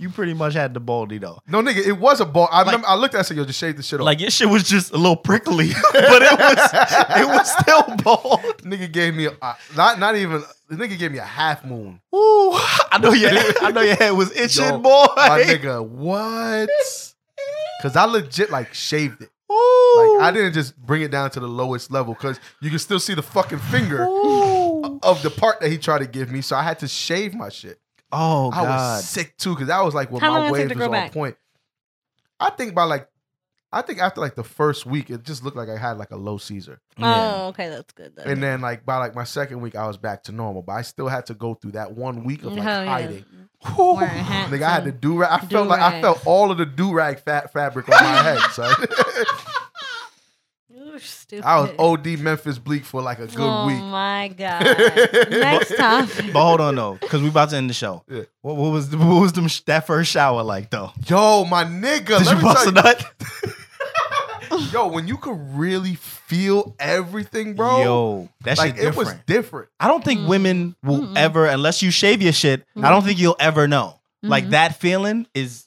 [0.00, 1.40] You pretty much had the baldy though.
[1.48, 2.50] No nigga, it was a bald.
[2.52, 4.20] I remember I looked at it, I said, "Yo, just shave the shit off." Like
[4.20, 6.70] your shit was just a little prickly, but it was
[7.16, 8.62] it was still bald.
[8.62, 12.00] nigga gave me a, not not even the nigga gave me a half moon.
[12.14, 12.52] Ooh,
[12.92, 13.30] I know your
[13.60, 15.06] I know your head was itching, Yo, boy.
[15.16, 16.70] My nigga, what?
[17.80, 19.30] Because I legit like shaved it.
[19.52, 20.16] Ooh.
[20.18, 22.98] Like I didn't just bring it down to the lowest level because you can still
[22.98, 24.98] see the fucking finger Ooh.
[25.00, 26.40] of the part that he tried to give me.
[26.40, 27.78] So I had to shave my shit.
[28.12, 28.96] Oh god I god.
[28.96, 30.72] was sick too because that was like when How long my did it take waves
[30.72, 31.12] to was grow on back?
[31.12, 31.36] point.
[32.40, 33.08] I think by like,
[33.70, 36.16] I think after like the first week, it just looked like I had like a
[36.16, 36.80] low Caesar.
[36.96, 37.32] Oh, yeah.
[37.42, 38.14] Oh, okay, that's good.
[38.16, 38.22] Though.
[38.22, 40.62] And then like by like my second week, I was back to normal.
[40.62, 42.90] But I still had to go through that one week of like Hell yeah.
[42.90, 43.24] hiding.
[43.76, 45.18] Wearing hats Nigga, I had to and- do.
[45.18, 45.30] Rag.
[45.32, 46.02] I felt like I Do-rag.
[46.02, 48.38] felt all of the do rag fat fabric on my head.
[48.52, 48.72] son.
[51.00, 51.44] You're stupid.
[51.44, 53.38] I was OD Memphis Bleek for like a good week.
[53.40, 53.78] oh week.
[53.78, 54.62] my god.
[55.30, 56.32] Next topic.
[56.32, 58.02] But hold on though, because we about to end the show.
[58.08, 58.22] Yeah.
[58.42, 60.92] What, what was the, what was them sh- that first shower like though?
[61.06, 63.04] Yo, my nigga, Did let you me bust a nut?
[64.72, 67.82] Yo, when you could really feel everything, bro.
[67.82, 69.26] Yo, that like shit it was different.
[69.26, 69.68] different.
[69.78, 70.28] I don't think Mm.
[70.28, 71.16] women will Mm-mm.
[71.16, 72.64] ever, unless you shave your shit.
[72.76, 74.00] I don't think you'll ever know.
[74.22, 74.50] Like Mhm.
[74.50, 75.66] that feeling is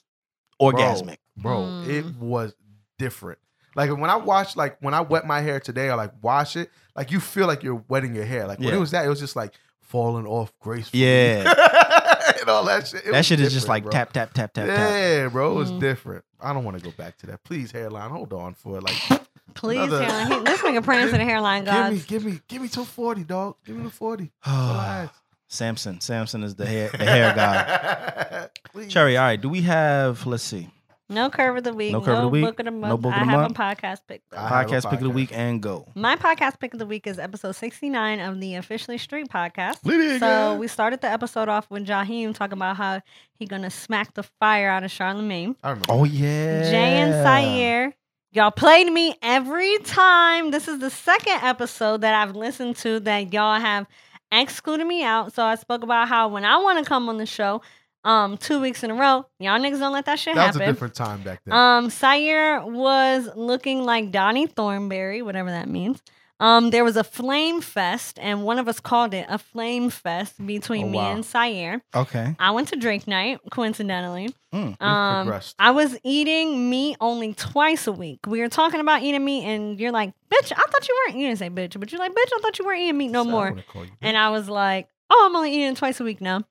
[0.61, 1.17] orgasmic.
[1.38, 1.61] bro.
[1.61, 1.88] Mm.
[1.88, 2.53] It was
[2.99, 3.39] different.
[3.76, 6.69] Like when I watch, like when I wet my hair today, or like wash it,
[6.95, 8.47] like you feel like you're wetting your hair.
[8.47, 8.76] Like when Yeah.
[8.76, 11.03] it was that, it was just like falling off gracefully.
[11.03, 11.43] Yeah.
[12.39, 13.01] and all that shit.
[13.05, 13.91] It that was shit is just different, like bro.
[13.91, 14.78] tap tap tap tap tap.
[14.78, 15.80] Yeah, bro, it was Mm.
[15.80, 16.26] different.
[16.39, 17.43] I don't want to go back to that.
[17.43, 18.95] Please, hairline, hold on for like.
[19.53, 20.32] Please, Another- hairline.
[20.32, 22.05] He- This nigga praying to the hairline god give me, gods.
[22.07, 23.55] give me, give me to forty, dog.
[23.65, 24.32] Give me the forty.
[24.45, 25.13] That's all I ask.
[25.47, 28.47] Samson, Samson is the hair the hair guy.
[28.72, 28.91] Please.
[28.93, 29.41] Cherry, all right.
[29.41, 30.26] Do we have?
[30.26, 30.69] Let's see.
[31.12, 31.91] No curve of the week.
[31.91, 32.89] No No, of the week, book of the month.
[32.89, 34.22] no book of I the have a podcast pick.
[34.32, 34.38] though.
[34.38, 35.88] I have a podcast pick of the week and go.
[35.93, 39.80] My podcast pick of the week is episode 69 of the Officially Street podcast.
[39.84, 40.59] Lydia So again.
[40.59, 43.01] we started the episode off with Jaheim talking about how
[43.34, 45.55] he gonna smack the fire out of Charlemagne.
[45.64, 45.86] I remember.
[45.89, 46.70] Oh yeah.
[46.72, 47.93] Jay and Syer.
[48.34, 50.51] Y'all played me every time.
[50.51, 53.86] This is the second episode that I've listened to that y'all have
[54.32, 55.34] excluded me out.
[55.34, 57.62] So I spoke about how when I want to come on the show,
[58.04, 60.60] um, two weeks in a row, y'all niggas don't let that shit that was a
[60.60, 60.74] happen.
[60.74, 61.54] different time back then.
[61.54, 66.02] Um, Syer was looking like Donnie Thornberry, whatever that means.
[66.39, 70.43] Um, there was a flame fest, and one of us called it a flame fest
[70.43, 71.12] between Oh, me wow.
[71.12, 71.82] and Syer.
[71.93, 72.36] Okay.
[72.39, 74.34] I went to Drake night, coincidentally.
[74.52, 74.82] Mm.
[74.82, 75.56] Um, progressed.
[75.60, 78.22] I was eating meat only twice a week.
[78.26, 81.28] We were talking about eating meat, and you're like, "Bitch, I thought you weren't." You
[81.28, 83.30] didn't say "bitch," but you're like, "Bitch, I thought you weren't eating meat no So
[83.30, 84.18] more." you And.
[84.18, 86.43] I was like, "Oh, I'm only eating twice a week now."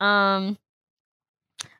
[0.00, 0.58] Um,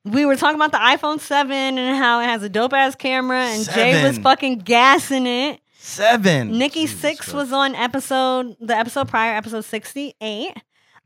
[0.04, 3.38] we were talking about the iPhone Seven and how it has a dope ass camera,
[3.44, 5.60] and Jay was fucking gassing it.
[5.78, 6.58] Seven.
[6.58, 7.34] Nikki Jesus Six Christ.
[7.34, 10.52] was on episode the episode prior, episode sixty eight.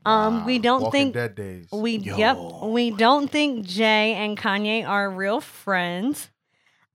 [0.05, 1.67] Um, we don't Walking think Dead days.
[1.71, 2.15] we Yo.
[2.17, 2.37] yep.
[2.63, 6.29] We don't think Jay and Kanye are real friends.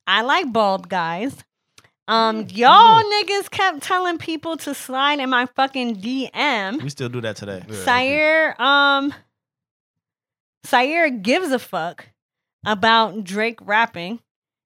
[0.07, 1.37] I like bald guys.
[2.07, 6.83] Um, y'all niggas kept telling people to slide in my fucking DM.
[6.83, 7.63] We still do that today.
[7.69, 9.15] Yeah, Syer, um,
[10.65, 12.07] Syer gives a fuck
[12.65, 14.21] about Drake rapping.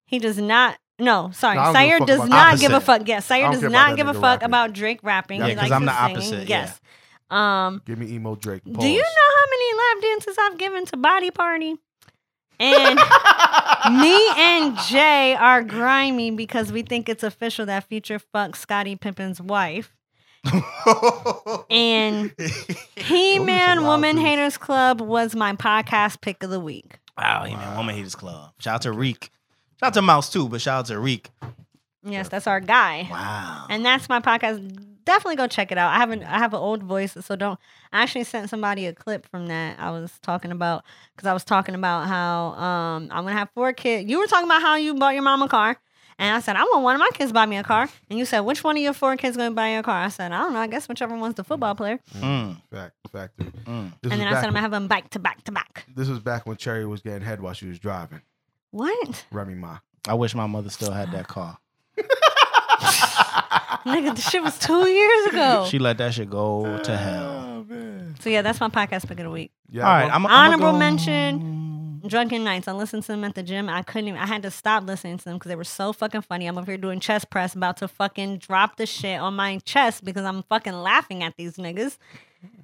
[0.06, 0.76] He does not.
[0.98, 1.56] No, sorry.
[1.56, 3.08] No, I don't give a Syer does not the give a fuck.
[3.08, 4.46] Yes, Syer does not give a fuck rapping.
[4.46, 5.40] about Drake rapping.
[5.40, 6.16] Yeah, he 'cause likes I'm the sing.
[6.16, 6.80] opposite, Yes.
[7.30, 8.62] Um, Give me emo Drake.
[8.64, 11.76] do you know how many lap dances I've given to Body Party?
[12.60, 12.96] And
[14.00, 19.40] me and Jay are grimy because we think it's official that Future fucks Scottie Pippen's
[19.40, 19.96] wife.
[21.70, 22.32] And
[22.96, 24.28] He Man Woman dudes.
[24.28, 26.98] Haters Club was my podcast pick of the week.
[27.16, 28.52] wow, he man, Woman Haters Club.
[28.58, 29.30] Shout out to Reek.
[29.80, 31.30] Shout out to Mouse too, but shout out to Reek.
[32.02, 33.08] Yes, that's our guy.
[33.10, 33.66] Wow.
[33.70, 34.78] And that's my podcast.
[35.04, 35.92] Definitely go check it out.
[35.92, 37.58] I haven't I have an old voice, so don't
[37.92, 40.84] I actually sent somebody a clip from that I was talking about
[41.14, 44.08] because I was talking about how um I'm gonna have four kids.
[44.10, 45.78] You were talking about how you bought your mom a car.
[46.18, 47.88] And I said, I want one of my kids to buy me a car.
[48.08, 50.04] And you said, which one of your four kids going to buy you a car?
[50.04, 50.60] I said, I don't know.
[50.60, 51.98] I guess whichever one's the football player.
[52.16, 52.60] Mm.
[52.70, 53.36] Fact, fact.
[53.38, 53.92] Mm.
[54.00, 55.86] This and then I said, I'm going to have them back to back to back.
[55.94, 58.22] This was back when Cherry was getting head while she was driving.
[58.70, 59.24] What?
[59.32, 59.78] Remy Ma.
[60.06, 61.58] I wish my mother still had that car.
[63.84, 65.66] Nigga, the shit was two years ago.
[65.68, 67.24] She let that shit go to hell.
[67.30, 68.14] Oh, man.
[68.20, 69.52] so yeah, that's my podcast pick of the week.
[69.70, 71.83] Yeah, All right, well, I'm Honorable go- mention.
[72.06, 72.68] Drunken Nights.
[72.68, 73.68] I listened to them at the gym.
[73.68, 76.22] I couldn't even, I had to stop listening to them because they were so fucking
[76.22, 76.46] funny.
[76.46, 80.04] I'm over here doing chest press, about to fucking drop the shit on my chest
[80.04, 81.96] because I'm fucking laughing at these niggas.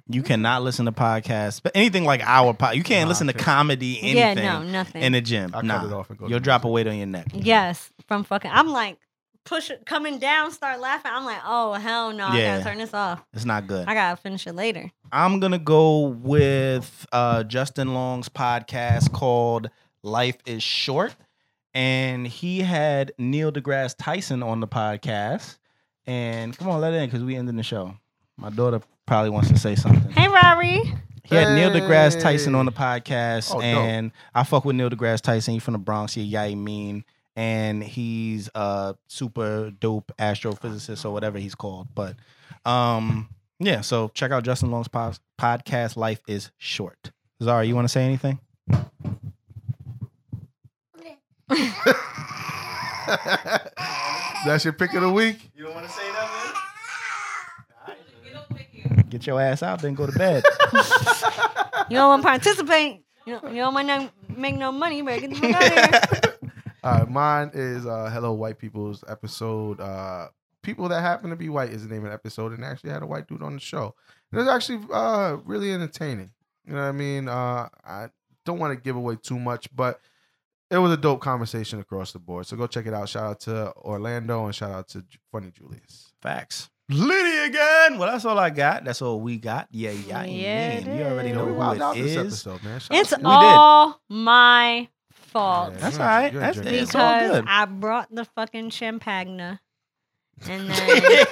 [0.07, 2.75] You cannot listen to podcasts, but anything like our pod.
[2.75, 5.01] You can't Nah, listen to comedy, anything Yeah, no, nothing.
[5.01, 5.51] in the gym.
[5.55, 5.85] I cut nah.
[5.87, 7.27] it off and go You'll to drop a weight on your neck.
[7.33, 8.97] yes, from fucking, I'm like,
[9.45, 11.11] push it, coming down, start laughing.
[11.13, 12.27] I'm like, oh, hell no.
[12.27, 12.57] I Yeah.
[12.59, 13.23] gotta turn this off.
[13.33, 13.87] It's not good.
[13.87, 14.91] I gotta finish it later.
[15.11, 19.69] I'm gonna go with uh, Justin Long's podcast called
[20.03, 21.15] "Life Is Short,"
[21.73, 25.57] and he had Neil deGrasse Tyson on the podcast.
[26.07, 27.95] And come on, let it in because we ending the show.
[28.37, 30.11] My daughter probably wants to say something.
[30.11, 30.81] Hey, Rory.
[31.23, 33.63] He had Neil deGrasse Tyson on the podcast, Oh, dope.
[33.63, 35.53] and I fuck with Neil deGrasse Tyson.
[35.53, 36.13] He's from the Bronx.
[36.13, 37.05] He a yay mean,
[37.35, 41.87] and he's a super dope astrophysicist or whatever he's called.
[41.95, 42.15] But
[42.65, 43.29] um,
[43.59, 45.95] yeah, so check out Justin Long's pod- podcast.
[45.95, 47.11] Life is short.
[47.41, 48.39] Zara, you want to say anything?
[54.45, 55.51] That's your pick of the week.
[55.55, 56.53] You don't want to say nothing.
[59.09, 60.43] Get your ass out, then go to bed.
[61.89, 63.03] You don't want to participate.
[63.25, 64.95] You don't, you don't want to make no money.
[64.97, 66.30] You better get the fuck out of here.
[66.83, 69.79] All right, mine is uh, Hello White People's episode.
[69.79, 70.27] Uh,
[70.63, 73.01] People that happen to be white is the name of the episode, and actually had
[73.01, 73.95] a white dude on the show.
[74.31, 76.29] And it was actually uh, really entertaining.
[76.67, 77.27] You know what I mean?
[77.27, 78.09] Uh, I
[78.45, 79.99] don't want to give away too much, but
[80.69, 82.45] it was a dope conversation across the board.
[82.45, 83.09] So go check it out.
[83.09, 86.13] Shout out to Orlando and shout out to Funny Julius.
[86.21, 86.69] Facts.
[86.89, 87.97] Liddy again.
[87.97, 88.83] Well, that's all I got.
[88.85, 89.67] That's all we got.
[89.71, 90.97] Yeah, yeah, Yeah, man.
[90.99, 92.79] You already know we who wilded out it this episode, man.
[92.79, 93.29] Shout It's out to you.
[93.29, 93.47] all-
[93.87, 94.87] all my
[95.31, 95.73] fault.
[95.73, 96.33] Yeah, That's you're all right.
[96.33, 96.75] That's drinking.
[96.83, 97.45] It's all because good.
[97.47, 99.59] I brought the fucking champagne, and
[100.69, 100.69] then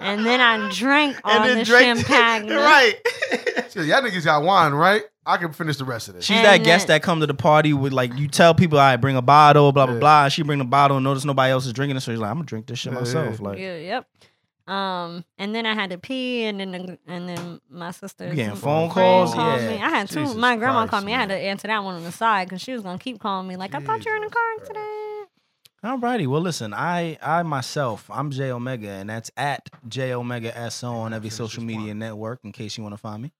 [0.00, 2.48] and then I drank all the champagne.
[2.50, 2.94] right.
[3.68, 5.02] So y'all niggas got wine, right?
[5.26, 6.26] I can finish the rest of this.
[6.26, 8.78] She's And that guest then- that come to the party with like you tell people
[8.78, 10.00] I bring a bottle, blah blah Yeah.
[10.00, 10.24] blah.
[10.24, 12.30] And she bring the bottle and notice nobody else is drinking it, so she's like,
[12.30, 13.38] I'm gonna drink this shit Yeah, myself.
[13.40, 13.46] yeah.
[13.46, 14.06] Like Yeah, yep.
[14.66, 18.34] Um, and then I had to pee, and then the, and then my sister You
[18.34, 19.34] getting phone calls?
[19.34, 19.68] called Yeah.
[19.76, 19.82] me.
[19.82, 20.20] I had two.
[20.20, 21.14] Jesus my grandma Christ, called me.
[21.14, 23.46] I had to answer that one on the side because she was gonna keep calling
[23.46, 23.56] me.
[23.56, 24.70] Like I thought you were in a Jesus car Christ.
[24.70, 25.28] accident.
[25.84, 31.28] Alrighty, well listen, I I myself, I'm Jayomega, and that's at Jayomega SO on every
[31.28, 31.98] social media one.
[31.98, 33.32] network in case you want to find me.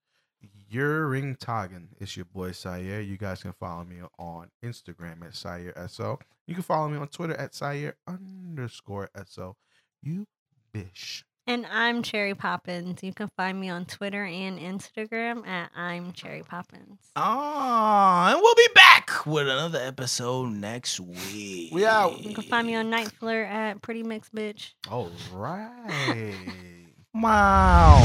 [0.71, 1.87] Yuring Tagen.
[1.99, 3.01] It's your boy Syer.
[3.01, 6.19] You guys can follow me on Instagram at Syer SO.
[6.47, 9.55] You can follow me on Twitter at Syer underscore SO.
[10.03, 10.27] You
[10.75, 11.23] bish.
[11.47, 13.03] And I'm Cherry Poppins.
[13.03, 16.99] You can find me on Twitter and Instagram at I'm Cherry Poppins.
[17.15, 21.71] Ah, and we'll be back with another episode next week.
[21.71, 22.19] We out.
[22.19, 24.73] You can find me on Night Flirt at Pretty Mix Bitch.
[24.89, 26.33] All right.
[27.17, 28.03] Wow.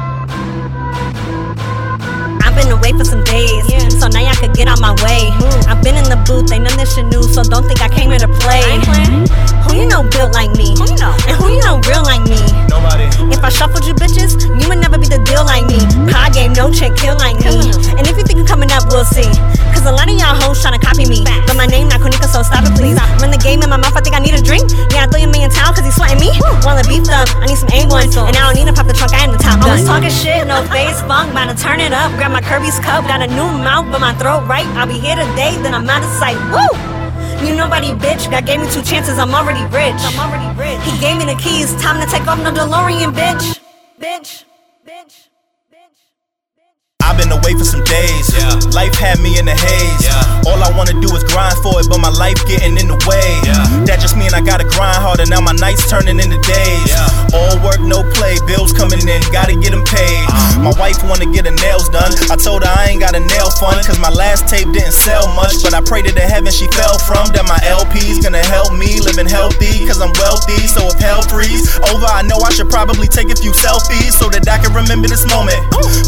[2.90, 5.30] away for some days, so now y'all could get out my way.
[5.68, 7.88] I've been in the booth, ain't none of this shit new, so don't think I
[7.88, 8.62] came here to play.
[9.66, 10.74] Who you know built like me?
[10.74, 11.14] Who you know?
[11.28, 12.40] And who you know real like me?
[12.66, 13.06] Nobody.
[13.30, 15.78] If I shuffled you bitches, you would never be the deal like me.
[15.78, 16.10] Mm-hmm.
[16.10, 17.70] Car game, no chick kill like me.
[17.94, 19.28] And if you think you coming up, we'll see.
[19.70, 21.22] Cause a lot of y'all hoes tryna copy me.
[21.46, 22.98] But my name not Konika, so stop it please.
[23.22, 24.66] Run the game in my mouth, I think I need a drink.
[24.90, 26.34] Yeah, I throw you a million towel cause he's sweating me.
[26.66, 28.10] Wanna beef up, I need some A1.
[28.26, 29.78] And I don't need to pop the trunk, I am the top gun.
[29.78, 32.10] Always talking shit, no face funk, bound to turn it up.
[32.18, 32.42] Grab my
[32.82, 34.66] Cup, got a new mouth, but my throat right.
[34.76, 36.38] I'll be here today, then I'm out of sight.
[36.52, 36.72] Woo!
[37.46, 38.30] You nobody, bitch.
[38.30, 39.96] God gave me two chances, I'm already rich.
[40.04, 40.80] I'm already rich.
[40.84, 43.14] He gave me the keys, time to take off no DeLorean.
[43.14, 43.60] Bitch.
[43.98, 44.44] Bitch.
[44.86, 45.29] Bitch.
[47.02, 48.26] I've been away for some days.
[48.32, 48.54] Yeah.
[48.76, 50.02] Life had me in a haze.
[50.04, 50.48] Yeah.
[50.50, 53.40] All I wanna do is grind for it, but my life getting in the way.
[53.44, 53.84] Yeah.
[53.88, 55.26] That just mean I gotta grind harder.
[55.26, 56.90] Now my nights turning into days.
[57.32, 58.36] All work, no play.
[58.46, 60.24] Bills coming in, gotta get them paid.
[60.28, 60.70] Uh-huh.
[60.70, 62.12] My wife wanna get her nails done.
[62.30, 65.26] I told her I ain't got a nail fund, cause my last tape didn't sell
[65.32, 65.62] much.
[65.62, 67.32] But I pray to the heaven she fell from.
[67.32, 70.66] That my LP's gonna help me living healthy, cause I'm wealthy.
[70.66, 74.28] So if hell freeze over, I know I should probably take a few selfies so
[74.30, 75.58] that I can remember this moment.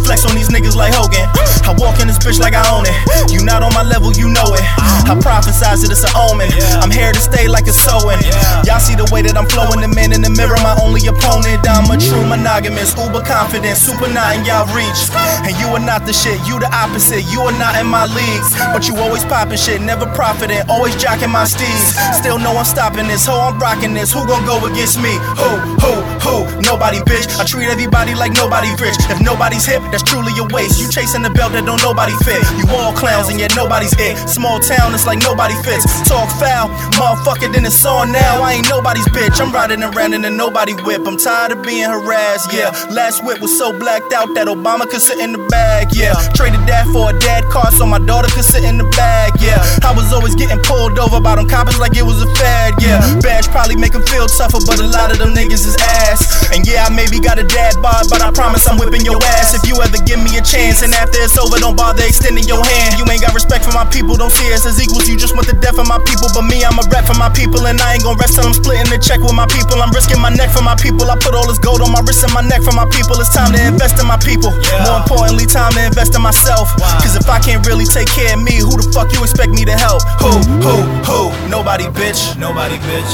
[0.04, 1.30] Flex on these niggas like Hogan.
[1.62, 2.96] I walk in this bitch like I own it.
[3.30, 4.64] You not on my level, you know it.
[5.06, 6.50] I prophesize it, it's an omen.
[6.82, 8.18] I'm here to stay like a sewing.
[8.66, 9.78] Y'all see the way that I'm flowing.
[9.78, 11.62] The man in the mirror, my only opponent.
[11.68, 15.00] I'm a true monogamous, uber confident, super not in y'all reach.
[15.46, 17.22] And you are not the shit, you the opposite.
[17.30, 18.50] You are not in my leagues.
[18.74, 21.94] But you always popping shit, never profiting, always jocking my steeds.
[22.18, 24.10] Still know I'm stopping this, ho, I'm rocking this.
[24.10, 25.14] Who gon' go against me?
[25.38, 25.94] Who, who,
[26.24, 26.36] who?
[26.62, 27.38] Nobody, bitch.
[27.38, 28.98] I treat everybody like nobody rich.
[29.12, 30.71] If nobody's hip, that's truly a waste.
[30.78, 32.40] You chasing the belt that don't nobody fit.
[32.56, 34.16] You all clowns and yet nobody's it.
[34.28, 35.84] Small town, it's like nobody fits.
[36.08, 38.42] Talk foul, motherfucker, then it's on now.
[38.42, 39.40] I ain't nobody's bitch.
[39.40, 41.06] I'm riding around in a nobody whip.
[41.06, 42.72] I'm tired of being harassed, yeah.
[42.90, 46.14] Last whip was so blacked out that Obama could sit in the bag, yeah.
[46.34, 49.60] Traded that for a dad car so my daughter could sit in the bag, yeah.
[49.84, 53.00] I was always getting pulled over by them coppers like it was a fad, yeah.
[53.20, 55.76] Badge probably make 'em feel tougher, but a lot of them niggas is
[56.08, 56.50] ass.
[56.54, 59.54] And yeah, I maybe got a dad bod, but I promise I'm whipping your ass
[59.54, 60.61] if you ever give me a chance.
[60.62, 62.94] And after it's over, don't bother extending your hand.
[62.94, 65.10] You ain't got respect for my people, don't see us as equals.
[65.10, 67.26] You just want the death of my people, but me, I'm a rep for my
[67.34, 69.82] people, and I ain't gon' rest till I'm splitting the check with my people.
[69.82, 71.10] I'm risking my neck for my people.
[71.10, 73.18] I put all this gold on my wrist and my neck for my people.
[73.18, 74.54] It's time to invest in my people.
[74.86, 76.70] More importantly, time to invest in myself.
[77.02, 79.66] Cause if I can't really take care of me, who the fuck you expect me
[79.66, 80.06] to help?
[80.22, 80.30] Who,
[80.62, 81.20] who, who?
[81.50, 82.38] Nobody, bitch.
[82.38, 83.12] Nobody, bitch.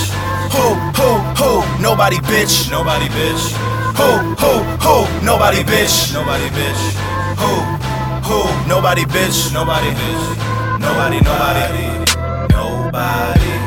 [0.52, 1.10] Who, who,
[1.40, 1.52] who?
[1.80, 2.68] Nobody, bitch.
[2.68, 3.87] Nobody, bitch.
[3.98, 4.10] Who,
[4.42, 4.52] who,
[4.84, 5.24] who?
[5.26, 6.14] Nobody, bitch.
[6.14, 6.82] Nobody, bitch.
[7.42, 7.52] Who,
[8.28, 8.68] who?
[8.68, 9.52] Nobody, bitch.
[9.52, 10.24] Nobody, bitch.
[10.78, 11.64] Nobody, nobody.
[12.54, 13.57] Nobody.